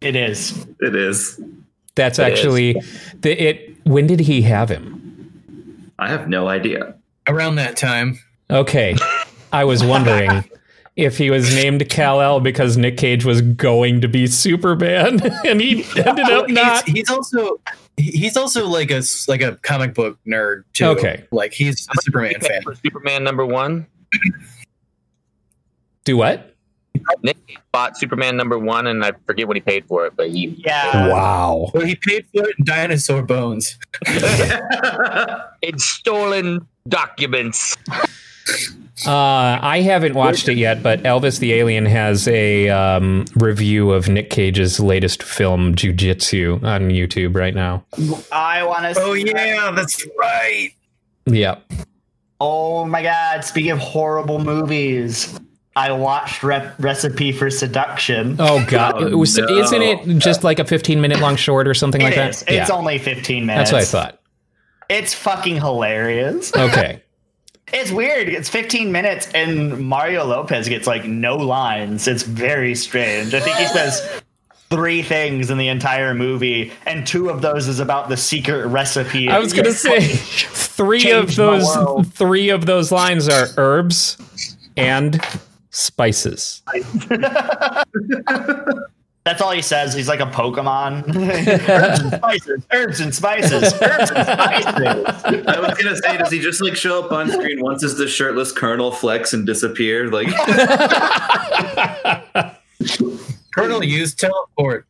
it 0.03 0.17
is. 0.17 0.67
It 0.81 0.95
is. 0.95 1.41
That's 2.01 2.19
It 2.19 2.23
actually 2.23 2.81
the 3.21 3.33
it 3.33 3.77
when 3.85 4.07
did 4.07 4.21
he 4.21 4.41
have 4.43 4.71
him? 4.71 5.93
I 5.99 6.09
have 6.09 6.29
no 6.29 6.49
idea. 6.49 6.95
Around 7.29 7.57
that 7.57 7.77
time, 7.77 8.19
Okay. 8.49 8.97
I 9.53 9.65
was 9.65 9.85
wondering 9.85 10.45
if 10.97 11.19
he 11.19 11.31
was 11.31 11.55
named 11.55 11.87
Kal-El 11.91 12.41
because 12.41 12.77
Nick 12.79 12.97
Cage 12.97 13.25
was 13.25 13.43
going 13.43 14.01
to 14.01 14.09
be 14.09 14.27
Superman 14.27 15.21
and 15.47 15.61
he 15.61 15.85
ended 15.97 16.25
up 16.31 16.49
not. 16.49 16.89
he's 16.89 17.11
also 17.11 17.61
he's 17.99 18.37
also 18.37 18.67
like 18.67 18.91
a 18.91 18.97
s- 18.97 19.29
like 19.29 19.43
a 19.43 19.57
comic 19.57 19.93
book 19.95 20.19
nerd 20.27 20.65
too. 20.73 20.87
Okay. 20.87 21.25
like 21.33 21.53
he's 21.53 21.87
a 21.89 22.01
Superman 22.03 22.41
fan. 22.41 22.63
for 22.63 22.75
Superman 22.77 23.23
number 23.25 23.45
one. 23.45 23.87
Do 26.05 26.17
what? 26.17 26.55
Nick 27.23 27.37
bought 27.73 27.97
Superman 27.97 28.37
number 28.37 28.59
one, 28.59 28.87
and 28.87 29.05
I 29.05 29.13
forget 29.27 29.47
what 29.47 29.57
he 29.57 29.61
paid 29.61 29.87
for 29.87 30.07
it, 30.07 30.15
but 30.17 30.31
he 30.31 30.63
Yeah. 30.65 31.09
Wow. 31.09 31.71
Well, 31.75 31.85
he 31.85 31.97
paid 31.97 32.27
for 32.35 32.49
it 32.49 32.55
in 32.59 32.65
dinosaur 32.65 33.23
bones. 33.23 33.79
in 35.63 35.79
stolen 35.79 36.67
documents. 36.89 37.77
Uh, 39.07 39.59
I 39.63 39.81
haven't 39.81 40.15
watched 40.15 40.49
it 40.49 40.59
yet, 40.59 40.83
but 40.83 41.03
Elvis 41.05 41.39
the 41.39 41.55
Alien 41.55 41.87
has 41.87 42.29
a 42.29 42.69
um, 42.69 43.25
review 43.35 43.93
of 43.93 44.09
Nick 44.09 44.29
Cage's 44.29 44.79
latest 44.79 45.23
film, 45.23 45.75
Jiu 45.75 45.93
Jitsu, 45.93 46.61
on 46.63 46.91
YouTube 46.91 47.35
right 47.35 47.55
now. 47.55 47.85
I 48.31 48.63
want 48.63 48.95
to. 48.95 49.01
Oh 49.01 49.15
yeah, 49.15 49.71
that's 49.71 50.07
right. 50.19 50.71
Yep. 51.27 51.73
Oh 52.41 52.85
my 52.85 53.03
god! 53.03 53.43
Speaking 53.45 53.71
of 53.71 53.79
horrible 53.79 54.39
movies, 54.39 55.39
I 55.77 55.93
watched 55.93 56.43
Rep- 56.43 56.75
Recipe 56.79 57.33
for 57.33 57.49
Seduction. 57.51 58.37
Oh 58.39 58.65
God! 58.67 58.95
Oh, 59.03 59.07
It 59.07 59.15
was- 59.15 59.37
no. 59.39 59.47
Isn't 59.47 59.83
it 59.83 60.19
just 60.19 60.43
like 60.45 60.59
a 60.59 60.65
15 60.65 61.01
minute 61.01 61.21
long 61.21 61.37
short 61.37 61.69
or 61.69 61.75
something 61.75 62.01
like 62.03 62.15
It 62.15 62.17
that? 62.17 62.31
is. 62.31 62.45
It's 62.49 62.71
only 62.71 62.99
15 62.99 63.47
minutes. 63.47 63.71
That's 63.71 63.93
what 63.93 64.03
I 64.03 64.05
thought. 64.05 64.21
It's 64.89 65.15
fucking 65.15 65.57
hilarious. 65.57 66.55
Okay. 66.55 67.03
It's 67.73 67.93
weird. 67.93 68.29
It's 68.29 68.49
15 68.49 68.91
minutes 68.91 69.29
and 69.33 69.79
Mario 69.87 70.25
Lopez 70.25 70.69
gets 70.69 70.89
like 70.89 71.05
no 71.05 71.37
lines. 71.37 72.09
It's 72.09 72.25
very 72.25 72.75
strange. 72.75 73.33
I 73.33 73.39
think 73.39 73.57
he 73.59 73.67
says 73.67 74.23
three 74.71 75.03
things 75.03 75.51
in 75.53 75.57
the 75.59 75.69
entire 75.69 76.13
movie, 76.13 76.73
and 76.85 77.07
two 77.07 77.29
of 77.31 77.43
those 77.43 77.69
is 77.69 77.79
about 77.79 78.09
the 78.09 78.17
secret 78.17 78.67
recipe. 78.67 79.29
I 79.29 79.39
was 79.39 79.53
gonna 79.53 79.71
say 79.71 80.01
three 80.01 81.13
of 81.13 81.37
those 81.37 81.69
three 82.09 82.49
of 82.49 82.67
those 82.67 82.91
lines 82.91 83.29
are 83.29 83.47
herbs 83.57 84.17
and 84.77 85.21
spices. 85.71 86.63
That's 89.25 89.43
all 89.43 89.53
he 89.53 89.61
says. 89.61 89.93
He's 89.93 90.09
like 90.09 90.21
a 90.21 90.27
Pokemon. 90.27 91.05
herbs 92.73 93.01
and 93.01 93.15
spices, 93.15 93.75
herbs 93.75 93.75
and 93.75 93.75
spices, 93.75 93.83
herbs 93.83 94.11
and 94.11 94.27
spices. 94.27 95.47
I 95.47 95.61
was 95.61 95.79
gonna 95.79 95.97
say, 95.97 96.17
does 96.17 96.31
he 96.33 96.41
just 96.41 96.63
like 96.63 96.75
show 96.75 97.05
up 97.05 97.13
on 97.13 97.31
screen 97.31 97.61
once 97.61 97.85
as 97.85 97.97
the 97.97 98.09
shirtless 98.09 98.51
Colonel 98.51 98.91
flex 98.91 99.35
and 99.35 99.47
disappear? 99.47 100.11
Like, 100.11 100.29
Colonel 103.55 103.85
used 103.85 104.19
teleport. 104.19 104.87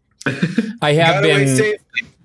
I 0.80 0.92
have 0.92 1.22
been. 1.22 1.76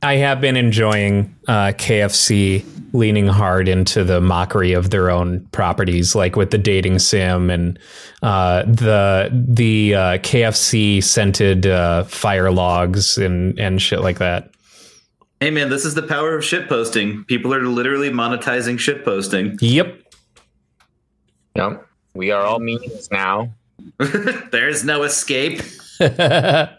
I 0.03 0.17
have 0.17 0.39
been 0.39 0.55
enjoying 0.55 1.35
uh, 1.47 1.71
KFC 1.71 2.63
leaning 2.95 3.27
hard 3.27 3.67
into 3.67 4.03
the 4.03 4.21
mockery 4.21 4.73
of 4.73 4.89
their 4.89 5.09
own 5.09 5.45
properties, 5.51 6.15
like 6.15 6.35
with 6.35 6.51
the 6.51 6.57
dating 6.57 6.99
sim 6.99 7.49
and 7.49 7.77
uh, 8.23 8.63
the 8.63 9.29
the 9.31 9.95
uh, 9.95 10.17
KFC 10.19 11.03
scented 11.03 11.67
uh, 11.67 12.03
fire 12.05 12.51
logs 12.51 13.17
and 13.17 13.57
and 13.59 13.81
shit 13.81 14.01
like 14.01 14.17
that. 14.19 14.49
hey 15.39 15.51
man, 15.51 15.69
this 15.69 15.85
is 15.85 15.93
the 15.93 16.03
power 16.03 16.35
of 16.35 16.43
shit 16.43 16.67
posting. 16.67 17.23
People 17.25 17.53
are 17.53 17.63
literally 17.63 18.09
monetizing 18.09 18.79
shit 18.79 19.05
posting. 19.05 19.57
Yep. 19.61 20.01
Yep. 21.55 21.87
We 22.13 22.31
are 22.31 22.43
all 22.43 22.59
memes 22.59 23.09
now. 23.11 23.53
There's 24.51 24.83
no 24.83 25.03
escape. 25.03 25.61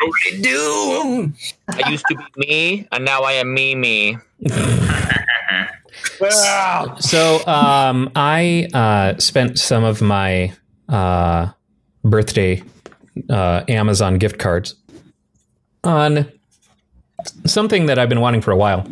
What 0.00 0.42
do? 0.42 1.32
I 1.68 1.90
used 1.90 2.04
to 2.08 2.16
be 2.16 2.24
me, 2.36 2.88
and 2.92 3.04
now 3.04 3.22
I 3.22 3.32
am 3.32 3.52
me 3.52 3.74
me. 3.74 4.16
So 7.00 7.46
um, 7.46 8.10
I 8.14 8.68
uh, 8.74 9.18
spent 9.18 9.58
some 9.58 9.84
of 9.84 10.02
my 10.02 10.52
uh, 10.88 11.50
birthday 12.04 12.62
uh, 13.30 13.64
Amazon 13.68 14.18
gift 14.18 14.38
cards 14.38 14.74
on 15.84 16.30
something 17.46 17.86
that 17.86 17.98
I've 17.98 18.08
been 18.08 18.20
wanting 18.20 18.40
for 18.40 18.50
a 18.50 18.56
while. 18.56 18.86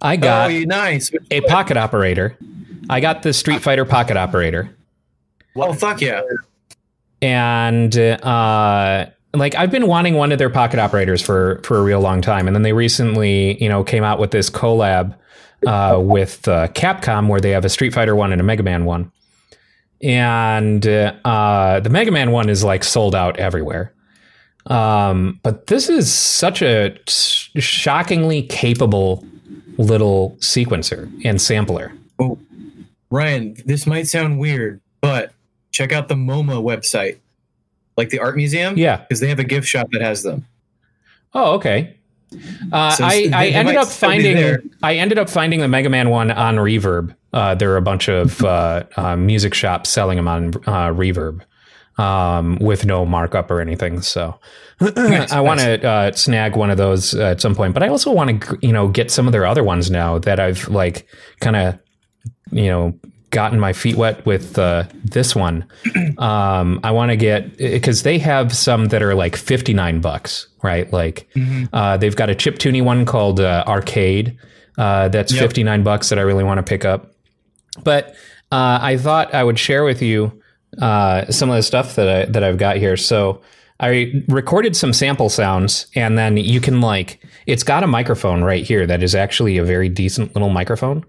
I 0.00 0.16
got 0.16 0.50
oh, 0.50 0.60
nice. 0.60 1.10
a 1.30 1.40
pocket 1.42 1.76
operator. 1.76 2.36
I 2.88 3.00
got 3.00 3.22
the 3.22 3.32
Street 3.32 3.62
Fighter 3.62 3.84
pocket 3.84 4.16
operator, 4.16 4.74
Oh, 5.56 5.72
fuck 5.74 6.00
yeah. 6.00 6.22
and 7.20 7.96
uh, 7.98 9.06
like 9.34 9.54
I've 9.56 9.70
been 9.70 9.86
wanting 9.86 10.14
one 10.14 10.32
of 10.32 10.38
their 10.38 10.50
pocket 10.50 10.78
operators 10.78 11.20
for 11.20 11.60
for 11.64 11.78
a 11.78 11.82
real 11.82 12.00
long 12.00 12.22
time, 12.22 12.46
and 12.46 12.54
then 12.54 12.62
they 12.62 12.72
recently, 12.72 13.62
you 13.62 13.68
know, 13.68 13.82
came 13.84 14.04
out 14.04 14.18
with 14.18 14.30
this 14.30 14.48
collab 14.48 15.14
uh, 15.66 15.98
with 16.00 16.46
uh, 16.48 16.68
Capcom 16.68 17.28
where 17.28 17.40
they 17.40 17.50
have 17.50 17.64
a 17.64 17.68
Street 17.68 17.92
Fighter 17.92 18.14
one 18.14 18.32
and 18.32 18.40
a 18.40 18.44
Mega 18.44 18.62
Man 18.62 18.84
one, 18.84 19.10
and 20.02 20.86
uh, 20.86 21.80
the 21.82 21.90
Mega 21.90 22.10
Man 22.10 22.30
one 22.30 22.48
is 22.48 22.64
like 22.64 22.84
sold 22.84 23.14
out 23.14 23.38
everywhere. 23.38 23.92
Um, 24.66 25.40
but 25.42 25.68
this 25.68 25.88
is 25.88 26.12
such 26.12 26.62
a 26.62 26.96
shockingly 27.06 28.42
capable 28.42 29.24
little 29.78 30.36
sequencer 30.40 31.10
and 31.24 31.40
sampler. 31.40 31.92
Ryan, 33.10 33.56
this 33.64 33.86
might 33.86 34.06
sound 34.06 34.38
weird, 34.38 34.80
but 35.00 35.32
check 35.70 35.92
out 35.92 36.08
the 36.08 36.14
MoMA 36.14 36.62
website, 36.62 37.18
like 37.96 38.10
the 38.10 38.18
art 38.18 38.36
museum. 38.36 38.76
Yeah. 38.76 38.98
Because 38.98 39.20
they 39.20 39.28
have 39.28 39.38
a 39.38 39.44
gift 39.44 39.66
shop 39.66 39.88
that 39.92 40.02
has 40.02 40.22
them. 40.22 40.44
Oh, 41.32 41.54
okay. 41.54 41.96
Uh, 42.72 42.90
So 42.90 43.04
I, 43.04 43.30
I 43.32 43.46
ended 43.48 43.76
up 43.76 43.88
finding. 43.88 44.70
I 44.82 44.96
ended 44.96 45.18
up 45.18 45.30
finding 45.30 45.60
the 45.60 45.68
Mega 45.68 45.88
Man 45.88 46.10
one 46.10 46.30
on 46.30 46.56
Reverb. 46.56 47.14
Uh, 47.32 47.54
there 47.54 47.72
are 47.72 47.76
a 47.76 47.82
bunch 47.82 48.08
of 48.08 48.42
uh, 48.44 48.84
uh, 48.96 49.16
music 49.16 49.54
shops 49.54 49.90
selling 49.90 50.16
them 50.16 50.28
on 50.28 50.48
uh, 50.66 50.92
Reverb 50.92 51.40
um, 51.98 52.58
with 52.58 52.86
no 52.86 53.04
markup 53.04 53.50
or 53.50 53.60
anything. 53.60 54.00
So 54.00 54.38
I 54.80 55.40
want 55.40 55.60
to 55.60 55.86
uh, 55.86 56.12
snag 56.12 56.56
one 56.56 56.70
of 56.70 56.76
those 56.78 57.14
uh, 57.14 57.22
at 57.24 57.40
some 57.40 57.54
point. 57.54 57.74
But 57.74 57.82
I 57.82 57.88
also 57.88 58.12
want 58.12 58.42
to 58.42 58.58
you 58.62 58.72
know 58.72 58.88
get 58.88 59.10
some 59.10 59.26
of 59.26 59.32
their 59.32 59.46
other 59.46 59.64
ones 59.64 59.90
now 59.90 60.18
that 60.18 60.38
I've 60.40 60.68
like 60.68 61.06
kind 61.40 61.56
of 61.56 61.78
you 62.50 62.66
know 62.66 62.98
gotten 63.30 63.60
my 63.60 63.72
feet 63.72 63.96
wet 63.96 64.24
with 64.26 64.58
uh, 64.58 64.84
this 65.04 65.34
one. 65.36 65.64
Um, 66.18 66.80
I 66.82 66.90
want 66.90 67.10
to 67.10 67.16
get 67.16 67.56
because 67.58 68.02
they 68.02 68.18
have 68.18 68.54
some 68.56 68.86
that 68.86 69.02
are 69.02 69.14
like 69.14 69.36
fifty 69.36 69.72
nine 69.72 70.00
bucks, 70.00 70.48
right? 70.62 70.92
Like 70.92 71.28
uh, 71.72 71.96
they've 71.96 72.16
got 72.16 72.28
a 72.28 72.34
chip 72.34 72.58
tuning 72.58 72.84
one 72.84 73.04
called 73.06 73.38
uh, 73.40 73.62
Arcade. 73.68 74.36
Uh, 74.76 75.08
that's 75.08 75.32
Yep. 75.32 75.40
fifty 75.42 75.62
nine 75.62 75.84
bucks 75.84 76.08
that 76.08 76.18
I 76.18 76.22
really 76.22 76.42
want 76.44 76.58
to 76.58 76.62
pick 76.64 76.84
up. 76.84 77.12
But 77.84 78.08
uh, 78.50 78.78
I 78.82 78.96
thought 78.96 79.32
I 79.34 79.44
would 79.44 79.58
share 79.58 79.84
with 79.84 80.02
you 80.02 80.42
uh, 80.82 81.30
some 81.30 81.50
of 81.50 81.56
the 81.56 81.62
stuff 81.62 81.94
that 81.96 82.08
I 82.08 82.24
that 82.32 82.42
I've 82.42 82.58
got 82.58 82.76
here. 82.78 82.96
So 82.96 83.40
I 83.78 84.24
recorded 84.28 84.74
some 84.74 84.92
sample 84.92 85.28
sounds, 85.28 85.86
and 85.94 86.18
then 86.18 86.36
you 86.36 86.60
can 86.60 86.80
like 86.80 87.24
it's 87.46 87.62
got 87.62 87.84
a 87.84 87.86
microphone 87.86 88.42
right 88.42 88.64
here 88.64 88.86
that 88.88 89.02
is 89.04 89.14
actually 89.14 89.56
a 89.58 89.64
very 89.64 89.88
decent 89.88 90.34
little 90.34 90.48
microphone, 90.50 91.04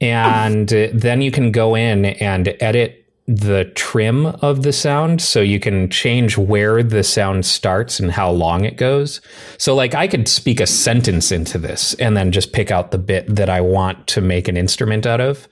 and 0.00 0.72
uh, 0.72 0.88
then 0.92 1.22
you 1.22 1.30
can 1.30 1.50
go 1.50 1.74
in 1.74 2.06
and 2.06 2.54
edit 2.60 3.02
the 3.28 3.64
trim 3.74 4.26
of 4.26 4.62
the 4.62 4.72
sound 4.72 5.20
so 5.20 5.40
you 5.40 5.58
can 5.58 5.90
change 5.90 6.38
where 6.38 6.82
the 6.82 7.02
sound 7.02 7.44
starts 7.44 7.98
and 7.98 8.12
how 8.12 8.30
long 8.30 8.64
it 8.64 8.76
goes. 8.76 9.20
So 9.58 9.74
like 9.74 9.94
I 9.94 10.06
could 10.06 10.28
speak 10.28 10.60
a 10.60 10.66
sentence 10.66 11.32
into 11.32 11.58
this 11.58 11.94
and 11.94 12.16
then 12.16 12.30
just 12.30 12.52
pick 12.52 12.70
out 12.70 12.92
the 12.92 12.98
bit 12.98 13.34
that 13.34 13.50
I 13.50 13.60
want 13.60 14.06
to 14.08 14.20
make 14.20 14.46
an 14.46 14.56
instrument 14.56 15.06
out 15.06 15.20
of. 15.20 15.48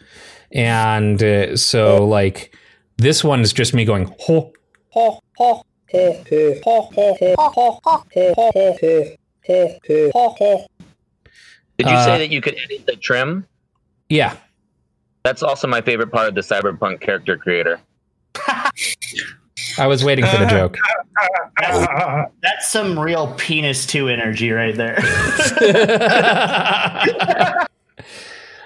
And 0.53 1.21
uh, 1.23 1.57
so 1.57 2.07
like 2.07 2.55
this 2.99 3.25
one 3.25 3.41
is 3.41 3.53
just 3.53 3.75
me 3.75 3.85
going 3.85 4.15
ho 4.21 4.53
ho 4.91 5.21
ho 5.37 5.65
Did 11.77 11.89
you 11.89 11.97
Uh, 11.97 12.05
say 12.05 12.19
that 12.19 12.31
you 12.31 12.41
could 12.41 12.55
edit 12.55 12.87
the 12.87 12.97
trim? 12.97 13.47
Yeah. 14.09 14.37
That's 15.25 15.43
also 15.43 15.67
my 15.67 15.81
favorite 15.81 16.13
part 16.13 16.29
of 16.29 16.35
the 16.35 16.43
cyberpunk 16.43 17.01
character 17.01 17.37
creator. 17.39 17.81
I 19.79 19.87
was 19.87 20.05
waiting 20.05 20.27
for 20.27 20.37
the 20.37 20.47
joke. 20.47 20.77
Ah, 21.63 22.27
That's 22.43 22.69
some 22.69 22.99
real 22.99 23.33
penis 23.39 23.87
two 23.87 24.09
energy 24.09 24.51
right 24.51 24.75
there. 24.77 24.99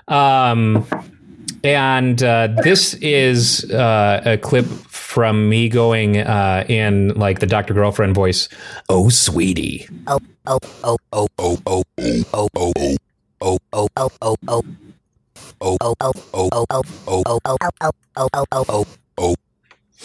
um, 0.09 0.87
and 1.63 2.23
uh, 2.23 2.49
this 2.63 2.95
is 2.95 3.71
uh, 3.71 4.23
a 4.25 4.39
clip 4.39 4.65
from 4.65 5.49
me 5.49 5.69
going 5.69 6.19
uh, 6.19 6.65
in 6.69 7.09
like 7.15 7.41
the 7.41 7.47
Dr. 7.47 7.75
Girlfriend 7.75 8.15
voice. 8.15 8.49
Oh, 8.89 9.09
sweetie. 9.09 9.89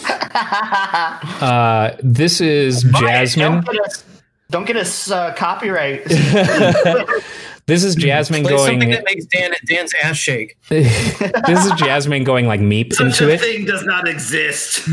Uh, 0.05 1.95
this 2.01 2.41
is 2.41 2.83
Jasmine. 2.83 3.61
Don't 3.61 3.65
get 3.65 3.85
us, 3.85 4.03
don't 4.49 4.65
get 4.65 4.75
us 4.77 5.11
uh, 5.11 5.33
copyright. 5.35 6.03
This 7.65 7.85
is 7.85 7.95
Jasmine 7.95 8.43
Play 8.43 8.57
something 8.57 8.89
that 8.89 9.05
makes 9.05 9.25
Dan, 9.25 9.53
Dan's 9.65 9.93
ass 10.03 10.17
shake. 10.17 10.57
this 10.67 11.65
is 11.65 11.71
Jasmine 11.77 12.25
going 12.25 12.45
like 12.45 12.59
meep 12.59 12.91
Such 12.91 13.21
into 13.21 13.29
a 13.29 13.35
it. 13.35 13.39
thing 13.39 13.63
does 13.63 13.85
not 13.85 14.05
exist. 14.05 14.85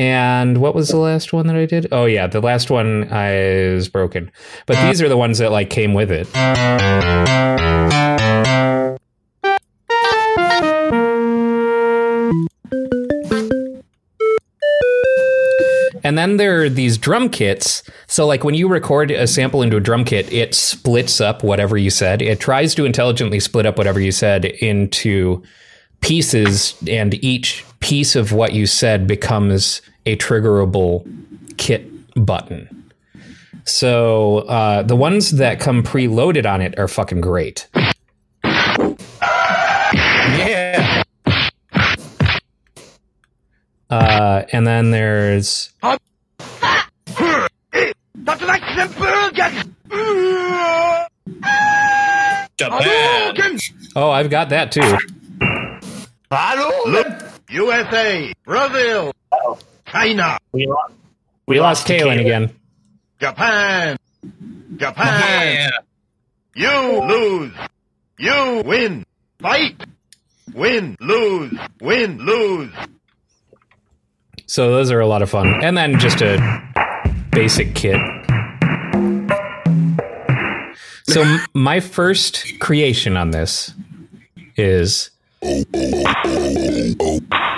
And 0.00 0.62
what 0.62 0.74
was 0.74 0.88
the 0.88 0.96
last 0.96 1.34
one 1.34 1.46
that 1.48 1.56
I 1.56 1.66
did? 1.66 1.88
Oh 1.92 2.06
yeah, 2.06 2.26
the 2.26 2.40
last 2.40 2.70
one 2.70 3.06
is 3.12 3.90
broken. 3.90 4.32
But 4.64 4.78
uh, 4.78 4.86
these 4.86 5.02
are 5.02 5.10
the 5.10 5.16
ones 5.18 5.36
that 5.40 5.52
like 5.52 5.68
came 5.68 5.92
with 5.92 6.10
it. 6.10 6.26
And 16.02 16.16
then 16.16 16.38
there 16.38 16.62
are 16.62 16.70
these 16.70 16.96
drum 16.96 17.28
kits. 17.28 17.82
So, 18.06 18.26
like 18.26 18.42
when 18.42 18.54
you 18.54 18.68
record 18.68 19.10
a 19.10 19.26
sample 19.26 19.60
into 19.60 19.76
a 19.76 19.80
drum 19.80 20.06
kit, 20.06 20.32
it 20.32 20.54
splits 20.54 21.20
up 21.20 21.44
whatever 21.44 21.76
you 21.76 21.90
said. 21.90 22.22
It 22.22 22.40
tries 22.40 22.74
to 22.76 22.86
intelligently 22.86 23.38
split 23.38 23.66
up 23.66 23.76
whatever 23.76 24.00
you 24.00 24.12
said 24.12 24.46
into 24.46 25.42
pieces, 26.00 26.74
and 26.88 27.22
each 27.22 27.66
piece 27.80 28.16
of 28.16 28.32
what 28.32 28.54
you 28.54 28.66
said 28.66 29.06
becomes 29.06 29.82
a 30.06 30.16
triggerable 30.16 31.06
kit 31.56 31.90
button. 32.14 32.92
So 33.64 34.38
uh, 34.40 34.82
the 34.82 34.96
ones 34.96 35.32
that 35.32 35.60
come 35.60 35.82
preloaded 35.82 36.50
on 36.50 36.60
it 36.60 36.78
are 36.78 36.88
fucking 36.88 37.20
great. 37.20 37.68
Yeah. 40.02 41.02
Uh, 43.90 44.44
and 44.52 44.66
then 44.66 44.90
there's 44.92 45.72
Japan. 52.56 53.58
oh, 53.96 54.10
I've 54.10 54.30
got 54.30 54.50
that 54.50 54.70
too. 54.72 54.98
USA, 57.50 58.32
Brazil, 58.44 59.12
China, 59.90 60.38
We, 60.52 60.66
lo- 60.66 60.76
We 61.46 61.60
lost 61.60 61.86
to 61.86 61.96
Kaylin 61.98 62.20
again. 62.20 62.54
Japan, 63.20 63.96
Japan. 64.76 65.70
Yeah. 66.56 66.70
You 66.82 67.02
lose. 67.06 67.52
You 68.18 68.62
win. 68.64 69.04
Fight. 69.40 69.82
Win, 70.52 70.96
lose, 71.00 71.56
win, 71.80 72.18
lose. 72.18 72.72
So 74.46 74.70
those 74.72 74.90
are 74.90 74.98
a 74.98 75.06
lot 75.06 75.22
of 75.22 75.30
fun. 75.30 75.62
And 75.62 75.76
then 75.78 75.98
just 76.00 76.20
a 76.22 76.38
basic 77.30 77.74
kit. 77.76 78.00
So 81.04 81.38
my 81.54 81.78
first 81.80 82.58
creation 82.58 83.16
on 83.16 83.30
this 83.30 83.72
is 84.56 85.10
The 85.40 85.64
top 86.98 87.49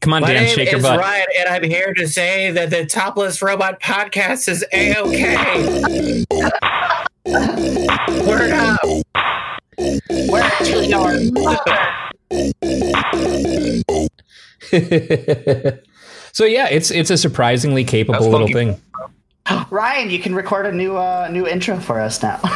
come 0.00 0.12
on, 0.12 0.20
My 0.20 0.32
Dan, 0.32 0.48
shake 0.48 0.70
your 0.70 0.78
is 0.78 0.84
butt. 0.84 0.98
Ryan, 0.98 1.26
and 1.38 1.48
I'm 1.48 1.62
here 1.64 1.94
to 1.94 2.06
say 2.06 2.50
that 2.50 2.68
the 2.70 2.84
Topless 2.84 3.40
Robot 3.40 3.80
Podcast 3.80 4.48
is 4.48 4.64
a-okay. 4.72 6.24
Word 8.26 8.50
up. 8.50 8.80
Where 10.28 10.50
to 10.64 10.84
your 10.86 11.18
mother? 11.32 11.78
so 16.32 16.44
yeah, 16.44 16.68
it's 16.68 16.90
it's 16.90 17.10
a 17.10 17.16
surprisingly 17.16 17.84
capable 17.84 18.30
little 18.30 18.46
funky. 18.48 18.52
thing. 18.52 18.80
Ryan, 19.70 20.10
you 20.10 20.18
can 20.18 20.34
record 20.34 20.66
a 20.66 20.72
new 20.72 20.96
uh, 20.96 21.28
new 21.30 21.46
intro 21.46 21.78
for 21.78 22.00
us 22.00 22.22
now. 22.22 22.40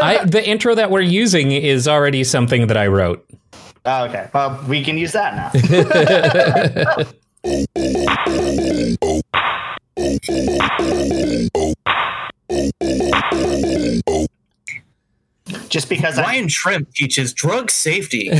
I 0.00 0.24
the 0.24 0.42
intro 0.46 0.74
that 0.74 0.90
we're 0.90 1.00
using 1.00 1.52
is 1.52 1.86
already 1.88 2.24
something 2.24 2.66
that 2.68 2.76
I 2.76 2.86
wrote. 2.86 3.24
oh, 3.84 4.04
okay. 4.04 4.28
Well, 4.32 4.62
we 4.68 4.82
can 4.84 4.96
use 4.96 5.12
that 5.12 5.34
now. 5.34 5.50
Just 15.68 15.88
because 15.88 16.18
I 16.18 16.22
Ryan 16.22 16.48
Shrimp 16.48 16.92
teaches 16.94 17.34
drug 17.34 17.70
safety. 17.70 18.30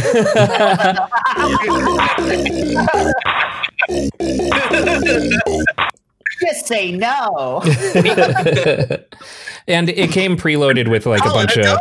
Just 6.40 6.66
say 6.66 6.92
no. 6.92 7.62
and 9.68 9.88
it 9.88 10.10
came 10.10 10.36
preloaded 10.36 10.88
with 10.88 11.06
like 11.06 11.24
a 11.24 11.30
bunch 11.30 11.56
of 11.58 11.78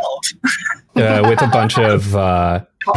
uh, 0.96 1.22
with 1.28 1.42
a 1.42 1.48
bunch 1.52 1.78
of 1.78 2.14
uh, 2.16 2.64
Call. 2.82 2.94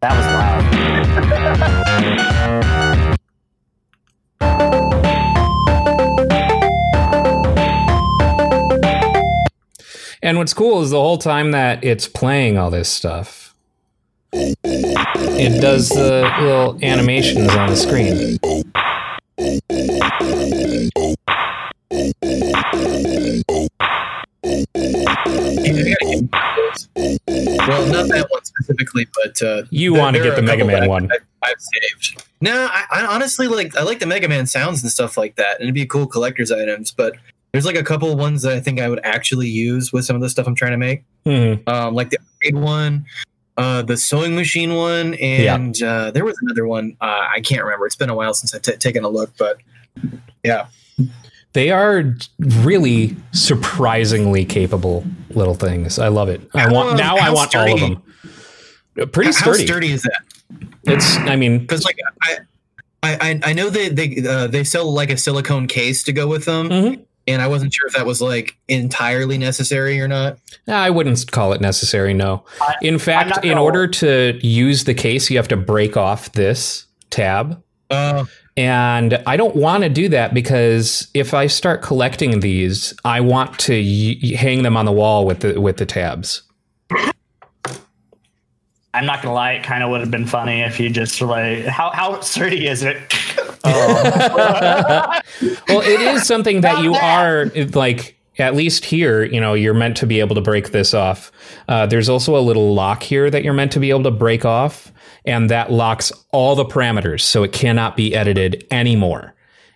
That 0.00 0.16
was 0.16 0.26
loud. 0.26 0.62
And 10.24 10.38
what's 10.38 10.54
cool 10.54 10.82
is 10.82 10.90
the 10.90 11.00
whole 11.00 11.18
time 11.18 11.50
that 11.50 11.82
it's 11.82 12.06
playing 12.06 12.56
all 12.56 12.70
this 12.70 12.88
stuff, 12.88 13.51
it 14.32 15.60
does 15.60 15.88
the 15.90 16.30
little 16.40 16.78
animations 16.82 17.50
on 17.54 17.68
the 17.70 17.76
screen. 17.76 18.38
You 24.44 25.94
gotta 25.94 26.06
get 26.06 27.68
well, 27.68 27.86
not 27.86 28.08
that 28.08 28.26
one 28.30 28.44
specifically, 28.44 29.06
but 29.14 29.42
uh, 29.42 29.62
You 29.70 29.94
want 29.94 30.16
to 30.16 30.22
get 30.22 30.36
the 30.36 30.42
Mega 30.42 30.64
Man 30.64 30.88
one. 30.88 31.08
I, 31.12 31.16
I've 31.48 31.60
saved. 31.60 32.24
No, 32.40 32.68
I, 32.70 32.84
I 32.90 33.06
honestly 33.06 33.46
like 33.48 33.76
I 33.76 33.82
like 33.82 34.00
the 34.00 34.06
Mega 34.06 34.28
Man 34.28 34.46
sounds 34.46 34.82
and 34.82 34.90
stuff 34.90 35.16
like 35.16 35.36
that, 35.36 35.54
and 35.56 35.62
it'd 35.64 35.74
be 35.74 35.86
cool 35.86 36.06
collector's 36.06 36.50
items. 36.52 36.90
But 36.92 37.14
there's 37.52 37.64
like 37.66 37.76
a 37.76 37.84
couple 37.84 38.14
ones 38.16 38.42
that 38.42 38.52
I 38.52 38.60
think 38.60 38.80
I 38.80 38.88
would 38.88 39.00
actually 39.04 39.48
use 39.48 39.92
with 39.92 40.04
some 40.04 40.16
of 40.16 40.22
the 40.22 40.28
stuff 40.30 40.46
I'm 40.46 40.54
trying 40.54 40.72
to 40.72 40.78
make, 40.78 41.04
Mhm. 41.26 41.66
um, 41.68 41.94
like 41.94 42.10
the 42.10 42.18
arcade 42.42 42.56
one, 42.56 43.04
uh, 43.56 43.82
the 43.82 43.96
sewing 43.96 44.34
machine 44.34 44.74
one, 44.74 45.14
and 45.14 45.80
uh, 45.82 46.10
there 46.10 46.24
was 46.24 46.36
another 46.42 46.66
one 46.66 46.96
uh, 47.00 47.26
I 47.30 47.40
can't 47.40 47.62
remember. 47.62 47.86
It's 47.86 47.96
been 47.96 48.10
a 48.10 48.14
while 48.14 48.34
since 48.34 48.54
I've 48.54 48.62
t- 48.62 48.76
taken 48.76 49.04
a 49.04 49.08
look, 49.08 49.30
but 49.36 49.58
yeah, 50.42 50.66
They 51.52 51.70
are 51.70 52.14
really 52.38 53.14
surprisingly 53.32 54.44
capable 54.44 55.04
little 55.30 55.54
things. 55.54 55.98
I 55.98 56.08
love 56.08 56.28
it. 56.28 56.40
I 56.54 56.72
want 56.72 56.90
How, 57.00 57.14
now. 57.14 57.16
I 57.16 57.30
want 57.30 57.54
all 57.54 57.74
of 57.74 57.80
them. 57.80 58.02
Pretty 59.10 59.32
how 59.32 59.52
sturdy. 59.52 59.66
sturdy 59.66 59.92
is 59.92 60.02
that? 60.02 60.22
It's. 60.84 61.16
I 61.18 61.36
mean, 61.36 61.58
Because 61.60 61.84
like 61.84 61.96
I, 62.22 62.38
I, 63.02 63.40
I- 63.44 63.52
know 63.52 63.68
they 63.70 63.88
they 63.88 64.22
uh, 64.26 64.46
they 64.46 64.64
sell 64.64 64.90
like 64.92 65.10
a 65.10 65.16
silicone 65.16 65.66
case 65.66 66.02
to 66.04 66.12
go 66.12 66.26
with 66.26 66.44
them, 66.44 66.68
Mhm. 66.68 67.04
And 67.26 67.40
I 67.42 67.46
wasn't 67.46 67.72
sure 67.72 67.86
if 67.86 67.94
that 67.94 68.06
was 68.06 68.20
like 68.20 68.56
entirely 68.68 69.38
necessary 69.38 70.00
or 70.00 70.08
not. 70.08 70.38
I 70.68 70.90
wouldn't 70.90 71.30
call 71.30 71.52
it 71.52 71.60
necessary. 71.60 72.14
No. 72.14 72.44
I- 72.60 72.74
In 72.82 72.98
fact, 72.98 73.44
in 73.44 73.58
order 73.58 73.86
to 73.88 74.38
use 74.42 74.84
the 74.84 74.94
case, 74.94 75.30
you 75.30 75.36
have 75.36 75.48
to 75.48 75.56
break 75.56 75.96
off 75.96 76.32
this 76.32 76.86
tab. 77.10 77.62
Uh, 77.90 78.24
And 78.56 79.22
I 79.26 79.36
don't 79.38 79.56
want 79.56 79.82
to 79.82 79.88
do 79.88 80.08
that 80.10 80.34
because 80.34 81.08
if 81.14 81.32
I 81.32 81.46
start 81.46 81.80
collecting 81.80 82.40
these, 82.40 82.92
I 83.04 83.20
want 83.22 83.58
to 83.60 83.72
y- 83.72 84.36
hang 84.36 84.62
them 84.62 84.76
on 84.76 84.84
the 84.84 84.92
wall 84.92 85.24
with 85.24 85.40
the 85.40 85.58
with 85.58 85.78
the 85.78 85.86
tabs. 85.86 86.42
I'm 88.94 89.06
not 89.06 89.22
gonna 89.22 89.34
lie, 89.34 89.52
it 89.52 89.62
kind 89.64 89.82
of 89.82 89.88
would 89.90 90.00
have 90.00 90.10
been 90.10 90.26
funny 90.26 90.60
if 90.60 90.78
you 90.78 90.90
just 90.90 91.20
like 91.22 91.64
how 91.64 91.90
how 91.92 92.20
sturdy 92.32 92.66
is 92.66 92.82
it? 92.82 92.98
Well, 95.68 95.80
it 95.80 96.00
is 96.00 96.26
something 96.26 96.60
that 96.62 96.82
you 96.82 96.94
are 96.94 97.46
like 97.74 98.18
at 98.38 98.54
least 98.54 98.84
here, 98.84 99.24
you 99.24 99.40
know, 99.40 99.54
you're 99.54 99.74
meant 99.74 99.96
to 99.98 100.06
be 100.06 100.20
able 100.20 100.34
to 100.34 100.40
break 100.40 100.70
this 100.70 100.94
off. 100.94 101.30
Uh, 101.68 101.86
there's 101.86 102.08
also 102.08 102.36
a 102.36 102.40
little 102.40 102.74
lock 102.74 103.02
here 103.02 103.30
that 103.30 103.44
you're 103.44 103.52
meant 103.52 103.72
to 103.72 103.80
be 103.80 103.90
able 103.90 104.02
to 104.02 104.10
break 104.10 104.44
off, 104.44 104.90
and 105.24 105.50
that 105.50 105.70
locks 105.70 106.12
all 106.32 106.54
the 106.54 106.64
parameters, 106.64 107.20
so 107.20 107.42
it 107.42 107.52
cannot 107.52 107.96
be 107.96 108.14
edited 108.14 108.66
anymore. 108.70 109.34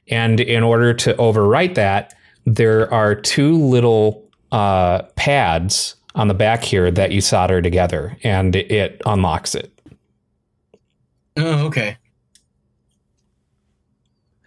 And 0.09 0.41
in 0.41 0.63
order 0.63 0.95
to 0.95 1.15
overwrite 1.15 1.75
that, 1.75 2.15
there 2.47 2.93
are 2.93 3.15
two 3.15 3.57
little 3.57 4.27
uh, 4.53 5.03
pads 5.17 5.97
on 6.15 6.29
the 6.29 6.35
back 6.35 6.65
here 6.65 6.91
that 6.91 7.13
you 7.13 7.21
solder 7.21 7.61
together, 7.61 8.17
and 8.23 8.57
it 8.57 9.03
unlocks 9.05 9.55
it. 9.55 9.71
oh, 11.37 11.67
okay. 11.67 11.99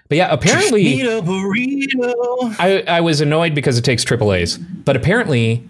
But 0.09 0.17
yeah, 0.17 0.33
apparently, 0.33 0.83
Need 0.83 1.05
a 1.05 1.21
burrito. 1.21 2.55
I, 2.59 2.81
I 2.87 2.99
was 2.99 3.21
annoyed 3.21 3.53
because 3.53 3.77
it 3.77 3.83
takes 3.83 4.03
triple 4.03 4.33
A's, 4.33 4.57
but 4.57 4.95
apparently 4.95 5.63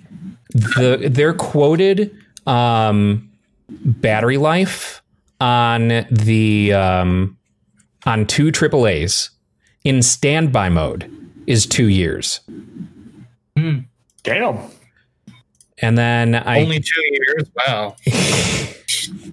the 0.52 1.10
their 1.12 1.34
quoted 1.34 2.16
um, 2.48 3.30
battery 3.70 4.38
life 4.38 5.02
on 5.42 6.06
the 6.10 6.74
um, 6.74 7.38
on 8.06 8.26
two 8.26 8.50
triple 8.50 8.88
A's 8.88 9.30
in 9.84 10.02
standby 10.02 10.70
mode 10.70 11.12
is 11.46 11.66
two 11.66 11.88
years, 11.88 12.40
Damn. 14.24 14.58
and 15.80 15.98
then 15.98 16.36
I 16.36 16.62
Only 16.62 16.80
two 16.80 17.02
years. 17.12 17.50
Wow. 17.68 17.96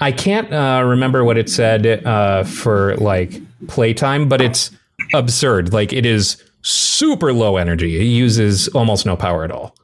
I 0.01 0.11
can't 0.11 0.53
uh, 0.53 0.83
remember 0.85 1.25
what 1.25 1.39
it 1.39 1.49
said 1.49 2.05
uh, 2.05 2.43
for 2.45 2.97
like 2.97 3.41
playtime, 3.69 4.29
but 4.29 4.41
it's 4.41 4.71
absurd. 5.15 5.73
Like 5.73 5.93
it 5.93 6.07
is 6.07 6.43
super 6.63 7.33
low 7.33 7.57
energy. 7.57 7.99
It 8.01 8.05
uses 8.05 8.69
almost 8.69 9.07
no 9.07 9.17
power 9.17 9.45
at 9.45 9.51
all. 9.51 9.75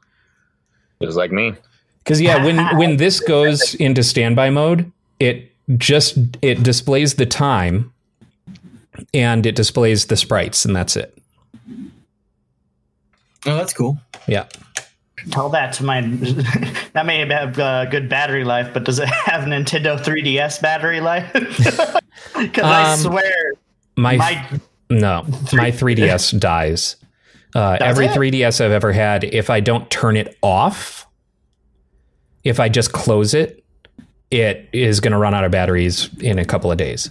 just 1.03 1.17
like 1.17 1.33
me. 1.33 1.55
Because 1.99 2.21
yeah, 2.21 2.45
when 2.45 2.59
when 2.79 2.97
this 2.97 3.21
goes 3.21 3.75
into 3.77 4.03
standby 4.03 4.51
mode, 4.51 4.91
it 5.21 5.53
just 5.77 6.19
it 6.43 6.63
displays 6.63 7.15
the 7.15 7.27
time 7.27 7.93
and 9.15 9.47
it 9.47 9.55
displays 9.55 10.07
the 10.07 10.17
sprites, 10.17 10.65
and 10.65 10.75
that's 10.77 10.97
it. 10.97 11.17
Oh, 13.47 13.57
that's 13.57 13.73
cool. 13.73 13.99
Yeah. 14.29 14.47
Tell 15.31 15.49
that 15.51 15.73
to 15.75 15.85
my. 15.85 16.01
that 16.93 17.07
may 17.07 17.19
have 17.29 17.59
uh, 17.59 17.85
good 17.87 18.09
battery 18.09 18.43
life, 18.45 18.71
but 18.75 18.85
does 18.85 18.99
it 18.99 19.09
have 19.09 19.45
Nintendo 19.45 19.97
3DS 19.99 20.61
battery 20.61 21.01
life? 21.01 21.31
Because 22.39 22.65
I 22.65 22.93
Um, 22.93 22.99
swear, 22.99 23.53
My, 23.97 24.17
my 24.17 24.61
no, 24.99 25.23
my 25.53 25.71
3DS 25.73 26.39
dies. 26.39 26.97
Uh, 27.55 27.77
every 27.81 28.07
it? 28.07 28.13
3DS 28.13 28.65
I've 28.65 28.71
ever 28.73 28.93
had, 28.93 29.25
if 29.25 29.51
I 29.51 29.61
don't 29.61 29.91
turn 29.91 30.17
it 30.17 30.37
off, 30.43 31.07
if 32.45 32.59
I 32.61 32.69
just 32.69 32.93
close 32.93 33.35
it, 33.35 33.63
it 34.31 34.69
is 34.73 35.01
going 35.01 35.13
to 35.13 35.19
run 35.19 35.35
out 35.35 35.45
of 35.45 35.51
batteries 35.53 36.09
in 36.21 36.39
a 36.39 36.45
couple 36.45 36.71
of 36.73 36.79
days. 36.79 37.11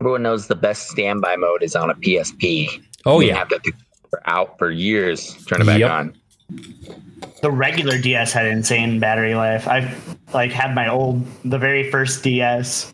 Everyone 0.00 0.22
knows 0.22 0.48
the 0.48 0.56
best 0.56 0.88
standby 0.88 1.36
mode 1.36 1.62
is 1.62 1.76
on 1.76 1.90
a 1.90 1.94
PSP. 1.94 2.82
Oh 3.06 3.20
You 3.20 3.28
yeah, 3.28 3.36
have 3.38 3.48
that 3.50 3.62
thing 3.62 3.74
for 4.10 4.20
out 4.26 4.58
for 4.58 4.70
years. 4.70 5.34
Turn 5.46 5.62
it 5.62 5.66
back 5.66 5.78
Yep. 5.80 5.90
on. 5.90 6.16
the 7.42 7.50
regular 7.50 7.98
DS 7.98 8.32
had 8.32 8.46
insane 8.46 8.98
battery 9.00 9.34
life. 9.34 9.66
I 9.68 9.94
like 10.32 10.50
had 10.50 10.74
my 10.74 10.88
old 10.88 11.24
the 11.44 11.58
very 11.58 11.90
first 11.90 12.22
DS 12.22 12.93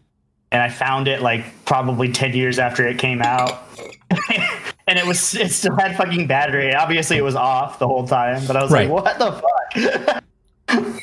and 0.53 0.62
I 0.62 0.68
found 0.68 1.09
it 1.09 1.22
like 1.22 1.44
probably 1.64 2.11
10 2.12 2.34
years 2.34 2.59
after 2.59 2.86
it 2.86 2.98
came 2.98 3.22
out. 3.22 3.62
and 4.88 4.98
it 4.98 5.07
was 5.07 5.34
it 5.34 5.51
still 5.53 5.76
had 5.76 5.96
fucking 5.96 6.26
battery. 6.26 6.74
Obviously 6.74 7.16
it 7.16 7.22
was 7.24 7.36
off 7.36 7.78
the 7.78 7.86
whole 7.86 8.07
time, 8.07 8.44
but 8.46 8.57
I 8.57 8.62
was 8.62 8.72
Right. 8.72 8.88
like, 8.90 9.05
what 9.05 9.18
the 9.18 9.32
fuck? 10.76 11.01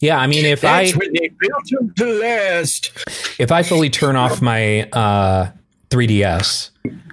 yeah. 0.00 0.18
I 0.18 0.26
mean, 0.26 0.44
if 0.46 0.64
I 0.64 0.84
That's 0.84 0.96
when 0.96 1.12
they 1.12 1.28
built 1.38 1.68
them 1.70 1.92
to 1.98 2.04
last. 2.20 2.92
if 3.38 3.52
I 3.52 3.62
fully 3.62 3.90
turn 3.90 4.16
off 4.16 4.40
my 4.40 4.88
uh, 4.90 5.50
3DS, 5.90 6.70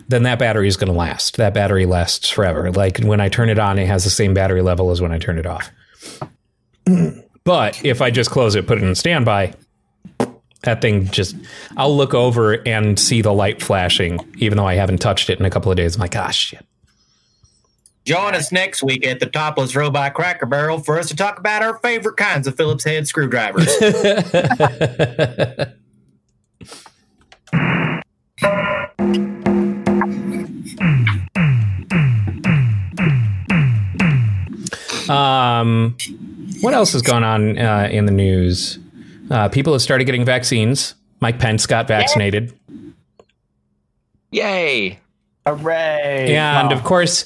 then 0.07 0.23
that 0.23 0.37
battery 0.39 0.67
is 0.67 0.77
going 0.77 0.91
to 0.91 0.97
last. 0.97 1.37
That 1.37 1.53
battery 1.53 1.85
lasts 1.85 2.29
forever. 2.29 2.71
Like 2.71 2.99
when 2.99 3.19
I 3.19 3.27
turn 3.29 3.49
it 3.49 3.59
on, 3.59 3.79
it 3.79 3.87
has 3.87 4.03
the 4.03 4.09
same 4.09 4.33
battery 4.33 4.61
level 4.61 4.91
as 4.91 5.01
when 5.01 5.11
I 5.11 5.17
turn 5.17 5.37
it 5.39 5.45
off. 5.45 5.71
but 7.43 7.83
if 7.83 8.01
I 8.01 8.11
just 8.11 8.29
close 8.31 8.55
it, 8.55 8.67
put 8.67 8.77
it 8.77 8.83
in 8.83 8.93
standby, 8.95 9.53
that 10.65 10.81
thing 10.81 11.07
just, 11.07 11.35
I'll 11.77 11.95
look 11.95 12.13
over 12.13 12.67
and 12.67 12.99
see 12.99 13.21
the 13.21 13.33
light 13.33 13.61
flashing, 13.61 14.19
even 14.37 14.57
though 14.57 14.67
I 14.67 14.75
haven't 14.75 14.99
touched 14.99 15.29
it 15.29 15.39
in 15.39 15.45
a 15.45 15.49
couple 15.49 15.71
of 15.71 15.77
days. 15.77 15.95
I'm 15.95 16.01
like, 16.01 16.11
gosh, 16.11 16.37
shit. 16.37 16.65
Join 18.05 18.35
us 18.35 18.51
next 18.51 18.83
week 18.83 19.05
at 19.07 19.19
the 19.19 19.25
Topless 19.25 19.75
Robot 19.75 20.13
Cracker 20.13 20.45
Barrel 20.45 20.79
for 20.79 20.99
us 20.99 21.07
to 21.07 21.15
talk 21.15 21.39
about 21.39 21.63
our 21.63 21.79
favorite 21.79 22.17
kinds 22.17 22.45
of 22.45 22.55
Phillips 22.55 22.83
head 22.83 23.07
screwdrivers. 23.07 23.67
Um, 35.09 35.95
what 36.61 36.73
else 36.73 36.93
has 36.93 37.01
gone 37.01 37.23
on 37.23 37.57
uh, 37.57 37.87
in 37.91 38.05
the 38.05 38.11
news? 38.11 38.79
Uh, 39.29 39.49
people 39.49 39.73
have 39.73 39.81
started 39.81 40.05
getting 40.05 40.23
vaccines. 40.25 40.95
Mike 41.19 41.39
Pence 41.39 41.65
got 41.65 41.87
vaccinated. 41.87 42.53
Yay! 44.31 44.99
Hooray. 45.47 46.35
And 46.35 46.69
Wow. 46.69 46.75
of 46.77 46.83
course, 46.83 47.25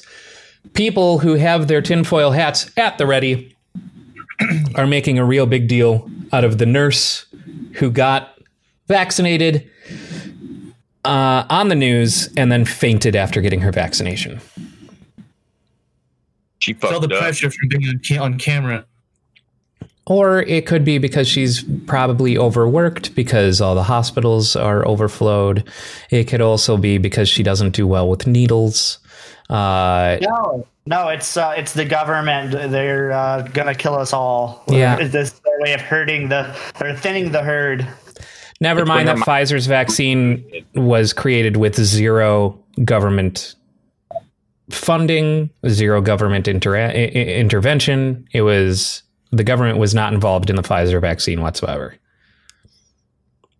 people 0.74 1.18
who 1.18 1.34
have 1.34 1.68
their 1.68 1.80
tinfoil 1.82 2.30
hats 2.30 2.70
at 2.76 2.98
the 2.98 3.06
ready 3.06 3.56
are 4.74 4.86
making 4.86 5.18
a 5.18 5.24
real 5.24 5.46
big 5.46 5.68
deal 5.68 6.08
out 6.32 6.44
of 6.44 6.58
the 6.58 6.66
nurse 6.66 7.26
who 7.74 7.90
got 7.90 8.38
vaccinated 8.86 9.68
uh, 11.04 11.44
on 11.48 11.68
the 11.68 11.74
news 11.74 12.28
and 12.36 12.52
then 12.52 12.64
fainted 12.64 13.16
after 13.16 13.40
getting 13.40 13.60
her 13.60 13.72
vaccination. 13.72 14.40
She 16.58 16.74
Feel 16.74 16.90
fucked 16.90 17.08
the 17.08 17.14
up. 17.14 17.20
pressure 17.22 17.50
from 17.50 17.68
being 17.68 17.88
on, 17.88 18.00
ca- 18.06 18.18
on 18.22 18.38
camera. 18.38 18.84
Or 20.06 20.42
it 20.42 20.66
could 20.66 20.84
be 20.84 20.98
because 20.98 21.28
she's 21.28 21.62
probably 21.86 22.36
overworked 22.36 23.14
because 23.14 23.60
all 23.60 23.74
the 23.74 23.82
hospitals 23.84 24.56
are 24.56 24.86
overflowed. 24.88 25.62
It 26.10 26.24
could 26.24 26.40
also 26.40 26.76
be 26.76 26.98
because 26.98 27.28
she 27.28 27.42
doesn't 27.42 27.74
do 27.76 27.86
well 27.86 28.08
with 28.08 28.26
needles. 28.26 28.98
Uh, 29.48 30.16
No, 30.20 30.66
no, 30.86 31.08
it's 31.08 31.36
uh, 31.36 31.54
it's 31.56 31.74
the 31.74 31.84
government. 31.84 32.52
They're 32.72 33.12
uh, 33.12 33.42
gonna 33.52 33.74
kill 33.74 33.94
us 33.94 34.12
all. 34.12 34.64
Yeah. 34.68 34.98
is 34.98 35.12
this 35.12 35.32
their 35.44 35.60
way 35.60 35.74
of 35.74 35.80
hurting 35.80 36.28
the 36.28 36.56
or 36.80 36.94
thinning 36.96 37.30
the 37.30 37.42
herd. 37.42 37.86
Never 38.60 38.80
It's 38.80 38.88
mind 38.88 39.06
that 39.08 39.14
when 39.16 39.22
Pfizer's 39.24 39.66
vaccine 39.66 40.44
was 40.74 41.12
created 41.12 41.56
with 41.56 41.76
zero 41.76 42.58
government 42.84 43.54
funding, 44.70 45.50
zero 45.68 46.00
government 46.00 46.46
inter- 46.48 46.76
i- 46.76 46.88
i- 46.90 47.06
intervention. 47.06 48.26
It 48.32 48.42
was 48.42 49.02
the 49.30 49.44
government 49.44 49.78
was 49.78 49.94
not 49.94 50.12
involved 50.12 50.50
in 50.50 50.56
the 50.56 50.62
Pfizer 50.62 51.00
vaccine 51.00 51.40
whatsoever. 51.40 51.94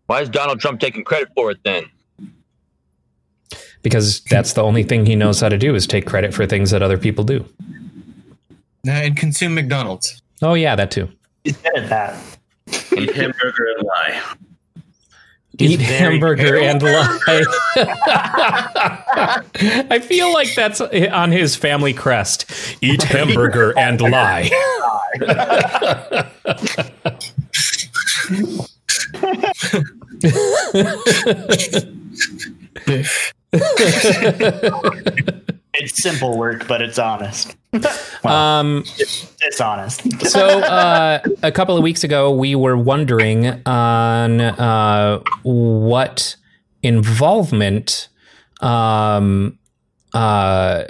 Why 0.07 0.21
is 0.21 0.29
Donald 0.29 0.61
Trump 0.61 0.81
taking 0.81 1.05
credit 1.05 1.29
for 1.37 1.51
it 1.53 1.59
then? 1.65 1.85
Because 3.83 4.21
that's 4.23 4.53
the 4.55 4.63
only 4.63 4.83
thing 4.83 5.07
he 5.07 5.17
knows 5.17 5.41
how 5.41 5.49
to 5.49 5.57
do 5.57 5.75
is 5.75 5.87
take 5.87 6.07
credit 6.07 6.35
for 6.35 6.47
things 6.47 6.71
that 6.73 6.83
other 6.83 6.99
people 6.99 7.25
do. 7.25 7.45
And 8.87 9.17
consume 9.17 9.55
McDonald's. 9.55 10.21
Oh 10.43 10.55
yeah, 10.55 10.75
that 10.75 10.91
too. 10.91 11.09
He's 11.45 11.57
good 11.57 11.77
at 11.77 11.89
that. 11.89 12.39
Eat 12.97 13.15
hamburger 13.15 13.67
and 13.77 13.87
lie. 13.87 14.23
Eat 15.61 15.81
very 15.81 16.13
hamburger 16.13 16.59
and 16.59 16.83
lie. 16.83 17.19
I 19.91 19.99
feel 20.01 20.33
like 20.33 20.55
that's 20.55 20.81
on 20.81 21.33
his 21.33 21.57
family 21.57 21.93
crest. 21.93 22.51
Eat 22.81 23.03
hamburger 23.03 23.77
and 23.79 24.01
lie. 24.01 24.49
Biff. 35.73 35.83
It's 35.83 36.03
simple 36.03 36.37
work, 36.39 36.67
but 36.69 36.83
it's 36.83 36.99
honest. 36.99 37.57
Um, 38.25 38.85
It's 38.99 39.61
honest. 39.63 40.03
so 40.27 40.61
uh, 40.61 41.21
a 41.43 41.51
couple 41.51 41.77
of 41.77 41.83
weeks 41.83 42.05
ago, 42.05 42.31
we 42.31 42.55
were 42.55 42.77
wondering 42.77 43.47
on 43.65 44.41
uh, 44.43 45.21
what 45.43 46.37
involvement 46.83 48.09
um, 48.61 49.59
uh, 50.13 50.85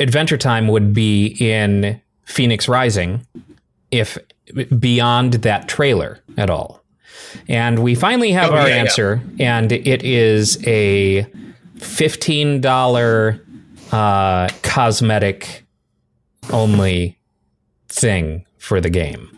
Adventure 0.00 0.36
Time 0.36 0.68
would 0.68 0.92
be 0.92 1.36
in 1.40 2.00
Fenyx 2.26 2.68
Rising, 2.68 3.26
if 3.90 4.18
beyond 4.78 5.34
that 5.34 5.68
trailer 5.68 6.18
at 6.36 6.50
all. 6.50 6.82
And 7.48 7.78
we 7.78 7.94
finally 7.94 8.32
have 8.32 8.50
Oh, 8.50 8.56
our 8.56 8.68
yeah, 8.68 8.74
yeah. 8.74 8.80
answer, 8.82 9.22
and 9.40 9.72
it 9.72 10.02
is 10.02 10.62
a 10.66 11.26
fifteen 11.78 12.60
dollar 12.60 13.40
uh, 13.92 14.48
cosmetic 14.62 15.64
only 16.52 17.18
thing 17.88 18.44
for 18.58 18.80
the 18.80 18.90
game 18.90 19.28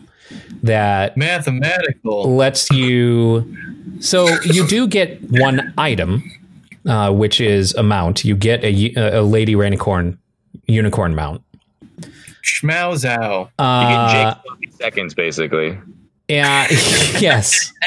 that 0.63 1.15
Mathematical. 1.17 2.35
lets 2.35 2.69
you. 2.71 3.55
So 3.99 4.27
you 4.43 4.65
do 4.67 4.87
get 4.87 5.19
one 5.29 5.73
item, 5.77 6.23
uh, 6.87 7.11
which 7.13 7.41
is 7.41 7.73
a 7.75 7.83
mount. 7.83 8.23
You 8.25 8.35
get 8.35 8.63
a, 8.63 8.93
a 8.95 9.21
lady 9.21 9.51
unicorn 9.53 10.17
unicorn 10.67 11.15
mount. 11.15 11.41
Schmauzow. 12.43 13.45
You 13.59 13.65
Uh, 13.65 14.33
get 14.33 14.43
Jake 14.61 14.73
seconds, 14.73 15.13
basically. 15.13 15.77
Yeah, 16.27 16.67
yes. 17.19 17.71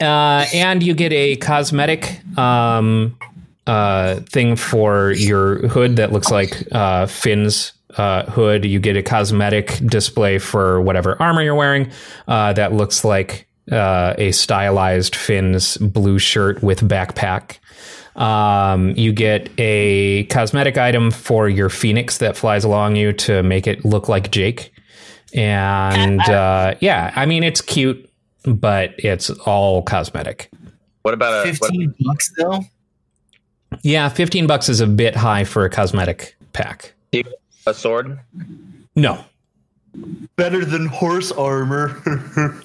Uh, 0.00 0.46
and 0.54 0.82
you 0.82 0.94
get 0.94 1.12
a 1.12 1.34
cosmetic 1.36 2.20
um, 2.38 3.16
uh, 3.70 4.18
thing 4.22 4.56
for 4.56 5.12
your 5.12 5.68
hood 5.68 5.94
that 5.94 6.10
looks 6.10 6.28
like 6.28 6.66
uh, 6.72 7.06
Finn's 7.06 7.72
uh, 7.96 8.24
hood. 8.24 8.64
You 8.64 8.80
get 8.80 8.96
a 8.96 9.02
cosmetic 9.02 9.78
display 9.86 10.38
for 10.38 10.80
whatever 10.80 11.20
armor 11.22 11.40
you're 11.40 11.54
wearing 11.54 11.92
uh, 12.26 12.52
that 12.54 12.72
looks 12.72 13.04
like 13.04 13.46
uh, 13.70 14.14
a 14.18 14.32
stylized 14.32 15.14
Finn's 15.14 15.76
blue 15.76 16.18
shirt 16.18 16.64
with 16.64 16.80
backpack. 16.80 17.58
Um, 18.16 18.90
you 18.96 19.12
get 19.12 19.48
a 19.56 20.24
cosmetic 20.24 20.76
item 20.76 21.12
for 21.12 21.48
your 21.48 21.68
phoenix 21.68 22.18
that 22.18 22.36
flies 22.36 22.64
along 22.64 22.96
you 22.96 23.12
to 23.12 23.44
make 23.44 23.68
it 23.68 23.84
look 23.84 24.08
like 24.08 24.32
Jake. 24.32 24.72
And 25.32 26.20
uh, 26.28 26.74
yeah, 26.80 27.12
I 27.14 27.24
mean, 27.24 27.44
it's 27.44 27.60
cute, 27.60 28.10
but 28.42 28.94
it's 28.98 29.30
all 29.30 29.82
cosmetic. 29.84 30.50
What 31.02 31.14
about 31.14 31.46
a 31.46 31.50
what, 31.50 31.70
15 31.70 31.94
bucks, 32.00 32.32
though? 32.36 32.64
Yeah, 33.82 34.08
15 34.08 34.46
bucks 34.46 34.68
is 34.68 34.80
a 34.80 34.86
bit 34.86 35.16
high 35.16 35.44
for 35.44 35.64
a 35.64 35.70
cosmetic 35.70 36.36
pack. 36.52 36.94
a 37.66 37.74
sword? 37.74 38.18
No. 38.96 39.24
Better 40.36 40.64
than 40.64 40.86
horse 40.86 41.32
armor. 41.32 42.00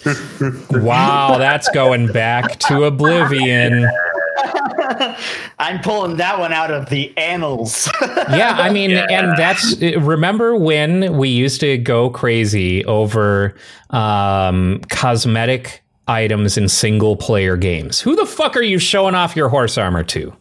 Wow, 0.70 1.38
that's 1.38 1.70
going 1.70 2.12
back 2.12 2.60
to 2.60 2.84
oblivion. 2.84 3.90
I'm 5.60 5.80
pulling 5.80 6.18
that 6.18 6.38
one 6.38 6.54
out 6.54 6.70
of 6.72 6.90
the 6.90 7.16
annals. 7.18 7.90
yeah, 8.02 8.56
I 8.58 8.70
mean, 8.70 8.92
and 8.92 9.36
that's 9.38 9.80
remember 9.82 10.56
when 10.56 11.18
we 11.18 11.30
used 11.30 11.62
to 11.62 11.78
go 11.78 12.10
crazy 12.10 12.86
over 12.86 13.56
um, 13.92 14.82
cosmetic 14.90 15.84
items 16.08 16.58
in 16.58 16.70
single 16.70 17.16
player 17.16 17.58
games. 17.58 18.00
Who 18.02 18.16
the 18.16 18.26
fuck 18.26 18.56
are 18.56 18.62
you 18.62 18.78
showing 18.78 19.16
off 19.16 19.36
your 19.36 19.50
horse 19.50 19.78
armor 19.78 20.04
to? 20.04 20.36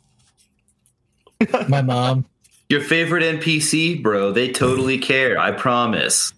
My 1.69 1.83
mom. 1.83 2.25
Your 2.69 2.81
favorite 2.81 3.23
NPC, 3.41 4.03
bro. 4.03 4.33
They 4.33 4.51
totally 4.51 4.99
care. 4.99 5.39
I 5.39 5.53
promise. 5.53 6.33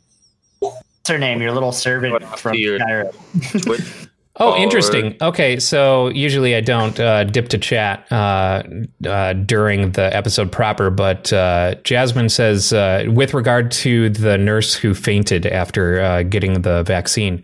What's 0.58 0.76
her 1.08 1.18
name? 1.18 1.40
Your 1.40 1.52
little 1.52 1.72
servant 1.72 2.22
from 2.38 2.54
Your- 2.56 2.78
Skyrim. 2.78 4.05
Oh, 4.38 4.52
Or- 4.52 4.58
interesting. 4.58 5.16
Okay, 5.22 5.58
so 5.58 6.08
usually 6.08 6.54
I 6.54 6.60
don't 6.60 6.98
uh, 7.00 7.24
dip 7.24 7.48
to 7.48 7.58
chat 7.58 8.06
uh, 8.12 8.62
uh, 9.06 9.32
during 9.32 9.92
the 9.92 10.14
episode 10.14 10.52
proper, 10.52 10.90
but 10.90 11.32
uh, 11.32 11.76
Jasmine 11.84 12.28
says, 12.28 12.70
uh, 12.72 13.04
with 13.08 13.32
regard 13.32 13.70
to 13.72 14.10
the 14.10 14.36
nurse 14.36 14.74
who 14.74 14.92
fainted 14.92 15.46
after 15.46 16.00
uh, 16.02 16.22
getting 16.22 16.60
the 16.60 16.82
vaccine, 16.82 17.42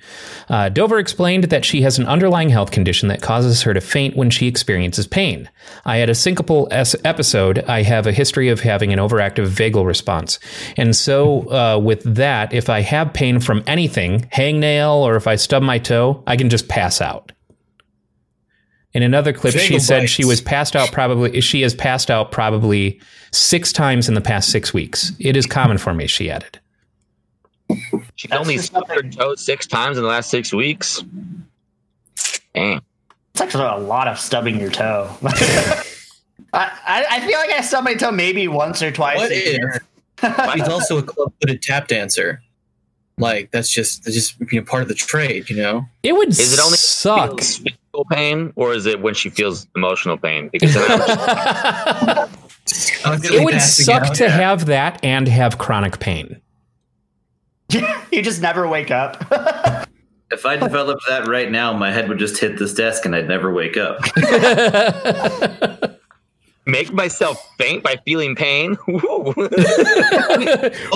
uh, 0.51 0.69
Dover 0.69 0.99
explained 0.99 1.45
that 1.45 1.65
she 1.65 1.81
has 1.81 1.99
an 1.99 2.07
underlying 2.07 2.51
health 2.51 2.73
condition 2.73 3.09
that 3.09 3.23
causes 3.23 3.63
her 3.63 3.73
to 3.73 3.81
faint 3.81 4.15
when 4.15 4.29
she 4.29 4.47
experiences 4.47 5.07
pain. 5.07 5.49
I 5.87 5.97
had 5.97 6.11
a 6.11 6.15
syncopal 6.15 6.69
es- 6.71 6.97
episode. 7.05 7.61
I 7.61 7.83
have 7.83 8.07
a 8.07 8.13
history 8.13 8.51
of 8.51 8.61
having 8.61 8.93
an 8.93 8.99
overactive 8.99 9.47
vagal 9.49 9.87
response. 9.87 10.39
And 10.77 10.95
so, 10.95 11.51
uh, 11.51 11.79
with 11.79 12.03
that, 12.17 12.53
if 12.53 12.69
I 12.69 12.81
have 12.83 13.15
pain 13.15 13.41
from 13.41 13.63
anything, 13.67 14.29
hangnail, 14.35 14.97
or 14.97 15.17
if 15.17 15.27
I 15.27 15.37
stub 15.37 15.63
my 15.63 15.79
toe, 15.79 16.23
I 16.27 16.37
can 16.37 16.51
just 16.51 16.69
pass 16.69 16.82
out. 17.01 17.33
In 18.95 19.03
another 19.03 19.33
clip, 19.33 19.55
she 19.55 19.77
Vagal 19.77 19.81
said 19.81 20.11
she 20.11 20.25
was 20.25 20.41
passed 20.43 20.77
out 20.77 20.93
probably, 20.93 21.41
she 21.41 21.63
has 21.63 21.75
passed 21.75 22.11
out 22.11 22.31
probably 22.31 23.01
six 23.31 23.73
times 23.73 24.07
in 24.09 24.15
the 24.15 24.21
past 24.21 24.51
six 24.51 24.75
weeks. 24.75 25.13
It 25.19 25.35
is 25.37 25.47
common 25.47 25.79
for 25.79 25.95
me, 25.95 26.07
she 26.07 26.31
added. 26.31 26.59
She's 28.17 28.29
That's 28.29 28.41
only 28.41 28.59
stubbed 28.59 28.89
her 28.89 28.97
something- 28.97 29.11
toe 29.13 29.35
six 29.37 29.67
times 29.67 29.97
in 29.97 30.03
the 30.03 30.09
last 30.11 30.29
six 30.29 30.53
weeks. 30.53 31.03
Dang. 32.55 32.83
It's 33.33 33.41
actually 33.41 33.65
a 33.65 33.79
lot 33.79 34.09
of 34.09 34.19
stubbing 34.21 34.61
your 34.61 34.71
toe. 34.71 35.11
I, 35.23 35.85
I, 36.53 37.07
I 37.11 37.21
feel 37.27 37.39
like 37.39 37.51
I 37.51 37.63
stub 37.63 37.85
my 37.85 37.95
toe 37.95 38.11
maybe 38.13 38.47
once 38.47 38.83
or 38.83 38.93
twice 38.93 39.17
What 39.17 39.31
a 39.31 39.35
if- 39.35 39.53
year. 39.59 39.83
He's 40.55 40.69
also 40.69 40.99
a 40.99 41.03
club-footed 41.03 41.63
tap 41.63 41.89
dancer. 41.89 42.43
Like 43.23 43.51
that's 43.53 43.71
just 43.71 44.05
that's 44.05 44.15
just 44.15 44.35
you 44.53 44.61
know, 44.61 44.65
part 44.67 44.83
of 44.83 44.89
the 44.89 44.95
trade, 44.95 45.49
you 45.49 45.57
know. 45.57 45.87
It 46.03 46.13
would 46.15 46.29
Is 46.29 46.53
it 46.53 46.61
only 46.63 46.77
suck. 46.77 47.39
physical 47.41 48.05
pain, 48.11 48.53
or 48.57 48.75
is 48.75 48.85
it 48.87 49.01
when 49.01 49.15
she 49.15 49.31
feels 49.31 49.67
emotional 49.77 50.19
pain? 50.19 50.49
Because 50.53 50.75
then 50.75 50.91
I 50.91 52.29
was- 53.07 53.25
it 53.31 53.45
would 53.45 53.61
suck 53.61 54.13
to 54.15 54.29
have 54.29 54.67
that 54.67 54.99
and 55.05 55.27
have 55.29 55.59
chronic 55.59 55.99
pain. 56.01 56.41
you 58.11 58.23
just 58.23 58.43
never 58.43 58.69
wake 58.69 58.91
up. 58.91 59.25
If 60.33 60.47
I 60.47 60.57
developed 60.57 61.03
that 61.11 61.29
right 61.29 61.51
now, 61.51 61.75
my 61.75 61.93
head 61.93 62.09
would 62.09 62.19
just 62.19 62.39
hit 62.39 62.59
this 62.59 62.73
desk 62.73 63.05
and 63.05 63.15
I'd 63.15 63.29
never 63.29 63.53
wake 63.53 63.77
up. 63.77 64.01
Make 66.67 66.93
myself 66.93 67.53
faint 67.59 67.83
by 67.83 67.97
feeling 68.05 68.35
pain. 68.37 68.77
Woo. 68.89 69.01
Hold 69.37 69.43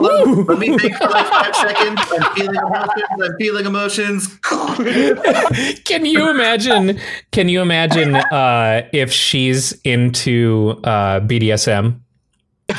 on, 0.07 0.45
let 0.45 0.59
me 0.59 0.79
think 0.79 0.95
for 0.97 1.09
like 1.09 1.27
five 1.27 1.55
seconds. 1.57 2.01
I'm 2.12 2.35
feeling 2.35 2.57
emotions. 2.57 3.05
I'm 3.23 3.37
feeling 3.39 3.67
emotions. 3.67 4.39
can 5.85 6.05
you 6.07 6.31
imagine? 6.31 6.99
Can 7.33 7.49
you 7.49 7.61
imagine 7.62 8.14
uh, 8.14 8.89
if 8.93 9.12
she's 9.12 9.73
into 9.83 10.81
uh, 10.85 11.21
BDSM? 11.21 12.01
she 12.69 12.75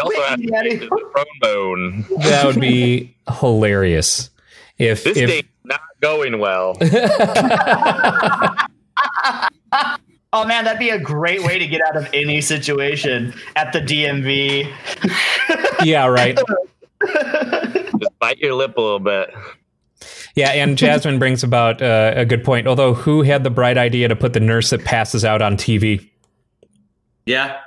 also 0.00 0.20
has 0.22 0.38
Wait, 0.38 0.50
Daddy. 0.50 0.76
the 0.76 1.26
bone. 1.40 2.04
That 2.18 2.44
would 2.46 2.60
be 2.60 3.14
hilarious. 3.40 4.30
If 4.78 5.04
This 5.04 5.16
if 5.16 5.28
date's 5.28 5.48
not 5.64 5.80
going 6.00 6.38
well. 6.38 6.76
Oh 10.32 10.44
man, 10.46 10.64
that'd 10.64 10.78
be 10.78 10.90
a 10.90 10.98
great 10.98 11.42
way 11.42 11.58
to 11.58 11.66
get 11.66 11.80
out 11.86 11.96
of 11.96 12.08
any 12.12 12.40
situation 12.40 13.34
at 13.56 13.72
the 13.72 13.80
DMV. 13.80 14.72
yeah 15.84 16.06
right 16.06 16.38
Just 17.98 18.18
bite 18.18 18.38
your 18.38 18.54
lip 18.54 18.76
a 18.76 18.80
little 18.80 19.00
bit. 19.00 19.30
yeah, 20.34 20.50
and 20.50 20.78
Jasmine 20.78 21.18
brings 21.20 21.42
about 21.42 21.82
uh, 21.82 22.12
a 22.16 22.24
good 22.24 22.44
point. 22.44 22.66
Although 22.66 22.94
who 22.94 23.22
had 23.22 23.44
the 23.44 23.50
bright 23.50 23.76
idea 23.76 24.08
to 24.08 24.16
put 24.16 24.32
the 24.32 24.40
nurse 24.40 24.70
that 24.70 24.84
passes 24.84 25.24
out 25.24 25.42
on 25.42 25.56
TV? 25.56 26.08
Yeah. 27.26 27.58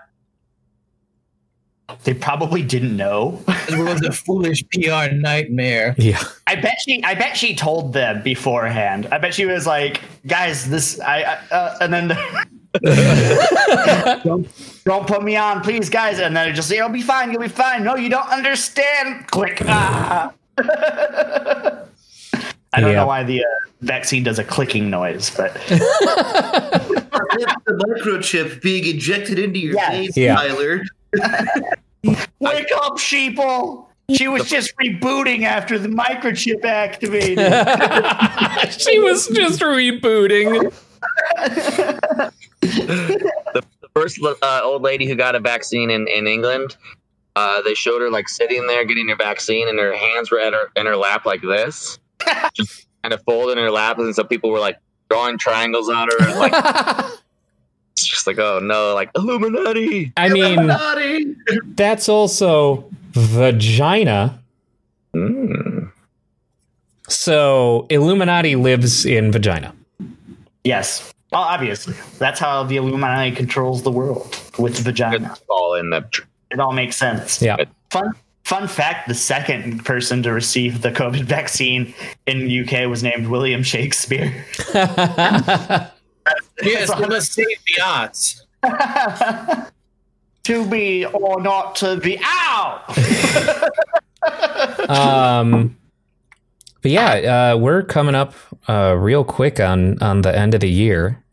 They 2.04 2.14
probably 2.14 2.62
didn't 2.64 2.96
know. 2.98 3.42
It 3.68 3.80
was 3.80 4.04
a 4.04 4.12
foolish 4.12 4.64
PR 4.72 5.12
nightmare. 5.16 5.96
Yeah, 5.98 6.22
I 6.46 6.54
bet 6.56 6.78
she. 6.80 7.04
I 7.04 7.16
bet 7.16 7.36
she 7.36 7.56
told 7.56 7.94
them 7.94 8.22
beforehand. 8.22 9.08
I 9.12 9.18
bet 9.18 9.34
she 9.34 9.48
was 9.48 9.66
like, 9.66 10.02
"Guys, 10.28 10.70
this." 10.70 11.00
I, 11.00 11.24
I 11.24 11.38
uh, 11.56 11.78
and 11.82 11.92
then 11.92 12.08
don't, 14.24 14.48
don't 14.86 15.08
put 15.08 15.24
me 15.24 15.36
on, 15.36 15.62
please, 15.62 15.90
guys. 15.90 16.20
And 16.20 16.36
then 16.38 16.48
it 16.50 16.54
just, 16.54 16.70
you'll 16.70 16.90
be 16.90 17.02
fine. 17.02 17.32
You'll 17.32 17.42
be 17.42 17.48
fine. 17.48 17.84
No, 17.84 17.96
you 17.96 18.08
don't 18.10 18.30
understand. 18.30 19.26
Click. 19.28 19.64
Ah. 19.66 20.32
I 20.60 21.86
don't 22.82 22.92
Yeah. 22.92 22.98
know 22.98 23.08
why 23.08 23.24
the 23.24 23.42
uh, 23.42 23.46
vaccine 23.82 24.22
does 24.24 24.38
a 24.38 24.44
clicking 24.44 24.92
noise, 24.92 25.32
but 25.36 25.56
the 25.66 25.80
microchip 27.88 28.62
being 28.62 28.86
injected 28.94 29.40
into 29.40 29.58
your 29.60 29.74
Yes. 29.74 29.92
veins, 29.92 30.18
Yeah. 30.18 30.36
Tyler. 30.36 30.84
wake 32.40 32.70
up, 32.76 32.98
sheeple. 32.98 33.88
She 34.14 34.28
was 34.28 34.48
just 34.48 34.76
rebooting 34.78 35.44
after 35.44 35.80
the 35.80 35.88
microchip 35.88 36.64
activated. 36.64 37.40
she 38.80 39.00
was 39.00 39.28
just 39.30 39.62
rebooting. 39.62 40.72
The, 42.62 43.64
the 43.82 43.90
first 43.96 44.20
uh, 44.24 44.62
old 44.64 44.84
lady 44.84 45.08
who 45.08 45.16
got 45.16 45.36
a 45.36 45.40
vaccine 45.40 45.90
in, 45.90 46.08
in 46.08 46.28
England, 46.28 46.78
uh, 47.36 47.62
they 47.64 47.74
showed 47.74 48.02
her 48.02 48.12
like 48.12 48.30
sitting 48.30 48.68
there 48.68 48.86
getting 48.86 49.10
her 49.10 49.16
vaccine, 49.16 49.68
and 49.68 49.80
her 49.80 49.96
hands 49.96 50.32
were 50.32 50.40
at 50.40 50.54
her 50.54 50.70
in 50.76 50.86
her 50.86 50.96
lap 50.96 51.26
like 51.26 51.42
this, 51.42 52.00
just 52.54 52.88
kind 53.04 53.14
of 53.14 53.22
folded 53.24 53.58
in 53.58 53.64
her 53.64 53.72
lap, 53.72 53.98
and 53.98 54.16
some 54.16 54.28
people 54.28 54.52
were 54.52 54.60
like 54.60 54.78
drawing 55.10 55.38
triangles 55.38 55.90
on 55.90 56.08
her, 56.10 56.28
and, 56.28 56.40
like 56.40 56.54
it's 58.28 58.38
like 58.38 58.40
oh 58.44 58.60
no, 58.60 58.94
like 58.96 59.12
Illuminati. 59.16 60.12
I 60.18 60.30
mean, 60.30 61.38
that's 61.76 62.10
also 62.10 62.86
vagina. 63.12 64.40
Mm. 65.16 65.92
So 67.08 67.86
Illuminati 67.90 68.56
lives 68.56 69.06
in 69.06 69.32
vagina. 69.32 69.74
yes. 70.64 71.12
Well, 71.32 71.42
obviously. 71.42 71.96
That's 72.18 72.40
how 72.40 72.64
the 72.64 72.78
Illuminati 72.78 73.32
controls 73.36 73.84
the 73.84 73.92
world 73.92 74.40
with 74.58 74.78
vagina. 74.80 75.32
It's 75.32 75.44
all 75.50 75.74
in 75.76 75.90
the. 75.90 76.02
tr- 76.02 76.24
It 76.52 76.60
all 76.60 76.72
makes 76.72 76.96
sense. 76.96 77.42
Yeah. 77.42 77.58
Fun 77.92 78.14
fun 78.44 78.68
fact: 78.68 79.08
the 79.08 79.16
second 79.16 79.84
person 79.86 80.24
to 80.24 80.32
receive 80.32 80.82
the 80.82 80.92
COVID 80.92 81.24
vaccine 81.24 81.94
in 82.26 82.48
UK 82.50 82.88
was 82.90 83.04
named 83.04 83.28
William 83.28 83.64
Shakespeare. 83.64 84.46
Yes, 86.64 86.96
we 87.00 87.06
must 87.08 87.34
save 87.34 87.48
the 87.48 87.82
odds. 87.84 88.46
to 90.44 90.66
be 90.68 91.06
or 91.06 91.42
not 91.42 91.76
to 91.78 91.98
be. 91.98 92.20
Ow! 92.24 92.84
um, 94.90 95.78
but 96.82 96.92
yeah, 96.92 97.54
uh, 97.54 97.58
we're 97.58 97.84
coming 97.84 98.16
up 98.16 98.34
uh, 98.70 98.96
real 98.98 99.24
quick 99.24 99.60
on 99.60 100.02
on 100.02 100.22
the 100.22 100.38
end 100.38 100.54
of 100.54 100.62
the 100.62 100.70
year, 100.70 101.24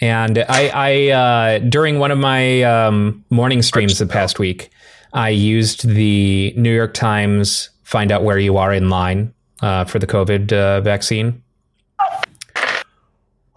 and 0.00 0.38
I, 0.48 0.68
I 0.68 1.08
uh, 1.08 1.58
during 1.60 1.98
one 1.98 2.10
of 2.10 2.18
my 2.18 2.62
um, 2.62 3.24
morning 3.30 3.62
streams 3.62 3.98
the 3.98 4.06
past 4.06 4.38
week, 4.38 4.70
I 5.12 5.30
used 5.30 5.88
the 5.88 6.52
New 6.56 6.74
York 6.74 6.94
Times 6.94 7.70
find 7.84 8.12
out 8.12 8.22
where 8.22 8.38
you 8.38 8.56
are 8.56 8.72
in 8.72 8.88
line 8.88 9.32
uh, 9.62 9.84
for 9.84 9.98
the 9.98 10.06
COVID 10.06 10.52
uh, 10.52 10.80
vaccine. 10.82 11.42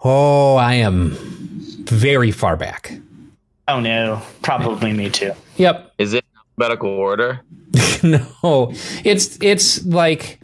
Oh, 0.04 0.56
I 0.56 0.74
am 0.74 1.16
very 1.84 2.30
far 2.30 2.56
back. 2.56 2.92
oh 3.68 3.80
no, 3.80 4.20
probably 4.42 4.92
me 4.92 5.08
too. 5.10 5.32
Yep, 5.56 5.92
Is 5.98 6.12
it 6.12 6.24
alphabetical 6.36 6.90
order? 6.90 7.40
no, 8.02 8.72
it's 9.04 9.38
it's 9.40 9.84
like 9.86 10.38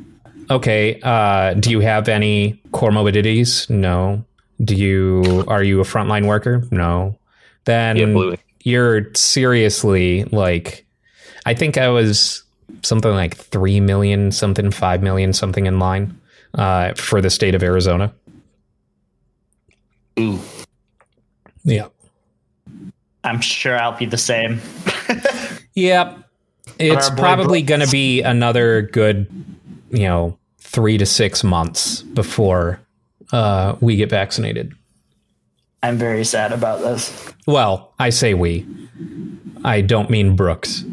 okay. 0.51 0.99
Uh, 1.03 1.55
do 1.55 1.71
you 1.71 1.81
have 1.81 2.09
any 2.09 2.61
comorbidities? 2.73 3.69
No. 3.69 4.25
Do 4.65 4.75
you 4.75 5.45
are 5.49 5.63
you 5.63 5.81
a 5.81 5.85
frontline 5.85 6.27
worker? 6.27 6.65
No. 6.71 7.19
Then 7.65 7.97
Yeah, 7.97 8.37
you're 8.63 9.15
seriously 9.15 10.25
like, 10.25 10.87
I 11.47 11.55
think 11.55 11.79
I 11.79 11.89
was 11.89 12.43
something 12.83 13.13
like 13.13 13.37
three 13.37 13.81
million, 13.81 14.33
something 14.33 14.71
five 14.71 15.03
million, 15.03 15.33
something 15.33 15.67
in 15.67 15.79
line 15.79 16.19
uh, 16.55 16.95
for 16.95 17.21
the 17.21 17.31
state 17.31 17.55
of 17.55 17.63
Arizona. 17.63 18.13
Yeah. 21.65 21.89
I'm 23.23 23.41
sure 23.41 23.79
I'll 23.79 23.97
be 23.97 24.07
the 24.07 24.19
same. 24.19 24.61
Yep. 25.75 26.19
It's 26.79 27.11
probably 27.11 27.63
going 27.63 27.81
to 27.81 27.91
be 27.91 28.23
another 28.23 28.83
good, 28.83 29.29
you 29.91 30.05
know, 30.05 30.39
three 30.59 30.99
to 30.99 31.07
six 31.07 31.45
months 31.45 32.03
before 32.03 32.81
uh, 33.33 33.77
we 33.81 33.97
get 33.97 34.11
vaccinated. 34.11 34.75
I'm 35.83 35.97
very 35.97 36.25
sad 36.25 36.53
about 36.53 36.81
this. 36.81 37.33
Well, 37.47 37.93
I 37.99 38.11
say 38.11 38.35
we. 38.35 38.67
I 39.65 39.81
don't 39.81 40.11
mean 40.11 40.37
Brooks. 40.37 40.85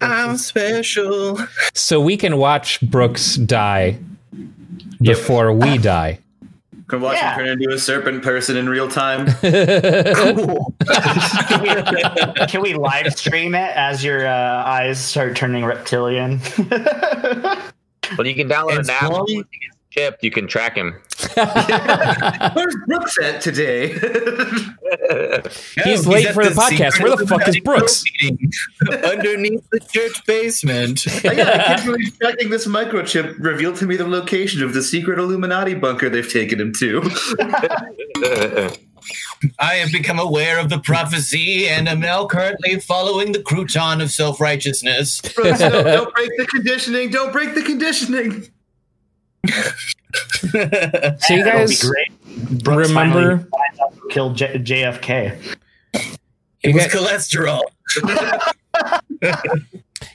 I'm 0.00 0.36
special. 0.36 1.38
So 1.74 2.00
we 2.00 2.16
can 2.16 2.36
watch 2.36 2.80
Brooks 2.80 3.36
die 3.36 3.98
before 5.00 5.52
we 5.52 5.78
die. 5.78 6.20
Can 6.88 7.00
watch 7.02 7.16
Yeah. 7.16 7.34
him 7.34 7.38
turn 7.38 7.48
into 7.60 7.74
a 7.74 7.78
serpent 7.78 8.22
person 8.22 8.56
in 8.56 8.68
real 8.68 8.88
time. 8.88 9.26
Cool. 9.42 10.74
can, 11.48 11.62
we, 11.62 12.46
can 12.46 12.62
we 12.62 12.74
live 12.74 13.12
stream 13.16 13.54
it 13.54 13.76
as 13.76 14.02
your 14.02 14.26
uh, 14.26 14.32
eyes 14.64 14.98
start 14.98 15.36
turning 15.36 15.64
reptilian? 15.64 16.40
Well, 18.16 18.26
you 18.26 18.34
can 18.34 18.48
download 18.48 18.78
As 18.78 18.88
an 18.88 18.94
app. 19.02 19.10
long- 19.12 19.44
Once 19.88 19.94
he 19.94 20.00
gets 20.00 20.12
chipped, 20.12 20.24
you 20.24 20.30
can 20.30 20.46
track 20.46 20.76
him. 20.76 21.00
Where's 22.54 22.76
Brooks 22.86 23.18
at 23.22 23.40
today? 23.40 23.88
He's 25.84 26.06
No, 26.06 26.12
late 26.12 26.26
at 26.26 26.34
for 26.34 26.44
the 26.44 26.50
podcast. 26.54 27.02
Where 27.02 27.16
the 27.16 27.26
fuck 27.26 27.46
is 27.48 27.58
Brooks? 27.60 28.04
meeting 28.20 28.50
Underneath 29.04 29.68
the 29.70 29.80
church 29.80 30.24
basement. 30.26 31.04
I 31.24 31.34
got 31.34 31.80
a 31.80 31.96
kid 31.96 32.14
tracking 32.20 32.50
this 32.50 32.66
microchip 32.66 33.36
revealed 33.38 33.76
to 33.76 33.86
me 33.86 33.96
the 33.96 34.06
location 34.06 34.62
of 34.62 34.74
the 34.74 34.82
secret 34.82 35.18
Illuminati 35.18 35.74
bunker 35.74 36.08
they've 36.08 36.30
taken 36.30 36.60
him 36.60 36.72
to. 36.74 37.02
I 39.58 39.74
have 39.76 39.92
become 39.92 40.18
aware 40.18 40.58
of 40.58 40.68
the 40.68 40.80
prophecy 40.80 41.68
and 41.68 41.88
am 41.88 42.00
now 42.00 42.26
currently 42.26 42.80
following 42.80 43.32
the 43.32 43.38
crouton 43.38 44.02
of 44.02 44.10
self 44.10 44.40
righteousness. 44.40 45.20
Brooks, 45.20 45.60
no, 45.60 45.82
don't 45.82 46.14
break 46.14 46.30
the 46.36 46.46
conditioning. 46.46 47.10
Don't 47.10 47.32
break 47.32 47.54
the 47.54 47.62
conditioning. 47.62 48.48
So 50.40 50.48
you 50.54 50.58
That 50.60 51.18
be 51.20 51.34
guys, 51.42 51.82
great. 51.82 52.12
Remember- 52.66 52.84
finally 52.88 53.24
finds 53.36 53.80
out 53.80 53.94
who 53.94 54.08
killed 54.08 54.36
J- 54.36 54.58
JFK. 54.58 55.36
you 55.94 56.00
It 56.62 56.74
was 56.74 56.86
guys, 56.86 57.28
cholesterol. 57.28 57.60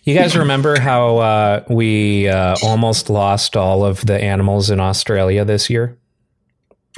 you 0.04 0.16
guys 0.18 0.36
remember 0.38 0.80
how 0.80 1.18
uh, 1.18 1.64
we 1.70 2.28
uh, 2.28 2.56
almost 2.64 3.10
lost 3.10 3.56
all 3.58 3.84
of 3.84 4.06
the 4.06 4.22
animals 4.22 4.70
in 4.70 4.80
Australia 4.80 5.44
this 5.46 5.70
year? 5.70 5.98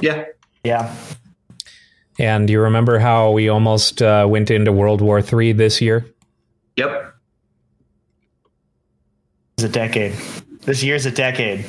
Yeah. 0.00 0.24
Yeah. 0.64 0.94
And 2.18 2.48
you 2.48 2.60
remember 2.60 2.98
how 2.98 3.30
we 3.32 3.48
almost 3.48 4.00
uh, 4.02 4.26
went 4.28 4.50
into 4.50 4.72
World 4.72 5.00
War 5.00 5.20
III 5.20 5.52
this 5.52 5.80
year? 5.82 6.06
Yep. 6.76 7.14
It's 9.58 9.64
a 9.64 9.68
decade. 9.68 10.12
This 10.62 10.82
year's 10.82 11.06
a 11.06 11.10
decade. 11.10 11.64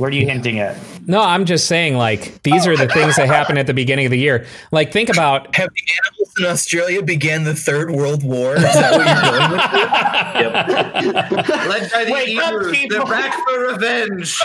What 0.00 0.12
are 0.14 0.16
you 0.16 0.24
hinting 0.26 0.60
at? 0.60 0.78
No, 1.06 1.20
I'm 1.20 1.44
just 1.44 1.66
saying, 1.66 1.94
like, 1.96 2.42
these 2.42 2.66
are 2.66 2.74
the 2.74 2.88
things 2.88 3.16
that 3.16 3.26
happen 3.26 3.58
at 3.58 3.66
the 3.66 3.74
beginning 3.74 4.06
of 4.06 4.10
the 4.10 4.18
year. 4.18 4.46
Like, 4.72 4.92
think 4.92 5.10
about 5.10 5.54
Have 5.56 5.68
the 5.68 5.82
animals 6.06 6.32
in 6.38 6.44
Australia 6.46 7.02
began 7.02 7.44
the 7.44 7.54
Third 7.54 7.90
World 7.90 8.24
War? 8.24 8.56
Is 8.56 8.62
that 8.62 8.92
what 8.92 9.06
you're 9.06 10.56
going 10.56 11.34
with? 11.34 11.44
Yep. 11.44 11.68
Led 11.68 11.92
by 11.92 12.04
the 12.06 12.12
Wake 12.12 12.38
up, 12.38 12.72
people. 12.72 12.96
they're 12.98 13.06
back 13.14 13.34
for 13.46 13.58
revenge. 13.60 14.40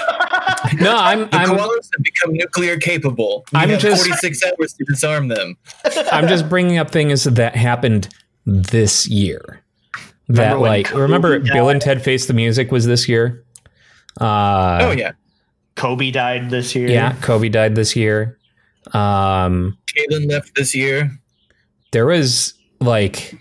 no, 0.82 0.94
I'm 0.98 1.20
The 1.30 1.30
I'm 1.38 1.50
koalas 1.52 1.90
have 1.94 2.04
become 2.04 2.34
nuclear 2.34 2.78
capable. 2.78 3.46
We 3.54 3.60
I'm 3.60 3.70
have 3.70 3.80
just- 3.80 4.04
46 4.06 4.44
hours 4.60 4.74
to 4.74 4.84
disarm 4.84 5.30
them. 5.30 5.56
I'm 6.12 6.28
just 6.28 6.50
bringing 6.50 6.78
up 6.80 6.92
things 6.92 7.24
that 7.24 7.56
happened 7.56 8.10
this 8.46 9.08
year. 9.08 9.62
That 10.28 10.54
Remember 10.56 10.60
like 10.68 10.92
remember? 10.94 11.40
Bill 11.40 11.70
and 11.70 11.80
Ted 11.82 12.02
Face 12.04 12.26
the 12.26 12.34
Music 12.34 12.72
was 12.74 12.86
this 12.88 13.08
year. 13.08 13.42
Uh, 14.20 14.80
oh, 14.82 14.92
yeah. 14.92 15.12
Kobe 15.76 16.12
died 16.12 16.50
this 16.50 16.76
year. 16.76 16.90
yeah. 16.90 17.14
Kobe 17.22 17.50
died 17.50 17.76
this 17.76 17.96
year. 17.96 18.38
Um, 18.94 19.78
Caitlin 19.88 20.30
left 20.30 20.56
this 20.56 20.76
year. 20.76 21.12
there 21.92 22.06
was 22.06 22.54
like 22.80 23.36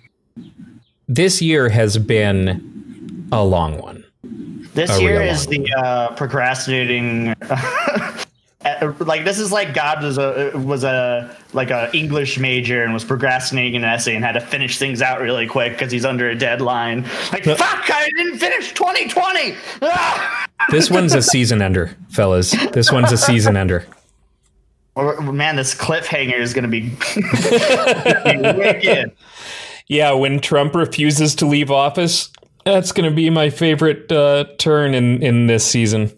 this 1.09 1.43
year 1.43 1.68
has 1.68 1.99
been 1.99 3.28
a 3.32 3.45
long 3.45 3.78
one. 3.78 4.05
This 4.74 4.91
A 4.91 5.01
year 5.01 5.22
is 5.22 5.47
the 5.47 5.70
uh, 5.76 6.09
procrastinating. 6.14 7.28
uh, 7.49 8.93
like 9.01 9.24
this 9.24 9.39
is 9.39 9.53
like 9.53 9.72
God 9.74 10.03
was 10.03 10.18
a 10.18 10.51
was 10.55 10.82
a 10.82 11.37
like 11.55 11.70
a 11.70 11.90
English 11.96 12.38
major 12.38 12.82
and 12.82 12.92
was 12.92 13.05
procrastinating 13.05 13.76
an 13.76 13.84
essay 13.84 14.14
and 14.14 14.24
had 14.24 14.32
to 14.32 14.40
finish 14.40 14.78
things 14.78 15.00
out 15.00 15.20
really 15.20 15.46
quick 15.46 15.72
because 15.72 15.90
he's 15.92 16.05
under 16.05 16.28
a 16.28 16.34
deadline. 16.34 17.02
Like 17.32 17.44
But- 17.44 17.59
fuck, 17.59 17.88
I 17.90 18.09
didn't 18.16 18.38
finish 18.38 18.72
2020. 18.74 19.55
Ah! 19.82 20.46
This 20.70 20.90
one's 20.90 21.14
a 21.14 21.22
season 21.22 21.62
ender, 21.62 21.96
fellas. 22.11 22.50
This 22.72 22.90
one's 22.92 23.12
a 23.12 23.16
season 23.18 23.57
ender. 23.57 23.86
Or- 24.94 25.20
Man, 25.22 25.57
this 25.57 25.74
cliffhanger 25.74 26.38
is 26.38 26.52
gonna 26.55 26.68
be, 26.68 26.80
be 27.14 28.36
wicked. 28.59 29.12
Yeah, 29.86 30.12
when 30.12 30.40
Trump 30.40 30.74
refuses 30.74 31.34
to 31.36 31.46
leave 31.46 31.70
office, 31.70 32.30
that's 32.64 32.92
going 32.92 33.09
to 33.11 33.14
be 33.14 33.28
my 33.28 33.50
favorite 33.50 34.11
uh, 34.11 34.44
turn 34.59 34.94
in 34.94 35.22
in 35.22 35.46
this 35.46 35.62
season. 35.66 36.11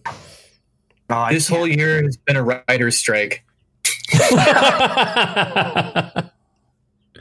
Oh, 1.11 1.27
This 1.31 1.49
whole 1.49 1.67
year 1.67 2.01
has 2.05 2.17
been 2.17 2.37
a 2.37 2.45
writer's 2.45 2.97
strike. 2.97 3.43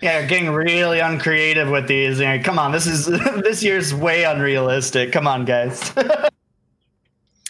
Yeah, 0.02 0.26
getting 0.26 0.52
really 0.52 1.00
uncreative 1.00 1.70
with 1.70 1.88
these. 1.88 2.20
You 2.20 2.26
know, 2.26 2.40
come 2.44 2.60
on, 2.60 2.72
this 2.72 2.86
is 2.86 3.06
this 3.44 3.64
year's 3.64 3.94
way 3.94 4.24
unrealistic. 4.24 5.12
Come 5.12 5.26
on, 5.26 5.46
guys. 5.46 5.92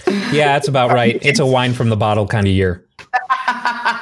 yeah, 0.08 0.54
that's 0.54 0.68
about 0.68 0.92
right. 0.92 1.18
It's 1.22 1.40
a 1.40 1.46
wine 1.46 1.74
from 1.74 1.90
the 1.90 1.98
bottle 1.98 2.28
kind 2.28 2.48
of 2.48 2.54
year. 2.54 2.86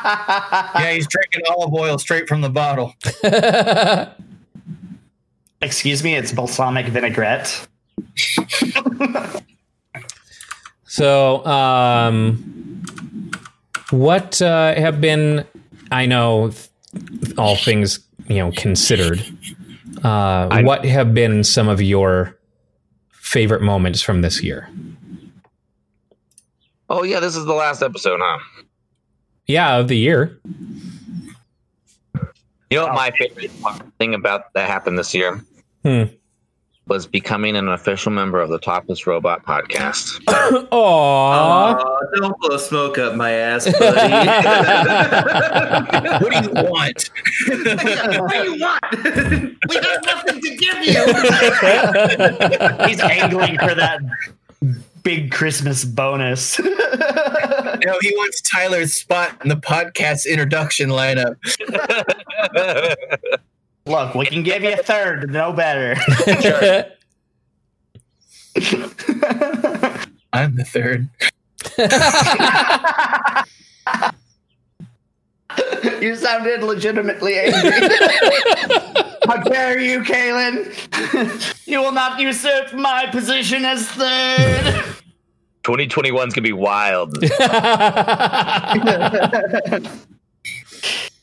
Yeah, 0.06 0.92
he's 0.92 1.08
drinking 1.08 1.42
olive 1.50 1.74
oil 1.74 1.98
straight 1.98 2.28
from 2.28 2.42
the 2.42 2.50
bottle. 2.50 2.94
Excuse 5.62 6.04
me, 6.04 6.16
it's 6.16 6.32
balsamic 6.32 6.88
vinaigrette. 6.88 7.68
So, 10.86 11.46
um, 11.46 12.63
what 13.94 14.42
uh, 14.42 14.76
have 14.76 15.00
been? 15.00 15.46
I 15.92 16.06
know 16.06 16.52
all 17.38 17.56
things 17.56 18.00
you 18.28 18.38
know 18.38 18.52
considered. 18.52 19.24
Uh, 20.04 20.62
what 20.64 20.84
have 20.86 21.14
been 21.14 21.44
some 21.44 21.70
of 21.70 21.82
your 21.82 22.38
favorite 23.12 23.62
moments 23.62 24.02
from 24.02 24.22
this 24.22 24.44
year? 24.44 24.70
Oh 26.90 27.04
yeah, 27.04 27.20
this 27.20 27.36
is 27.36 27.46
the 27.46 27.54
last 27.54 27.82
episode, 27.82 28.20
huh? 28.22 28.40
Yeah, 29.46 29.78
of 29.78 29.88
the 29.88 29.98
year. 29.98 30.40
You 32.70 32.80
know 32.80 32.86
what 32.86 32.96
my 32.96 33.12
favorite 33.12 33.52
thing 34.00 34.16
about 34.16 34.52
that 34.54 34.68
happened 34.68 34.98
this 34.98 35.14
year 35.14 35.44
Hmm. 35.84 36.04
Was 36.88 37.08
becoming 37.08 37.56
an 37.56 37.70
official 37.70 38.12
member 38.12 38.42
of 38.42 38.50
the 38.50 38.60
Topless 38.60 39.08
Robot 39.08 39.46
podcast. 39.46 40.22
Aww. 40.28 40.70
Aw, 40.72 42.00
don't 42.16 42.38
blow 42.42 42.58
smoke 42.58 42.98
up 42.98 43.16
my 43.16 43.32
ass, 43.32 43.72
buddy. 43.72 44.14
What 46.24 46.32
do 46.32 46.38
you 46.42 46.54
want? 46.54 47.10
what 47.48 48.32
do 48.32 48.38
you 48.44 48.60
want? 48.60 48.84
we 49.70 49.76
have 49.76 50.06
nothing 50.06 50.42
to 50.42 50.56
give 50.56 50.86
you. 50.86 50.94
He's 52.88 53.00
angling 53.00 53.58
for 53.60 53.74
that 53.76 54.00
big 55.04 55.32
Christmas 55.32 55.86
bonus. 55.86 56.60
No, 56.60 57.98
he 58.02 58.12
wants 58.16 58.42
Tyler's 58.42 58.94
spot 58.94 59.38
in 59.44 59.50
the 59.50 59.56
podcast 59.56 60.26
introduction 60.26 60.90
lineup. 60.90 61.38
Look, 63.86 64.16
we 64.16 64.26
can 64.26 64.44
give 64.44 64.64
you 64.64 64.74
a 64.74 64.78
third, 64.78 65.30
no 65.30 65.52
better. 65.52 65.96
I'm 70.34 70.56
the 70.56 70.64
third. 70.64 71.10
you 76.02 76.16
sounded 76.16 76.64
legitimately 76.64 77.40
angry. 77.40 77.72
How 79.28 79.38
dare 79.44 79.80
you, 79.80 80.00
Kaylin? 80.02 81.68
you 81.68 81.82
will 81.82 81.92
not 81.92 82.20
usurp 82.20 82.74
my 82.74 83.08
position 83.08 83.66
as 83.66 83.88
third. 83.88 84.84
2021 85.64 86.28
is 86.28 86.34
gonna 86.34 86.44
be 86.44 86.54
wild. 86.54 87.18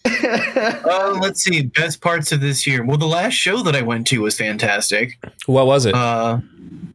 Uh, 0.05 1.19
let's 1.21 1.43
see. 1.43 1.63
Best 1.63 2.01
parts 2.01 2.33
of 2.33 2.41
this 2.41 2.67
year. 2.67 2.85
Well, 2.85 2.97
the 2.99 3.07
last 3.07 3.35
show 3.35 3.63
that 3.63 3.75
I 3.77 3.83
went 3.83 4.07
to 4.09 4.21
was 4.21 4.37
fantastic. 4.37 5.19
what 5.47 5.67
was 5.67 5.87
it? 5.87 5.95
Uh, 5.95 6.41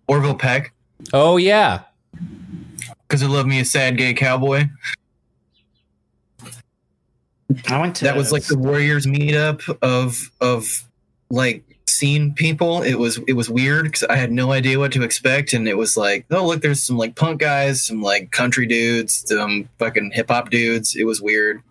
Orville 0.08 0.36
Peck, 0.36 0.74
oh 1.14 1.38
yeah. 1.38 1.82
because 3.08 3.24
I 3.24 3.28
love 3.28 3.46
me 3.48 3.60
a 3.60 3.66
sad 3.66 3.98
gay 3.98 4.14
cowboy. 4.14 4.66
I 7.68 7.80
went 7.80 7.96
to 7.98 8.06
that 8.06 8.16
was 8.16 8.32
like 8.32 8.46
the 8.46 8.58
Warriors 8.58 9.06
meetup 9.06 9.62
of 9.82 10.32
of 10.42 10.68
like 11.30 11.64
scene 11.88 12.34
people. 12.34 12.82
It 12.82 12.96
was 12.96 13.20
it 13.28 13.34
was 13.34 13.50
weird 13.50 13.86
because 13.86 14.04
I 14.04 14.16
had 14.16 14.32
no 14.32 14.52
idea 14.52 14.80
what 14.80 14.92
to 14.94 15.04
expect, 15.04 15.54
and 15.54 15.68
it 15.68 15.78
was 15.78 15.96
like, 15.96 16.26
oh 16.32 16.46
look, 16.46 16.62
there's 16.62 16.84
some 16.84 16.98
like 16.98 17.16
punk 17.16 17.40
guys, 17.42 17.86
some 17.86 18.02
like 18.02 18.32
country 18.32 18.66
dudes, 18.68 19.24
some 19.28 19.70
fucking 19.80 20.12
hip 20.14 20.30
hop 20.30 20.50
dudes. 20.50 20.96
It 20.96 21.06
was 21.06 21.22
weird. 21.22 21.62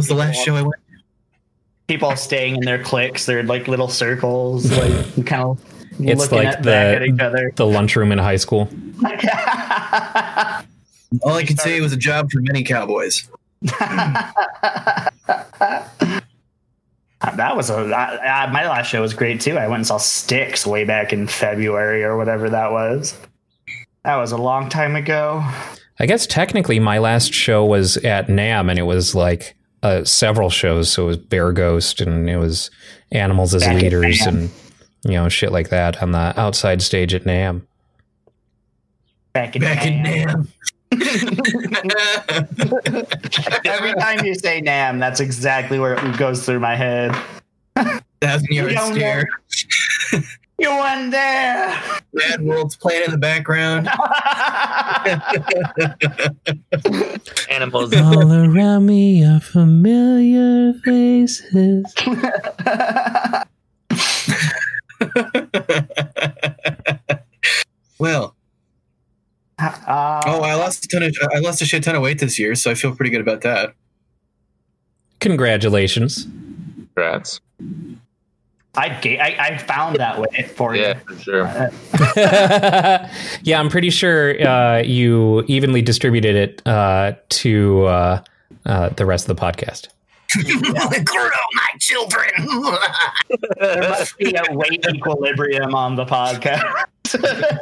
That 0.00 0.04
was 0.04 0.08
the 0.08 0.14
last 0.14 0.42
show 0.44 0.56
I 0.56 0.62
went. 0.62 0.74
people 1.86 2.16
staying 2.16 2.56
in 2.56 2.62
their 2.62 2.82
cliques, 2.82 3.26
their 3.26 3.42
like 3.42 3.68
little 3.68 3.88
circles, 3.88 4.70
like 4.72 5.26
kind 5.26 5.42
of 5.42 5.60
It's 5.98 6.22
looking 6.22 6.38
like 6.38 6.46
at, 6.46 6.62
back 6.62 6.96
at 6.96 7.02
each 7.02 7.16
the 7.16 7.24
other. 7.26 7.52
the 7.54 7.66
lunchroom 7.66 8.10
in 8.12 8.18
high 8.18 8.36
school. 8.36 8.70
All 11.22 11.34
I 11.34 11.44
can 11.44 11.58
say 11.58 11.80
was 11.82 11.92
a 11.92 11.98
job 11.98 12.30
for 12.30 12.40
many 12.40 12.62
cowboys. 12.62 13.28
that 13.62 14.32
was 17.20 17.68
a 17.68 17.74
I, 17.74 18.44
I, 18.44 18.50
my 18.50 18.66
last 18.68 18.86
show 18.88 19.02
was 19.02 19.12
great 19.12 19.40
too. 19.40 19.58
I 19.58 19.66
went 19.66 19.80
and 19.80 19.86
saw 19.86 19.98
Styx 19.98 20.66
way 20.66 20.84
back 20.84 21.12
in 21.12 21.26
February 21.26 22.02
or 22.04 22.16
whatever 22.16 22.48
that 22.48 22.72
was. 22.72 23.18
That 24.04 24.16
was 24.16 24.32
a 24.32 24.38
long 24.38 24.70
time 24.70 24.96
ago. 24.96 25.44
I 25.98 26.06
guess 26.06 26.26
technically 26.26 26.78
my 26.80 26.96
last 26.96 27.34
show 27.34 27.62
was 27.66 27.98
at 27.98 28.28
NAMM 28.28 28.70
and 28.70 28.78
it 28.78 28.84
was 28.84 29.14
like 29.14 29.54
uh, 29.82 30.04
several 30.04 30.50
shows. 30.50 30.92
So 30.92 31.04
it 31.04 31.06
was 31.06 31.16
Bear 31.16 31.52
Ghost 31.52 32.00
and 32.00 32.28
it 32.28 32.36
was 32.36 32.70
Animals 33.12 33.54
as 33.54 33.62
Back 33.62 33.82
Leaders 33.82 34.20
and 34.22 34.50
you 35.04 35.12
know 35.12 35.28
shit 35.28 35.52
like 35.52 35.68
that 35.70 36.02
on 36.02 36.12
the 36.12 36.38
outside 36.38 36.82
stage 36.82 37.14
at 37.14 37.24
NAMM. 37.24 37.62
Back 39.32 39.56
in 39.56 39.62
Back 39.62 39.86
in 39.86 40.02
Nam. 40.02 40.26
Nam. 40.26 40.48
Every 43.64 43.94
time 43.94 44.24
you 44.24 44.34
say 44.34 44.60
Nam, 44.60 44.98
that's 44.98 45.20
exactly 45.20 45.78
where 45.78 45.94
it 45.94 46.18
goes 46.18 46.44
through 46.44 46.60
my 46.60 46.74
head. 46.74 47.16
Thousand 48.20 48.48
yard 48.50 48.72
You 48.72 48.78
stare. 48.78 49.24
You 50.60 50.68
went 50.78 51.10
there. 51.10 51.74
Mad 52.12 52.42
World's 52.42 52.76
playing 52.76 53.04
in 53.06 53.10
the 53.12 53.16
background. 53.16 53.88
Animals. 57.50 57.96
All 57.96 58.30
around 58.30 58.84
me 58.84 59.24
are 59.24 59.40
familiar 59.40 60.74
faces. 60.84 61.86
well, 67.98 68.34
Uh, 69.58 70.22
oh, 70.26 70.40
I 70.42 70.54
lost 70.54 70.84
a 70.84 70.88
ton 70.88 71.02
of 71.02 71.14
I 71.34 71.38
lost 71.38 71.60
a 71.60 71.66
shit 71.66 71.82
ton 71.82 71.94
of 71.94 72.02
weight 72.02 72.18
this 72.18 72.38
year, 72.38 72.54
so 72.54 72.70
I 72.70 72.74
feel 72.74 72.94
pretty 72.94 73.10
good 73.10 73.20
about 73.20 73.42
that. 73.42 73.74
Congratulations. 75.20 76.26
Congrats. 76.94 77.40
I, 78.76 78.88
ga- 79.00 79.18
I 79.18 79.36
I 79.38 79.58
found 79.58 79.96
that 79.96 80.20
way 80.20 80.42
for 80.54 80.76
you. 80.76 80.82
Yeah, 80.82 80.98
for 81.00 81.16
sure. 81.18 81.44
yeah, 83.42 83.58
I'm 83.58 83.68
pretty 83.68 83.90
sure 83.90 84.40
uh, 84.46 84.78
you 84.82 85.44
evenly 85.48 85.82
distributed 85.82 86.36
it 86.36 86.66
uh, 86.66 87.14
to 87.30 87.84
uh, 87.86 88.22
uh, 88.66 88.88
the 88.90 89.06
rest 89.06 89.28
of 89.28 89.36
the 89.36 89.42
podcast. 89.42 89.88
Grow 91.04 91.30
my 91.54 91.68
children. 91.80 92.30
There 93.58 93.88
must 93.90 94.16
be 94.18 94.34
a 94.36 94.54
weight 94.54 94.84
equilibrium 94.88 95.74
on 95.74 95.96
the 95.96 96.04
podcast. 96.04 96.86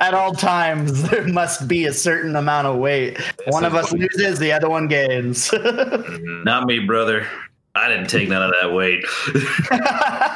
At 0.00 0.14
all 0.14 0.32
times, 0.32 1.10
there 1.10 1.28
must 1.28 1.68
be 1.68 1.84
a 1.84 1.92
certain 1.92 2.34
amount 2.34 2.66
of 2.66 2.78
weight. 2.78 3.18
one 3.48 3.66
of 3.66 3.74
us 3.74 3.92
loses, 3.92 4.38
the 4.38 4.50
other 4.52 4.70
one 4.70 4.88
gains. 4.88 5.52
Not 5.52 6.64
me, 6.66 6.78
brother. 6.78 7.26
I 7.74 7.88
didn't 7.88 8.08
take 8.08 8.28
none 8.28 8.42
of 8.42 8.52
that 8.60 8.72
weight. 8.72 9.04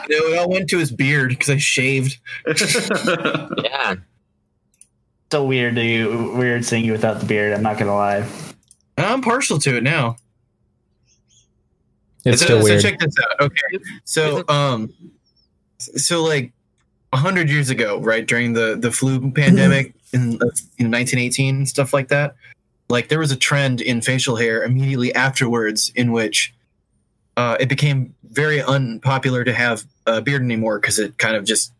no, 0.08 0.16
it 0.32 0.38
all 0.38 0.48
went 0.48 0.68
to 0.70 0.78
his 0.78 0.92
beard 0.92 1.30
because 1.30 1.50
I 1.50 1.56
shaved. 1.56 2.18
Yeah. 3.64 3.96
so 5.32 5.44
weird 5.44 5.74
to 5.74 5.84
you, 5.84 6.32
weird 6.36 6.64
seeing 6.64 6.84
you 6.84 6.92
without 6.92 7.18
the 7.18 7.26
beard. 7.26 7.52
I'm 7.52 7.62
not 7.62 7.76
gonna 7.78 7.94
lie. 7.94 8.28
I'm 8.96 9.20
partial 9.20 9.58
to 9.58 9.76
it 9.76 9.82
now. 9.82 10.16
It's 12.24 12.40
so, 12.40 12.44
still 12.46 12.58
so 12.60 12.64
weird. 12.64 12.82
check 12.82 12.98
this 13.00 13.14
out. 13.18 13.40
Okay, 13.46 13.84
so 14.04 14.44
um, 14.48 14.92
so 15.78 16.22
like 16.22 16.52
a 17.12 17.16
hundred 17.16 17.50
years 17.50 17.68
ago, 17.70 17.98
right 18.00 18.26
during 18.26 18.52
the 18.52 18.76
the 18.78 18.92
flu 18.92 19.30
pandemic 19.32 19.94
in, 20.12 20.20
in 20.78 20.90
1918 20.90 21.56
and 21.56 21.68
stuff 21.68 21.92
like 21.92 22.08
that, 22.08 22.36
like 22.88 23.08
there 23.08 23.18
was 23.18 23.32
a 23.32 23.36
trend 23.36 23.80
in 23.80 24.00
facial 24.00 24.36
hair 24.36 24.62
immediately 24.62 25.14
afterwards 25.14 25.90
in 25.96 26.12
which 26.12 26.54
uh, 27.36 27.56
it 27.60 27.68
became 27.68 28.14
very 28.30 28.62
unpopular 28.62 29.44
to 29.44 29.52
have 29.52 29.84
a 30.06 30.20
beard 30.20 30.42
anymore 30.42 30.78
because 30.78 30.98
it 30.98 31.18
kind 31.18 31.36
of 31.36 31.44
just 31.44 31.72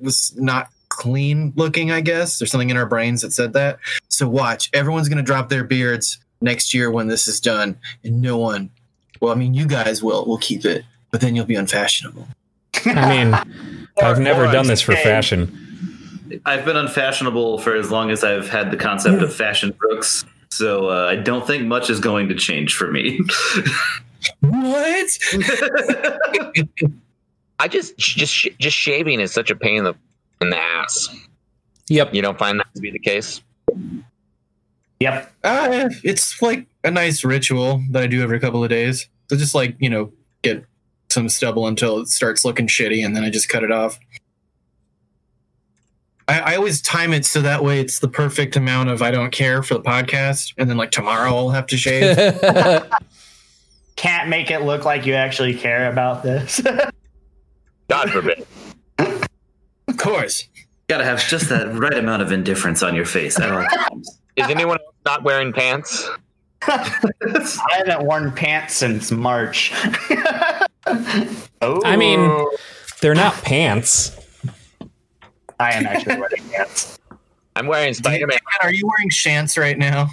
was 0.00 0.34
not 0.36 0.70
clean 0.88 1.52
looking. 1.56 1.90
I 1.90 2.00
guess 2.00 2.38
there's 2.38 2.50
something 2.50 2.70
in 2.70 2.76
our 2.76 2.86
brains 2.86 3.22
that 3.22 3.32
said 3.32 3.52
that. 3.54 3.78
So 4.08 4.28
watch, 4.28 4.70
everyone's 4.72 5.08
gonna 5.08 5.22
drop 5.22 5.48
their 5.48 5.64
beards 5.64 6.18
next 6.40 6.74
year 6.74 6.90
when 6.90 7.08
this 7.08 7.26
is 7.26 7.40
done, 7.40 7.76
and 8.02 8.20
no 8.22 8.38
one 8.38 8.70
well, 9.24 9.32
I 9.32 9.36
mean, 9.36 9.54
you 9.54 9.66
guys 9.66 10.02
will. 10.02 10.26
will 10.26 10.36
keep 10.36 10.66
it, 10.66 10.84
but 11.10 11.22
then 11.22 11.34
you'll 11.34 11.46
be 11.46 11.54
unfashionable. 11.54 12.28
I 12.84 13.24
mean, 13.24 13.34
I've 14.02 14.18
never 14.18 14.50
done 14.52 14.66
this 14.66 14.82
for 14.82 14.94
fashion. 14.96 16.40
I've 16.44 16.66
been 16.66 16.76
unfashionable 16.76 17.58
for 17.58 17.74
as 17.74 17.90
long 17.90 18.10
as 18.10 18.22
I've 18.22 18.50
had 18.50 18.70
the 18.70 18.76
concept 18.76 19.22
of 19.22 19.34
fashion 19.34 19.70
brooks. 19.78 20.26
So 20.50 20.90
uh, 20.90 21.06
I 21.06 21.16
don't 21.16 21.46
think 21.46 21.64
much 21.64 21.88
is 21.88 22.00
going 22.00 22.28
to 22.28 22.34
change 22.34 22.76
for 22.76 22.90
me. 22.90 23.20
What? 24.40 25.10
I 27.58 27.68
just 27.68 27.96
just 27.96 28.48
just 28.58 28.76
shaving 28.76 29.20
is 29.20 29.32
such 29.32 29.50
a 29.50 29.56
pain 29.56 29.78
in 29.78 29.84
the 29.84 29.94
in 30.40 30.50
the 30.50 30.58
ass. 30.58 31.08
Yep. 31.88 32.14
You 32.14 32.22
don't 32.22 32.38
find 32.38 32.58
that 32.58 32.66
to 32.74 32.80
be 32.80 32.90
the 32.90 32.98
case? 32.98 33.42
Yep. 35.00 35.32
Uh, 35.42 35.88
it's 36.02 36.40
like 36.40 36.66
a 36.82 36.90
nice 36.90 37.24
ritual 37.24 37.82
that 37.90 38.02
I 38.02 38.06
do 38.06 38.22
every 38.22 38.40
couple 38.40 38.62
of 38.62 38.70
days. 38.70 39.08
So 39.28 39.36
just 39.36 39.54
like 39.54 39.76
you 39.78 39.90
know, 39.90 40.12
get 40.42 40.64
some 41.10 41.28
stubble 41.28 41.66
until 41.66 41.98
it 41.98 42.08
starts 42.08 42.44
looking 42.44 42.66
shitty, 42.66 43.04
and 43.04 43.14
then 43.14 43.24
I 43.24 43.30
just 43.30 43.48
cut 43.48 43.62
it 43.62 43.70
off. 43.70 43.98
I, 46.26 46.40
I 46.40 46.56
always 46.56 46.80
time 46.80 47.12
it 47.12 47.26
so 47.26 47.42
that 47.42 47.62
way 47.62 47.80
it's 47.80 47.98
the 47.98 48.08
perfect 48.08 48.56
amount 48.56 48.88
of 48.88 49.02
I 49.02 49.10
don't 49.10 49.30
care 49.30 49.62
for 49.62 49.74
the 49.74 49.82
podcast, 49.82 50.54
and 50.56 50.70
then 50.70 50.76
like 50.76 50.90
tomorrow 50.90 51.30
I'll 51.34 51.50
have 51.50 51.66
to 51.68 51.76
shave. 51.76 52.16
Can't 53.96 54.28
make 54.28 54.50
it 54.50 54.60
look 54.60 54.84
like 54.84 55.06
you 55.06 55.14
actually 55.14 55.54
care 55.54 55.90
about 55.90 56.22
this. 56.22 56.60
God 57.88 58.10
forbid. 58.10 58.46
of 58.98 59.96
course. 59.96 60.48
Got 60.88 60.98
to 60.98 61.04
have 61.04 61.24
just 61.26 61.48
that 61.48 61.72
right 61.74 61.94
amount 61.96 62.22
of 62.22 62.32
indifference 62.32 62.82
on 62.82 62.94
your 62.94 63.04
face 63.06 63.38
at 63.38 63.50
all 63.50 63.64
times. 63.90 64.18
Is 64.36 64.46
anyone 64.48 64.78
else 64.78 64.94
not 65.06 65.22
wearing 65.22 65.52
pants? 65.52 66.08
I 66.62 67.58
haven't 67.72 68.04
worn 68.06 68.32
pants 68.32 68.74
since 68.74 69.10
March. 69.12 69.72
oh, 70.86 71.80
I 71.84 71.96
mean- 71.96 72.20
oh. 72.20 72.56
They're 73.00 73.14
not 73.14 73.34
pants. 73.42 74.18
I 75.60 75.72
am 75.72 75.86
actually 75.86 76.16
wearing 76.16 76.42
pants. 76.50 76.98
I'm 77.54 77.66
wearing 77.66 77.92
Spider 77.92 78.26
Man. 78.26 78.38
Are 78.62 78.72
you 78.72 78.86
wearing 78.86 79.10
shants 79.10 79.58
right 79.58 79.76
now? 79.76 80.08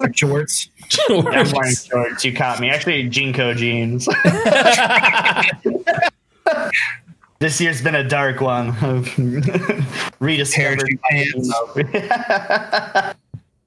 Or 0.00 0.12
shorts? 0.12 0.68
I'm 1.08 1.24
wearing 1.24 1.74
shorts. 1.74 2.24
You 2.24 2.34
caught 2.34 2.60
me. 2.60 2.70
Actually, 2.70 3.08
JNCO 3.08 3.56
jeans. 3.56 4.06
this 7.38 7.60
year's 7.60 7.82
been 7.82 7.94
a 7.94 8.08
dark 8.08 8.40
one 8.40 8.74
of 8.82 9.08
rediscovered. 10.20 10.98
Parachute 11.10 11.46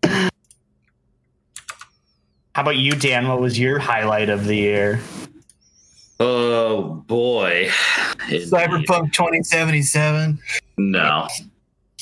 How 2.55 2.63
about 2.63 2.78
you, 2.78 2.93
Dan? 2.93 3.28
What 3.28 3.39
was 3.39 3.59
your 3.59 3.78
highlight 3.78 4.30
of 4.30 4.45
the 4.45 4.55
year? 4.55 4.99
Oh 6.19 7.03
boy. 7.07 7.67
Cyberpunk 8.30 9.13
2077. 9.13 10.39
No. 10.80 11.28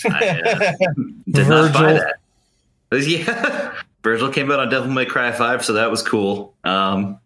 I 0.06 0.30
uh, 0.30 0.72
did 1.30 1.48
not 1.50 1.74
buy 1.74 1.94
Virgil. 1.94 2.06
Yeah. 3.04 3.74
Virgil 4.04 4.30
came 4.30 4.52
out 4.52 4.60
on 4.60 4.70
Devil 4.70 4.92
May 4.92 5.06
Cry 5.06 5.32
5, 5.32 5.66
so 5.66 5.74
that 5.74 5.90
was 5.90 6.04
cool. 6.04 6.54
Um, 6.64 7.20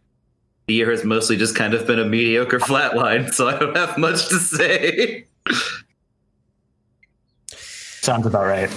the 0.67 0.75
year 0.75 0.89
has 0.91 1.03
mostly 1.03 1.35
just 1.35 1.55
kind 1.55 1.73
of 1.73 1.85
been 1.85 1.99
a 1.99 2.05
mediocre 2.05 2.59
flatline, 2.59 3.33
so 3.33 3.47
I 3.47 3.59
don't 3.59 3.75
have 3.75 3.97
much 3.97 4.29
to 4.29 4.35
say. 4.35 5.25
Sounds 7.51 8.25
about 8.25 8.45
right. 8.45 8.71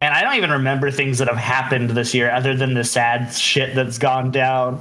And 0.00 0.12
I 0.12 0.22
don't 0.22 0.34
even 0.34 0.50
remember 0.50 0.90
things 0.90 1.18
that 1.18 1.28
have 1.28 1.36
happened 1.36 1.90
this 1.90 2.14
year 2.14 2.30
other 2.30 2.54
than 2.54 2.74
the 2.74 2.84
sad 2.84 3.32
shit 3.32 3.74
that's 3.74 3.98
gone 3.98 4.30
down. 4.30 4.80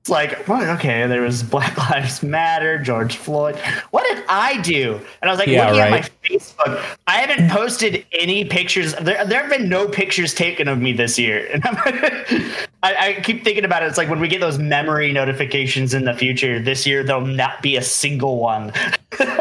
It's 0.00 0.08
like, 0.08 0.48
well, 0.48 0.76
okay, 0.76 1.06
there 1.06 1.20
was 1.20 1.42
Black 1.42 1.76
Lives 1.90 2.22
Matter, 2.22 2.78
George 2.78 3.16
Floyd. 3.16 3.56
What 3.90 4.04
did 4.04 4.24
I 4.30 4.58
do? 4.62 4.98
And 5.20 5.28
I 5.28 5.32
was 5.32 5.38
like, 5.38 5.48
Yeah, 5.48 5.66
looking 5.66 5.80
right. 5.80 6.04
at 6.04 6.10
my 6.22 6.26
Facebook. 6.26 6.96
I 7.06 7.18
haven't 7.18 7.50
posted 7.50 8.06
any 8.18 8.46
pictures. 8.46 8.94
There, 8.94 9.22
there 9.26 9.42
have 9.42 9.50
been 9.50 9.68
no 9.68 9.86
pictures 9.88 10.32
taken 10.32 10.68
of 10.68 10.78
me 10.78 10.92
this 10.94 11.18
year. 11.18 11.46
And 11.52 11.66
I'm, 11.66 11.76
I, 12.82 13.08
I 13.08 13.20
keep 13.22 13.44
thinking 13.44 13.66
about 13.66 13.82
it. 13.82 13.86
It's 13.88 13.98
like 13.98 14.08
when 14.08 14.20
we 14.20 14.28
get 14.28 14.40
those 14.40 14.58
memory 14.58 15.12
notifications 15.12 15.92
in 15.92 16.06
the 16.06 16.14
future, 16.14 16.58
this 16.62 16.86
year 16.86 17.02
there'll 17.04 17.26
not 17.26 17.60
be 17.60 17.76
a 17.76 17.82
single 17.82 18.38
one. 18.38 18.72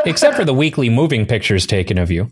Except 0.05 0.35
for 0.35 0.43
the 0.43 0.53
weekly 0.53 0.89
moving 0.89 1.25
pictures 1.25 1.65
taken 1.65 1.97
of 1.97 2.11
you. 2.11 2.29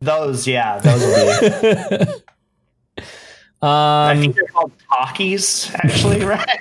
Those, 0.00 0.46
yeah, 0.46 0.78
those 0.78 1.00
will 1.00 1.40
be. 1.40 2.22
I 3.62 4.12
Um, 4.12 4.20
think 4.20 4.36
they're 4.36 4.44
called 4.46 4.72
talkies, 4.98 5.70
actually, 5.74 6.24
right? 6.24 6.60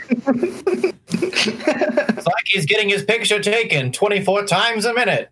It's 1.09 2.25
like 2.25 2.43
he's 2.45 2.65
getting 2.65 2.89
his 2.89 3.03
picture 3.03 3.39
taken 3.39 3.91
24 3.91 4.45
times 4.45 4.85
a 4.85 4.93
minute. 4.93 5.29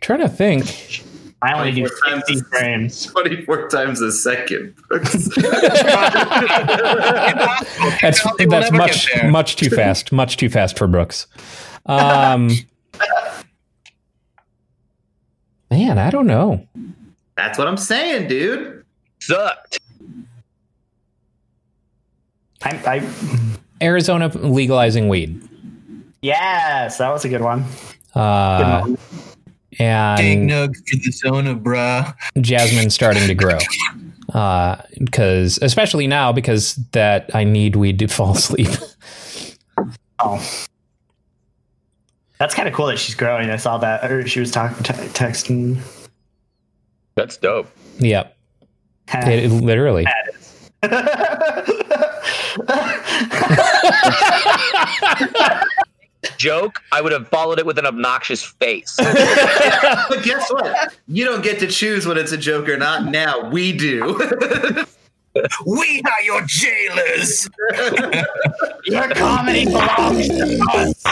trying 0.00 0.20
to 0.20 0.28
think. 0.28 1.04
I 1.42 1.58
only 1.58 1.72
do 1.72 1.88
24 1.88 2.10
times. 2.10 2.24
60 2.26 2.44
frames. 2.50 3.06
24 3.06 3.68
times 3.68 4.02
a 4.02 4.12
second. 4.12 4.74
That's 8.02 8.22
that's 8.38 8.72
much 8.72 9.08
much 9.24 9.56
too 9.56 9.70
fast. 9.70 10.12
Much 10.12 10.36
too 10.36 10.50
fast 10.50 10.76
for 10.76 10.86
Brooks. 10.86 11.26
Um, 11.86 12.50
man, 15.70 15.98
I 15.98 16.10
don't 16.10 16.26
know. 16.26 16.66
That's 17.36 17.58
what 17.58 17.68
I'm 17.68 17.78
saying, 17.78 18.28
dude. 18.28 18.84
Sucked. 19.20 19.80
I, 22.62 22.70
I, 22.86 23.56
Arizona 23.82 24.28
legalizing 24.28 25.08
weed. 25.08 25.40
yes, 26.22 26.98
that 26.98 27.10
was 27.10 27.24
a 27.24 27.28
good 27.28 27.40
one. 27.40 27.64
Uh, 28.14 28.84
Big 28.86 28.98
and 29.80 30.50
nugs 30.50 30.76
for 30.88 30.96
the 30.96 31.10
zona, 31.12 31.54
bruh. 31.54 32.14
Jasmine 32.40 32.90
starting 32.90 33.26
to 33.28 33.34
grow. 33.34 33.58
Because, 34.98 35.58
especially 35.62 36.06
now, 36.06 36.32
because 36.32 36.74
that 36.92 37.30
I 37.34 37.44
need 37.44 37.76
weed 37.76 37.98
to 38.00 38.08
fall 38.08 38.32
asleep. 38.36 38.68
Oh. 40.18 40.44
That's 42.38 42.54
kind 42.54 42.68
of 42.68 42.74
cool 42.74 42.86
that 42.86 42.98
she's 42.98 43.14
growing. 43.14 43.48
I 43.50 43.56
saw 43.56 43.78
that. 43.78 44.10
Or 44.10 44.26
she 44.26 44.40
was 44.40 44.50
talking, 44.50 44.82
t- 44.82 44.92
texting. 44.92 45.78
That's 47.14 47.36
dope. 47.36 47.68
yep. 47.98 48.36
It, 49.12 49.44
it 49.44 49.50
literally. 49.50 50.06
Joke. 56.36 56.80
I 56.92 57.00
would 57.00 57.12
have 57.12 57.28
followed 57.28 57.58
it 57.58 57.66
with 57.66 57.78
an 57.78 57.86
obnoxious 57.86 58.42
face. 58.42 58.96
But 60.08 60.22
guess 60.24 60.50
what? 60.50 60.94
You 61.06 61.24
don't 61.24 61.42
get 61.42 61.58
to 61.60 61.66
choose 61.66 62.06
when 62.06 62.18
it's 62.18 62.32
a 62.32 62.38
joke 62.38 62.68
or 62.68 62.76
not. 62.76 63.06
Now 63.06 63.48
we 63.48 63.72
do. 63.72 64.18
We 65.64 66.02
are 66.04 66.22
your 66.24 66.42
jailers. 66.44 67.48
Your 68.84 69.08
comedy 69.10 69.64
belongs 69.64 70.26
to 70.26 70.60
us. 70.74 71.04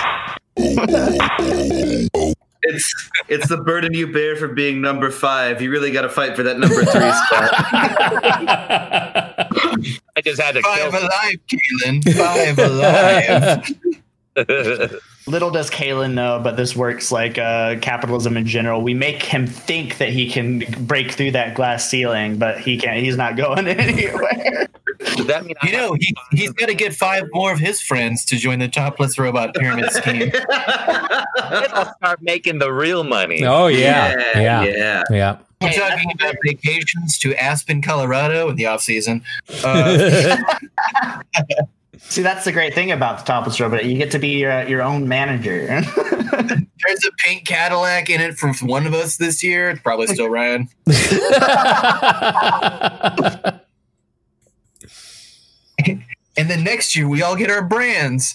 It's 2.63 3.11
it's 3.29 3.49
the 3.49 3.57
burden 3.59 3.95
you 3.95 4.13
bear 4.13 4.37
for 4.37 4.49
being 4.49 4.81
number 4.81 5.11
five. 5.11 5.61
You 5.63 5.71
really 5.71 5.91
got 5.91 6.03
to 6.03 6.09
fight 6.09 6.37
for 6.37 6.43
that 6.43 6.59
number 6.59 6.75
three 6.75 6.85
spot. 6.85 7.31
I 10.17 10.21
just 10.25 10.41
had 10.41 10.55
to 10.55 10.63
Five 10.63 10.91
kill. 10.91 11.01
alive, 11.01 11.37
Keelan. 11.49 12.17
Five 12.17 12.59
alive. 12.59 13.65
Little 15.27 15.51
does 15.51 15.71
Kalen 15.71 16.15
know, 16.15 16.41
but 16.43 16.57
this 16.57 16.75
works 16.75 17.13
like 17.13 17.37
uh, 17.39 17.77
capitalism 17.81 18.37
in 18.37 18.47
general. 18.47 18.83
We 18.83 18.95
make 18.95 19.23
him 19.23 19.47
think 19.47 19.99
that 19.99 20.09
he 20.11 20.31
can 20.31 20.65
break 20.87 21.13
through 21.13 21.33
that 21.33 21.55
glass 21.55 21.89
ceiling, 21.89 22.39
but 22.39 22.59
he 22.61 22.79
can't. 22.79 23.01
He's 23.05 23.17
not 23.17 23.37
going 23.37 23.69
anywhere. 23.69 24.67
Does 24.99 25.27
that 25.27 25.45
mean 25.45 25.55
You 25.63 25.73
know, 25.73 25.95
he, 25.99 26.15
he's 26.33 26.53
got 26.53 26.67
to 26.67 26.75
get 26.75 26.95
five 26.95 27.25
more 27.33 27.53
of 27.53 27.59
his 27.59 27.81
friends 27.81 28.25
to 28.27 28.37
join 28.37 28.59
the 28.59 28.69
topless 28.69 29.19
robot 29.19 29.55
pyramid 29.55 29.91
scheme. 29.93 30.33
I'll 30.51 31.95
start 31.97 32.21
making 32.23 32.59
the 32.59 32.73
real 32.73 33.05
money? 33.05 33.45
oh, 33.45 33.69
yeah. 33.69 34.17
Yeah. 34.35 34.65
yeah. 34.65 35.03
Yeah. 35.11 35.39
We're 35.61 35.69
Hey, 35.71 35.79
talking 35.79 36.13
about 36.15 36.37
vacations 36.45 37.19
to 37.19 37.35
Aspen, 37.35 37.83
Colorado 37.83 38.49
in 38.49 38.57
the 38.57 38.67
off 38.67 38.81
season. 38.83 39.23
Uh, 39.65 40.37
See, 42.01 42.23
that's 42.23 42.45
the 42.45 42.53
great 42.53 42.75
thing 42.75 42.93
about 42.93 43.19
the 43.19 43.25
topless 43.25 43.59
robot. 43.61 43.85
You 43.85 43.97
get 43.99 44.13
to 44.13 44.21
be 44.21 44.29
your, 44.29 44.63
your 44.69 44.83
own 44.83 45.09
manager. 45.09 45.67
there's 45.67 47.05
a 47.05 47.11
pink 47.19 47.45
Cadillac 47.45 48.09
in 48.09 48.21
it 48.21 48.39
from 48.39 48.55
one 48.67 48.87
of 48.87 48.95
us 48.95 49.17
this 49.17 49.43
year. 49.43 49.71
It's 49.71 49.83
probably 49.83 50.07
still 50.07 50.29
Ryan. 50.29 50.69
And 55.87 56.49
then 56.49 56.65
next 56.65 56.97
year 56.97 57.09
we 57.09 57.23
all 57.23 57.37
get 57.37 57.51
our 57.51 57.63
brands. 57.63 58.35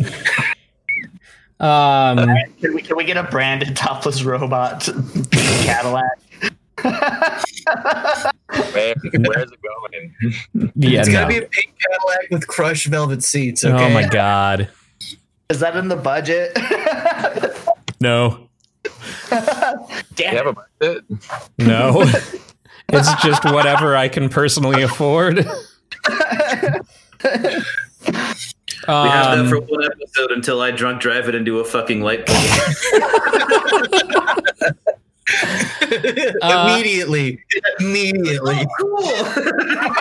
Um, 1.59 2.17
can, 2.61 2.73
we, 2.73 2.81
can 2.81 2.97
we 2.97 3.03
get 3.05 3.17
a 3.17 3.23
branded 3.23 3.75
topless 3.75 4.23
robot 4.23 4.81
Cadillac? 5.31 6.19
Where, 6.81 7.41
where's 8.73 9.51
it 9.51 9.59
going? 9.61 10.73
yeah, 10.75 10.99
It's 10.99 11.07
no. 11.07 11.13
gotta 11.13 11.27
be 11.27 11.37
a 11.37 11.41
pink 11.47 11.73
Cadillac 11.89 12.31
with 12.31 12.47
crushed 12.47 12.87
velvet 12.87 13.23
seats. 13.23 13.63
Okay. 13.63 13.85
Oh, 13.85 13.89
my 13.93 14.07
God. 14.07 14.69
Is 15.49 15.59
that 15.59 15.75
in 15.77 15.87
the 15.87 15.95
budget? 15.95 16.57
No. 18.01 18.49
Damn 19.29 19.79
You 20.17 20.25
have 20.37 20.47
it. 20.47 20.47
a 20.47 20.55
budget? 20.79 21.03
No. 21.59 22.01
it's 22.89 23.23
just 23.23 23.45
whatever 23.45 23.95
I 23.95 24.09
can 24.09 24.27
personally 24.29 24.81
afford. 24.83 25.47
We 27.23 27.29
have 27.29 28.87
that 28.87 29.39
Um, 29.39 29.49
for 29.49 29.59
one 29.59 29.83
episode 29.85 30.31
until 30.31 30.61
I 30.61 30.71
drunk 30.71 31.01
drive 31.01 31.29
it 31.29 31.35
into 31.35 31.59
a 31.59 31.65
fucking 31.65 32.01
light 32.01 32.25
pole. 32.27 32.35
Uh, 36.41 36.69
immediately. 36.73 37.39
Immediately. 37.79 38.65
cool. 38.79 39.01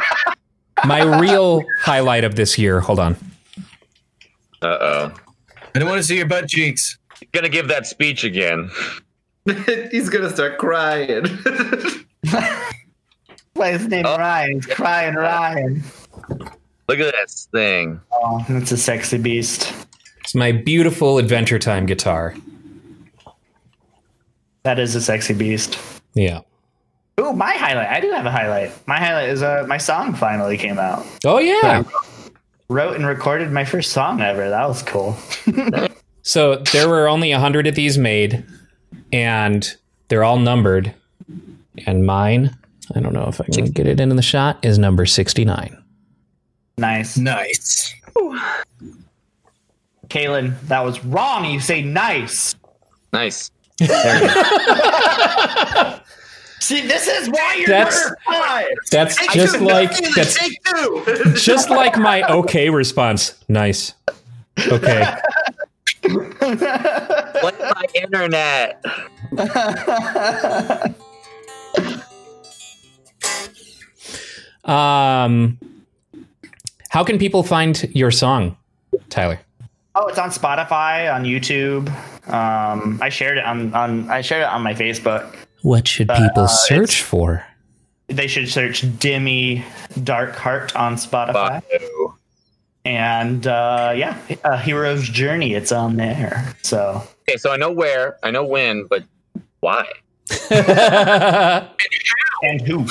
my 0.85 1.03
real 1.20 1.62
highlight 1.81 2.25
of 2.25 2.35
this 2.35 2.59
year. 2.59 2.81
Hold 2.81 2.99
on. 2.99 3.16
Uh 4.62 4.79
oh. 4.81 5.14
I 5.75 5.79
don't 5.79 5.89
want 5.89 5.99
to 6.01 6.03
see 6.03 6.16
your 6.16 6.27
butt 6.27 6.49
cheeks. 6.49 6.99
Gonna 7.33 7.49
give 7.49 7.68
that 7.68 7.87
speech 7.87 8.25
again. 8.25 8.70
He's 9.91 10.09
gonna 10.09 10.31
start 10.31 10.59
crying. 10.59 11.25
Why 13.55 13.73
his 13.73 13.87
name 13.87 14.07
Oh. 14.07 14.16
Ryan? 14.16 14.55
He's 14.55 14.66
crying 14.66 15.14
Ryan. 15.14 15.83
Look 16.89 16.99
at 16.99 17.14
this 17.14 17.49
thing. 17.53 18.01
Oh, 18.12 18.45
that's 18.49 18.72
a 18.72 18.76
sexy 18.76 19.18
beast. 19.18 19.72
It's 20.20 20.35
my 20.35 20.53
beautiful 20.53 21.18
Adventure 21.18 21.59
Time 21.59 21.87
guitar. 21.87 22.35
That 24.64 24.78
is 24.78 24.95
a 24.95 25.01
sexy 25.01 25.35
beast. 25.35 25.78
Yeah. 26.14 26.41
Ooh, 27.20 27.33
my 27.33 27.53
highlight. 27.53 27.89
I 27.89 28.01
do 28.01 28.11
have 28.11 28.26
a 28.26 28.30
highlight. 28.30 28.72
My 28.87 28.99
highlight 28.99 29.28
is 29.28 29.43
uh, 29.43 29.64
my 29.68 29.78
song 29.78 30.14
finally 30.14 30.57
came 30.57 30.78
out. 30.78 31.05
Oh 31.24 31.39
yeah. 31.39 31.83
Wrote 32.68 32.97
and 32.97 33.07
recorded 33.07 33.51
my 33.51 33.64
first 33.64 33.93
song 33.93 34.20
ever. 34.20 34.49
That 34.49 34.68
was 34.68 34.83
cool. 34.83 35.16
So 36.22 36.57
there 36.72 36.89
were 36.89 37.09
only 37.09 37.33
a 37.33 37.39
hundred 37.41 37.66
of 37.66 37.74
these 37.74 37.99
made, 37.99 38.45
and 39.12 39.68
they're 40.09 40.24
all 40.24 40.39
numbered. 40.39 40.95
And 41.87 42.07
mine, 42.07 42.57
I 42.95 43.01
don't 43.01 43.12
know 43.12 43.26
if 43.26 43.41
I 43.41 43.45
can 43.53 43.66
get 43.66 43.87
it 43.87 43.99
into 43.99 44.14
the 44.14 44.22
shot, 44.22 44.64
is 44.64 44.78
number 44.78 45.05
sixty-nine. 45.05 45.82
Nice. 46.83 47.16
Nice. 47.16 47.95
Kaylin, 50.09 50.61
that 50.66 50.85
was 50.85 51.05
wrong. 51.05 51.45
You 51.45 51.61
say 51.61 51.80
nice. 51.80 52.57
Nice. 53.12 53.53
See, 56.59 56.80
this 56.80 57.07
is 57.07 57.28
why 57.28 57.55
you're 57.57 57.68
That's- 57.68 58.05
number 58.05 58.16
five. 58.26 58.66
That's 58.91 59.16
just 59.33 59.61
like 59.61 59.93
that's 60.16 60.35
Take 60.39 60.59
two. 60.64 61.05
just 61.37 61.70
like 61.70 61.97
my 61.97 62.24
okay 62.28 62.68
response. 62.68 63.37
Nice. 63.49 63.95
Okay. 64.66 65.05
Play 66.03 67.53
my 67.61 67.85
internet. 67.95 68.85
Um, 74.64 75.59
how 76.93 77.03
can 77.03 77.18
people 77.18 77.43
find 77.43 77.88
your 77.95 78.11
song, 78.11 78.55
Tyler? 79.09 79.40
Oh, 79.95 80.07
it's 80.09 80.18
on 80.18 80.28
Spotify, 80.30 81.12
on 81.12 81.24
YouTube. 81.24 81.88
Um, 82.30 82.99
I 83.03 83.09
shared 83.09 83.38
it 83.38 83.45
on, 83.45 83.72
on 83.74 84.11
I 84.11 84.20
shared 84.20 84.43
it 84.43 84.49
on 84.49 84.62
my 84.62 84.74
Facebook. 84.74 85.34
What 85.62 85.88
should 85.88 86.09
people 86.09 86.45
Uh, 86.45 86.49
search 86.49 87.03
for? 87.03 87.45
They 88.09 88.26
should 88.26 88.49
search 88.51 88.84
Demi 88.99 89.64
Dark 90.05 90.34
Heart 90.36 90.76
on 90.76 90.97
Spotify. 90.97 91.62
Badu. 91.72 92.14
and 92.84 93.47
uh, 93.47 93.93
yeah, 93.97 94.18
a 94.45 94.59
hero's 94.59 95.09
journey. 95.09 95.55
It's 95.55 95.72
on 95.72 95.97
there. 95.97 96.55
So 96.62 97.03
Okay, 97.28 97.38
so 97.38 97.53
I 97.53 97.57
know 97.57 97.72
where, 97.72 98.18
I 98.22 98.30
know 98.30 98.45
when, 98.45 98.86
but 98.90 99.05
why? 99.61 99.86
and 102.43 102.61
who? 102.62 102.86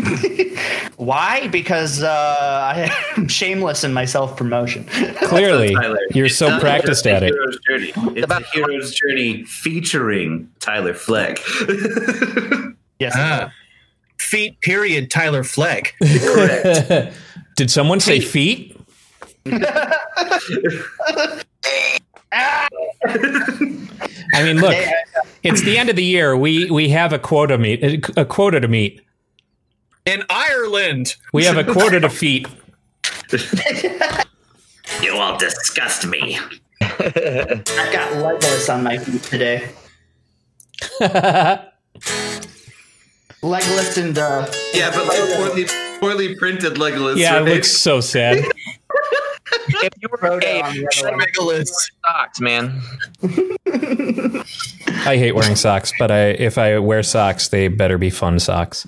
Why? 0.96 1.48
Because 1.48 2.02
uh, 2.02 2.08
I 2.08 2.92
am 3.16 3.28
shameless 3.28 3.84
in 3.84 3.92
my 3.92 4.04
self 4.04 4.36
promotion. 4.36 4.84
Clearly, 5.22 5.74
you're 6.12 6.26
it's 6.26 6.36
so 6.36 6.58
practiced 6.60 7.06
at 7.06 7.22
it. 7.22 7.34
Journey. 7.68 7.92
It's 8.16 8.24
about- 8.24 8.42
a 8.42 8.46
hero's 8.52 8.94
journey 8.94 9.44
featuring 9.44 10.50
Tyler 10.60 10.94
Fleck. 10.94 11.38
yes. 12.98 13.14
Ah. 13.16 13.52
Feet, 14.18 14.60
period, 14.60 15.10
Tyler 15.10 15.42
Fleck. 15.42 15.94
Correct. 16.02 17.14
Did 17.56 17.70
someone 17.70 18.00
say 18.00 18.20
feet? 18.20 18.76
I 22.32 22.68
mean, 24.42 24.58
look, 24.60 24.76
it's 25.42 25.62
the 25.62 25.78
end 25.78 25.88
of 25.90 25.96
the 25.96 26.04
year. 26.04 26.36
We 26.36 26.70
we 26.70 26.90
have 26.90 27.12
a 27.12 27.18
quota 27.18 27.58
meet 27.58 28.06
a 28.16 28.24
quota 28.24 28.60
to 28.60 28.68
meet. 28.68 29.00
In 30.10 30.24
Ireland. 30.28 31.14
We 31.32 31.44
have 31.44 31.56
a 31.56 31.62
quarter 31.62 32.00
defeat. 32.00 32.48
you 35.02 35.14
all 35.14 35.38
disgust 35.38 36.04
me. 36.04 36.36
I've 36.80 37.64
got 37.92 38.10
Legolas 38.14 38.74
on 38.74 38.82
my 38.82 38.98
feet 38.98 39.22
today. 39.22 39.70
Legolas 43.40 44.02
and 44.02 44.18
uh, 44.18 44.50
Yeah, 44.74 44.90
but 44.90 45.06
like 45.06 45.36
poorly, 45.36 45.66
poorly 46.00 46.34
printed 46.34 46.74
Legolas. 46.74 47.16
Yeah, 47.16 47.38
it 47.38 47.44
looks 47.44 47.70
so 47.70 48.00
sad. 48.00 48.44
If 49.68 49.90
you 50.00 50.08
were 50.10 50.18
Frodo 50.18 50.42
hey, 50.42 50.60
on 50.62 50.74
the 50.74 50.86
other 51.00 51.10
one. 51.10 51.20
Megalith. 51.20 51.68
socks, 52.06 52.40
man. 52.40 52.80
I 55.06 55.16
hate 55.16 55.32
wearing 55.32 55.56
socks, 55.56 55.92
but 55.98 56.10
I 56.10 56.30
if 56.30 56.56
I 56.56 56.78
wear 56.78 57.02
socks, 57.02 57.48
they 57.48 57.66
better 57.68 57.98
be 57.98 58.10
fun 58.10 58.38
socks. 58.38 58.86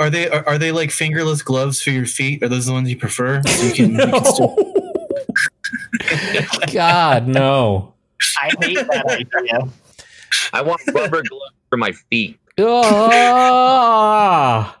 Are 0.00 0.10
they 0.10 0.28
are, 0.28 0.46
are 0.46 0.58
they 0.58 0.72
like 0.72 0.90
fingerless 0.90 1.42
gloves 1.42 1.82
for 1.82 1.90
your 1.90 2.06
feet? 2.06 2.42
Are 2.42 2.48
those 2.48 2.66
the 2.66 2.72
ones 2.72 2.88
you 2.88 2.96
prefer? 2.96 3.42
So 3.42 3.62
you 3.66 3.72
can, 3.74 3.92
you 3.94 3.98
can 3.98 4.24
still- 4.24 4.74
God, 6.72 7.26
no. 7.26 7.94
I 8.40 8.50
hate 8.60 8.76
that 8.76 9.06
idea. 9.08 9.68
I 10.52 10.62
want 10.62 10.80
rubber 10.88 11.22
gloves 11.28 11.54
for 11.70 11.76
my 11.76 11.92
feet. 12.10 12.38
Ah. 12.60 14.76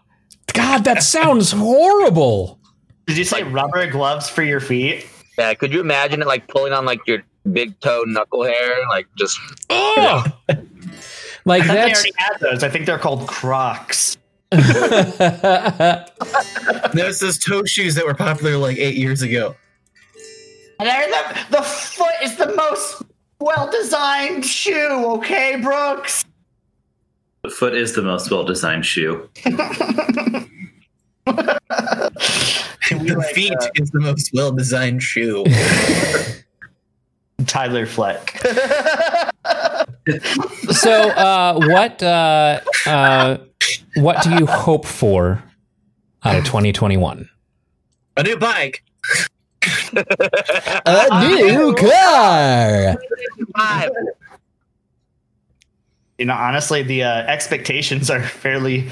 God, 0.52 0.84
that 0.84 1.02
sounds 1.02 1.52
horrible. 1.52 2.58
Did 3.06 3.16
you 3.16 3.24
say 3.24 3.42
rubber 3.42 3.86
gloves 3.90 4.28
for 4.28 4.42
your 4.42 4.60
feet? 4.60 5.06
Yeah, 5.38 5.54
could 5.54 5.72
you 5.72 5.80
imagine 5.80 6.20
it 6.20 6.26
like 6.26 6.48
pulling 6.48 6.72
on 6.72 6.84
like 6.84 7.00
your 7.06 7.22
big 7.52 7.78
toe 7.80 8.02
knuckle 8.06 8.44
hair? 8.44 8.76
Like 8.88 9.06
just 9.16 9.38
Ugh. 9.70 10.32
Like 11.44 11.62
I 11.62 11.66
thought 11.66 11.74
they 11.74 11.80
that's 11.80 12.00
already 12.00 12.12
had 12.16 12.40
those. 12.40 12.62
I 12.62 12.68
think 12.68 12.86
they're 12.86 12.98
called 12.98 13.26
Crocs. 13.28 14.16
There's 16.94 17.20
those 17.20 17.38
toe 17.38 17.64
shoes 17.64 17.94
that 17.94 18.04
were 18.06 18.14
popular 18.14 18.56
like 18.56 18.78
eight 18.78 18.96
years 18.96 19.22
ago. 19.22 19.54
And 20.80 20.88
they're 20.88 21.08
the, 21.08 21.58
the 21.58 21.62
foot 21.62 22.14
is 22.22 22.36
the 22.36 22.54
most 22.54 23.02
well 23.40 23.70
designed 23.70 24.44
shoe, 24.44 25.06
okay, 25.16 25.60
Brooks? 25.60 26.24
The 27.42 27.50
foot 27.50 27.74
is 27.74 27.94
the 27.94 28.02
most 28.02 28.30
well 28.30 28.44
designed 28.44 28.86
shoe. 28.86 29.28
The 32.90 33.16
like, 33.16 33.34
feet 33.34 33.52
uh, 33.52 33.68
is 33.74 33.90
the 33.90 34.00
most 34.00 34.30
well 34.32 34.52
designed 34.52 35.02
shoe. 35.02 35.44
Tyler 37.46 37.86
Fleck. 37.86 38.40
so 40.70 41.10
uh 41.10 41.54
what 41.66 42.02
uh 42.02 42.60
uh 42.86 43.38
what 43.96 44.22
do 44.22 44.30
you 44.36 44.46
hope 44.46 44.86
for 44.86 45.42
out 46.24 46.36
of 46.36 46.44
2021? 46.44 47.28
A 48.16 48.22
new 48.22 48.36
bike. 48.36 48.82
A 49.92 51.20
new 51.20 51.74
car. 51.78 52.96
you 56.18 56.24
know, 56.26 56.34
honestly, 56.34 56.82
the 56.82 57.02
uh, 57.04 57.08
expectations 57.22 58.10
are 58.10 58.22
fairly 58.22 58.88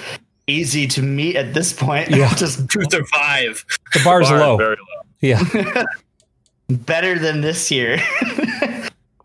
easy 0.47 0.87
to 0.89 1.03
meet 1.03 1.37
at 1.37 1.55
this 1.55 1.73
point. 1.73 2.11
Yeah. 2.11 2.33
Just 2.37 2.69
to 2.71 2.87
survive. 2.91 3.65
The 3.93 4.01
bar's 4.05 4.29
Bar 4.29 4.37
is 4.37 4.41
low. 4.43 4.57
very 4.57 4.77
low. 4.77 5.03
Yeah. 5.21 5.85
better 6.69 7.19
than 7.19 7.41
this 7.41 7.71
year. 7.71 7.99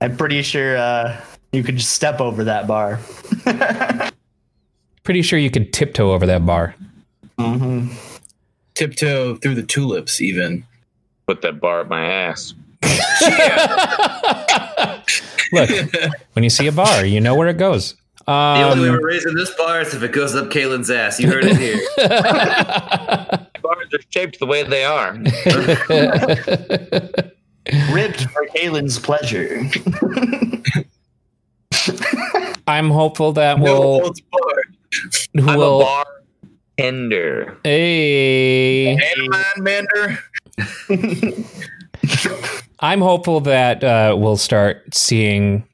I'm 0.02 0.18
pretty 0.18 0.42
sure 0.42 0.78
uh, 0.78 1.20
you 1.52 1.64
could 1.64 1.78
just 1.78 1.94
step 1.94 2.22
over 2.22 2.44
that 2.46 2.68
bar. 2.68 3.00
Pretty 5.04 5.22
sure 5.22 5.38
you 5.40 5.52
could 5.52 5.74
tiptoe 5.74 6.12
over 6.12 6.26
that 6.26 6.46
bar. 6.46 6.76
Mm-hmm. 7.38 7.94
Tiptoe 8.76 9.36
through 9.36 9.56
the 9.56 9.64
tulips, 9.64 10.22
even. 10.22 10.64
Put 11.28 11.42
that 11.42 11.60
bar 11.60 11.82
up 11.82 11.90
my 11.90 12.06
ass. 12.06 12.54
Look, 15.52 15.70
when 16.34 16.44
you 16.44 16.50
see 16.50 16.68
a 16.68 16.72
bar, 16.72 17.06
you 17.06 17.20
know 17.20 17.36
where 17.36 17.50
it 17.50 17.58
goes. 17.58 17.96
The 18.26 18.32
only 18.34 18.84
way 18.84 18.88
Um, 18.90 18.96
we're 18.96 19.06
raising 19.08 19.34
this 19.34 19.54
bar 19.56 19.82
is 19.82 19.94
if 19.94 20.02
it 20.04 20.14
goes 20.14 20.36
up 20.36 20.50
Kalen's 20.50 20.90
ass. 20.90 21.20
You 21.20 21.28
heard 21.28 21.44
it 21.46 21.58
here. 21.58 21.80
Bars 23.62 23.88
are 23.94 24.00
shaped 24.10 24.40
the 24.40 24.46
way 24.46 24.64
they 24.64 24.86
are. 24.86 25.14
Ripped 27.94 28.22
for 28.30 28.48
Kalen's 28.56 29.00
pleasure. 29.00 29.62
I'm 32.68 32.90
hopeful 32.90 33.34
that 33.34 33.58
No 33.58 33.64
we'll 33.64 34.00
holds 34.02 34.22
barred. 34.22 34.78
I'm 35.38 35.58
will 35.58 35.82
a 35.82 35.84
bar 35.86 36.06
tender. 36.78 37.58
a 37.66 38.98
And 38.98 39.30
man, 39.30 39.44
Mander. 39.58 40.20
I'm 42.80 43.02
hopeful 43.02 43.42
that 43.42 43.84
uh, 43.84 44.16
we'll 44.18 44.38
start 44.38 44.94
seeing 44.94 45.68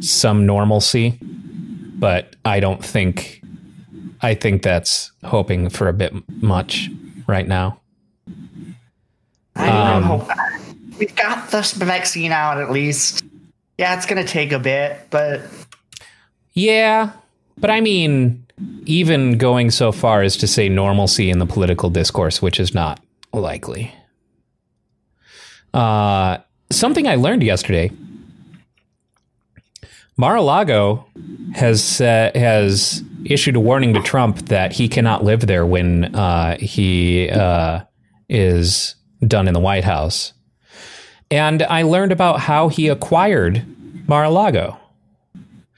some 0.00 0.46
normalcy, 0.46 1.18
but 1.22 2.36
I 2.44 2.60
don't 2.60 2.84
think. 2.84 3.42
I 4.22 4.34
think 4.34 4.62
that's 4.62 5.12
hoping 5.24 5.70
for 5.70 5.88
a 5.88 5.94
bit 5.94 6.12
much 6.42 6.90
right 7.26 7.48
now. 7.48 7.80
I 9.56 9.66
don't 9.66 9.76
Um, 9.76 10.02
hope 10.02 10.28
we've 10.98 11.16
got 11.16 11.50
this 11.50 11.72
vaccine 11.72 12.30
out 12.30 12.60
at 12.60 12.70
least. 12.70 13.24
Yeah, 13.80 13.96
it's 13.96 14.04
gonna 14.04 14.24
take 14.24 14.52
a 14.52 14.58
bit, 14.58 15.06
but 15.08 15.40
Yeah, 16.52 17.12
but 17.56 17.70
I 17.70 17.80
mean, 17.80 18.44
even 18.84 19.38
going 19.38 19.70
so 19.70 19.90
far 19.90 20.20
as 20.20 20.36
to 20.36 20.46
say 20.46 20.68
normalcy 20.68 21.30
in 21.30 21.38
the 21.38 21.46
political 21.46 21.88
discourse, 21.88 22.42
which 22.42 22.60
is 22.60 22.74
not 22.74 23.00
likely. 23.32 23.94
Uh, 25.72 26.36
something 26.70 27.08
I 27.08 27.14
learned 27.14 27.42
yesterday. 27.42 27.90
Mar-a-Lago 30.18 31.06
has 31.54 32.02
uh, 32.02 32.32
has 32.34 33.02
issued 33.24 33.56
a 33.56 33.60
warning 33.60 33.94
to 33.94 34.02
Trump 34.02 34.48
that 34.48 34.74
he 34.74 34.90
cannot 34.90 35.24
live 35.24 35.46
there 35.46 35.64
when 35.64 36.14
uh, 36.14 36.58
he 36.58 37.30
uh, 37.30 37.80
is 38.28 38.96
done 39.26 39.48
in 39.48 39.54
the 39.54 39.60
White 39.60 39.84
House. 39.84 40.34
And 41.30 41.62
I 41.62 41.82
learned 41.82 42.12
about 42.12 42.40
how 42.40 42.68
he 42.68 42.88
acquired 42.88 43.64
Mar-a-Lago. 44.08 44.76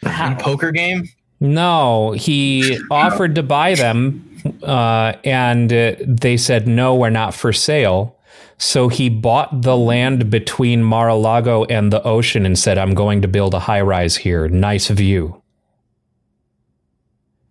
In 0.02 0.36
poker 0.36 0.72
game? 0.72 1.08
No, 1.40 2.12
he 2.12 2.78
offered 2.90 3.34
to 3.34 3.42
buy 3.42 3.74
them, 3.74 4.28
uh, 4.62 5.14
and 5.24 5.72
uh, 5.72 5.96
they 6.00 6.36
said 6.36 6.66
no, 6.66 6.94
we're 6.94 7.10
not 7.10 7.34
for 7.34 7.52
sale. 7.52 8.18
So 8.58 8.88
he 8.88 9.08
bought 9.08 9.62
the 9.62 9.76
land 9.76 10.30
between 10.30 10.84
Mar-a-Lago 10.84 11.64
and 11.64 11.92
the 11.92 12.02
ocean 12.04 12.46
and 12.46 12.58
said, 12.58 12.78
"I'm 12.78 12.94
going 12.94 13.22
to 13.22 13.28
build 13.28 13.54
a 13.54 13.58
high 13.58 13.80
rise 13.80 14.16
here. 14.16 14.48
Nice 14.48 14.88
view." 14.88 15.42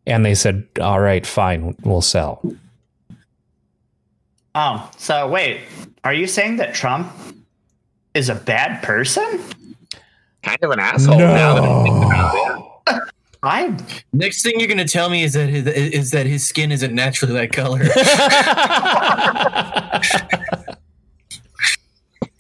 And 0.08 0.26
they 0.26 0.36
said, 0.36 0.68
"All 0.80 1.02
right, 1.02 1.26
fine, 1.26 1.76
we'll 1.84 2.02
sell." 2.02 2.42
oh, 4.56 4.90
so 4.98 5.28
wait, 5.28 5.62
are 6.04 6.14
you 6.14 6.28
saying 6.28 6.58
that 6.58 6.74
Trump 6.74 7.12
is 8.14 8.30
a 8.30 8.36
bad 8.36 8.84
person? 8.84 9.40
Kind 10.44 10.60
of 10.64 10.72
an 10.72 10.80
asshole 10.80 11.18
now 11.18 11.54
that 11.54 11.64
I 11.64 11.84
think 11.84 12.06
about 12.06 12.36
it. 12.36 12.42
I 13.44 13.76
Next 14.14 14.44
thing 14.44 14.60
you're 14.60 14.68
gonna 14.68 14.88
tell 14.88 15.10
me 15.10 15.24
is 15.24 15.34
that 15.34 15.50
his, 15.50 15.66
is 15.66 16.12
that 16.12 16.28
his 16.28 16.48
skin 16.48 16.72
isn't 16.72 16.94
naturally 16.94 17.34
that 17.34 17.52
color. 17.52 17.80
it's 17.82 17.96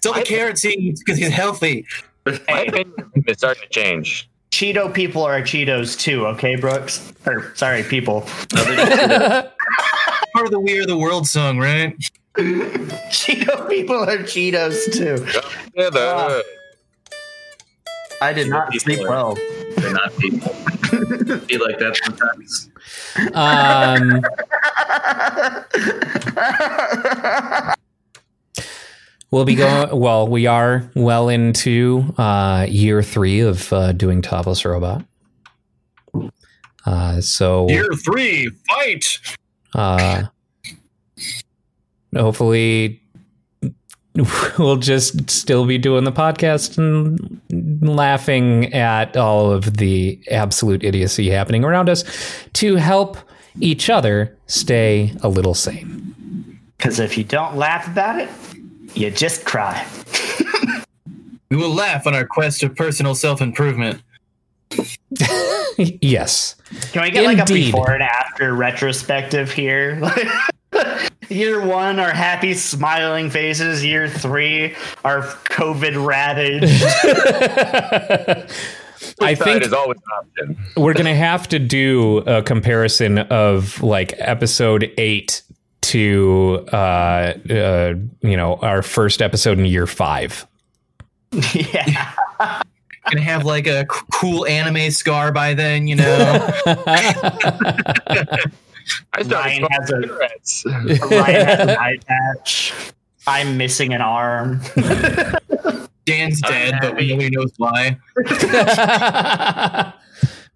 all 0.05 0.13
the 0.13 0.21
carrots 0.23 0.63
because 0.63 1.17
he's 1.17 1.29
healthy. 1.29 1.87
My 2.25 2.61
opinion 2.61 3.11
is 3.27 3.37
starting 3.37 3.63
to 3.63 3.69
change. 3.69 4.29
Cheeto 4.51 4.93
people 4.93 5.23
are 5.23 5.41
Cheetos 5.41 5.97
too, 5.97 6.27
okay, 6.27 6.55
Brooks? 6.55 7.11
Or 7.25 7.51
sorry, 7.55 7.83
people. 7.83 8.21
Part 8.51 10.45
of 10.45 10.51
the 10.51 10.59
We 10.59 10.77
Are 10.79 10.85
the 10.85 10.97
World 10.97 11.27
song, 11.27 11.57
right? 11.57 11.95
Cheeto 12.37 13.67
people 13.67 13.97
are 13.97 14.19
Cheetos 14.19 14.91
too. 14.93 15.17
Together. 15.65 16.41
I 18.21 18.33
did 18.33 18.49
not 18.49 18.73
sleep 18.75 18.99
well. 18.99 19.35
They're 19.77 19.91
not 19.93 20.15
people. 20.17 20.55
Be 21.47 21.57
like 21.57 21.79
that 21.79 21.99
sometimes. 22.03 22.69
Um, 23.33 24.21
we'll 29.31 29.45
be 29.45 29.55
going. 29.55 29.99
Well, 29.99 30.27
we 30.27 30.45
are 30.45 30.89
well 30.95 31.29
into 31.29 32.13
uh, 32.17 32.65
year 32.69 33.01
three 33.03 33.41
of 33.41 33.73
uh, 33.73 33.91
doing 33.91 34.21
Topless 34.21 34.63
Robot. 34.63 35.03
Uh, 36.85 37.21
so 37.21 37.67
Year 37.69 37.89
three, 37.93 38.49
fight. 38.69 39.19
Hopefully 42.15 43.01
we'll 44.57 44.77
just 44.77 45.29
still 45.29 45.65
be 45.65 45.77
doing 45.77 46.03
the 46.03 46.11
podcast 46.11 46.77
and 46.77 47.41
laughing 47.81 48.73
at 48.73 49.15
all 49.15 49.51
of 49.51 49.77
the 49.77 50.21
absolute 50.29 50.83
idiocy 50.83 51.29
happening 51.29 51.63
around 51.63 51.89
us 51.89 52.03
to 52.53 52.75
help 52.75 53.17
each 53.59 53.89
other 53.89 54.37
stay 54.47 55.15
a 55.21 55.29
little 55.29 55.53
sane. 55.53 56.59
Because 56.77 56.99
if 56.99 57.17
you 57.17 57.23
don't 57.23 57.55
laugh 57.55 57.87
about 57.87 58.19
it, 58.19 58.29
you 58.95 59.09
just 59.11 59.45
cry. 59.45 59.85
We 61.51 61.57
will 61.57 61.73
laugh 61.75 62.07
on 62.07 62.15
our 62.15 62.25
quest 62.25 62.63
of 62.63 62.77
personal 62.77 63.13
self 63.13 63.41
improvement. 63.41 64.01
yes. 65.77 66.55
Can 66.93 67.01
we 67.01 67.11
get 67.11 67.25
like 67.25 67.39
a 67.39 67.53
before 67.53 67.91
and 67.91 68.01
after 68.01 68.55
retrospective 68.55 69.51
here? 69.51 70.01
Year 71.31 71.65
one, 71.65 71.97
our 71.97 72.11
happy 72.11 72.53
smiling 72.53 73.29
faces. 73.29 73.85
Year 73.85 74.09
three, 74.09 74.75
our 75.05 75.21
COVID 75.21 76.05
ravaged. 76.05 76.65
I 79.21 79.35
think 79.35 79.63
is 79.63 79.71
always 79.71 79.97
an 79.97 80.03
option. 80.19 80.57
we're 80.75 80.93
going 80.93 81.05
to 81.05 81.15
have 81.15 81.47
to 81.49 81.57
do 81.57 82.17
a 82.19 82.43
comparison 82.43 83.19
of 83.19 83.81
like 83.81 84.13
episode 84.17 84.91
8 84.97 85.41
to 85.81 86.65
uh, 86.71 86.75
uh 86.75 87.95
you 88.21 88.37
know 88.37 88.55
our 88.57 88.81
first 88.81 89.21
episode 89.21 89.57
in 89.57 89.65
year 89.65 89.87
5. 89.87 90.47
yeah. 91.53 92.13
Gonna 93.09 93.21
have 93.21 93.45
like 93.45 93.67
a 93.67 93.85
cool 93.85 94.45
anime 94.45 94.91
scar 94.91 95.31
by 95.31 95.53
then, 95.53 95.87
you 95.87 95.95
know. 95.95 96.53
I 99.13 99.23
started 99.23 99.33
Ryan 99.33 99.67
has 99.71 99.83
a- 99.83 99.87
smoking 99.87 100.09
cigarettes. 100.09 100.63
Ryan 101.11 101.45
has 101.45 101.59
an 101.59 101.69
eye 101.79 101.97
patch. 102.07 102.73
I'm 103.27 103.57
missing 103.57 103.93
an 103.93 104.01
arm. 104.01 104.61
Dan's 106.05 106.41
uh, 106.43 106.47
dead, 106.49 106.75
but 106.81 106.93
nobody 106.95 107.29
knows 107.29 107.53
why. 107.57 107.97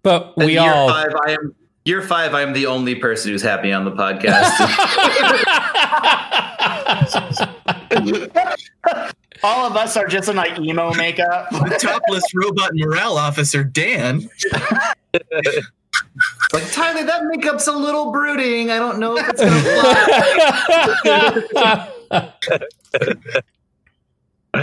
but 0.02 0.32
And 0.36 0.46
we 0.46 0.52
year 0.54 0.62
all 0.62 0.88
five, 0.88 1.12
I 1.26 1.30
am 1.32 1.54
year 1.84 2.02
five. 2.02 2.34
I 2.34 2.42
am 2.42 2.52
the 2.52 2.66
only 2.66 2.96
person 2.96 3.30
who's 3.30 3.42
happy 3.42 3.72
on 3.72 3.84
the 3.84 3.92
podcast. 3.92 4.50
All 9.42 9.66
of 9.66 9.76
us 9.76 9.96
are 9.96 10.06
just 10.06 10.28
in 10.28 10.36
like 10.36 10.58
emo 10.58 10.92
makeup. 10.94 11.50
The 11.50 11.78
topless 11.80 12.24
robot 12.34 12.70
morale 12.74 13.16
officer, 13.16 13.62
Dan. 13.62 14.28
Like 16.52 16.70
Tyler, 16.72 17.04
that 17.04 17.24
makeup's 17.24 17.66
a 17.66 17.72
little 17.72 18.10
brooding. 18.12 18.70
I 18.70 18.78
don't 18.78 18.98
know 18.98 19.16
if 19.16 19.28
it's 19.28 19.40
gonna 19.42 19.60
fly. 21.50 23.42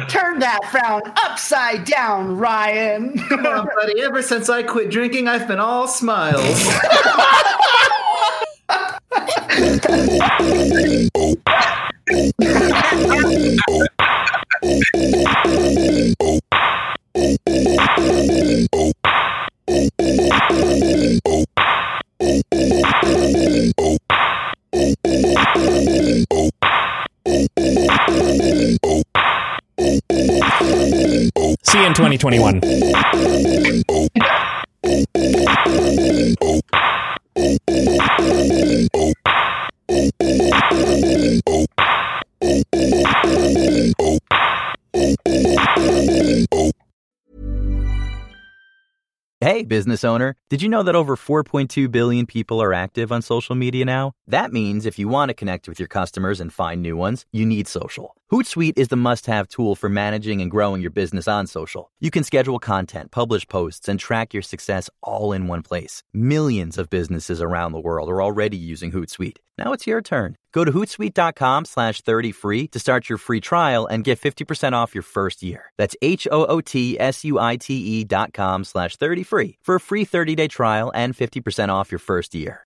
Turn 0.09 0.39
that 0.39 0.59
frown 0.71 1.01
upside 1.23 1.85
down, 1.85 2.37
Ryan. 2.37 3.17
Come 3.29 3.45
on, 3.45 3.67
buddy. 3.75 4.01
Ever 4.01 4.23
since 4.23 4.49
I 4.49 4.63
quit 4.63 4.89
drinking, 4.89 5.27
I've 5.27 5.47
been 5.47 5.59
all 5.59 5.87
smiles. 5.87 6.67
in 31.85 31.93
2021. 31.93 32.61
Hey, 49.41 49.63
business 49.63 50.05
owner, 50.05 50.37
did 50.49 50.61
you 50.61 50.69
know 50.69 50.83
that 50.83 50.95
over 50.95 51.17
4.2 51.17 51.91
billion 51.91 52.25
people 52.25 52.61
are 52.61 52.73
active 52.73 53.11
on 53.11 53.21
social 53.21 53.55
media 53.55 53.83
now? 53.83 54.13
That 54.25 54.53
means 54.53 54.85
if 54.85 54.97
you 54.97 55.09
want 55.09 55.29
to 55.29 55.33
connect 55.33 55.67
with 55.67 55.79
your 55.79 55.89
customers 55.89 56.39
and 56.39 56.51
find 56.53 56.81
new 56.81 56.95
ones, 56.95 57.25
you 57.33 57.45
need 57.45 57.67
social. 57.67 58.15
Hootsuite 58.33 58.79
is 58.79 58.87
the 58.87 58.95
must 58.95 59.27
have 59.27 59.47
tool 59.47 59.75
for 59.75 59.89
managing 59.89 60.41
and 60.41 60.49
growing 60.49 60.81
your 60.81 60.89
business 60.89 61.27
on 61.27 61.45
social. 61.45 61.91
You 61.99 62.09
can 62.09 62.23
schedule 62.23 62.57
content, 62.57 63.11
publish 63.11 63.47
posts, 63.47 63.87
and 63.87 63.99
track 63.99 64.33
your 64.33 64.41
success 64.41 64.89
all 65.03 65.33
in 65.33 65.45
one 65.45 65.61
place. 65.61 66.01
Millions 66.15 66.79
of 66.79 66.89
businesses 66.89 67.43
around 67.43 67.73
the 67.73 67.79
world 67.79 68.09
are 68.09 68.23
already 68.23 68.57
using 68.57 68.91
Hootsuite. 68.91 69.37
Now 69.59 69.71
it's 69.71 69.85
your 69.85 70.01
turn. 70.01 70.37
Go 70.51 70.65
to 70.65 70.71
hootsuite.com 70.71 71.65
slash 71.65 72.01
30 72.01 72.31
free 72.31 72.67
to 72.69 72.79
start 72.79 73.07
your 73.07 73.19
free 73.19 73.39
trial 73.39 73.85
and 73.85 74.03
get 74.03 74.19
50% 74.19 74.73
off 74.73 74.95
your 74.95 75.03
first 75.03 75.43
year. 75.43 75.71
That's 75.77 75.95
H-O-O-T-S-U-I-T-E 76.01 77.99
E 77.99 78.03
dot 78.03 78.33
com 78.33 78.63
slash 78.63 78.95
30 78.95 79.21
free 79.21 79.57
for 79.61 79.75
a 79.75 79.79
free 79.79 80.07
30-day 80.07 80.47
trial 80.47 80.91
and 80.95 81.15
50% 81.15 81.69
off 81.69 81.91
your 81.91 81.99
first 81.99 82.33
year. 82.33 82.65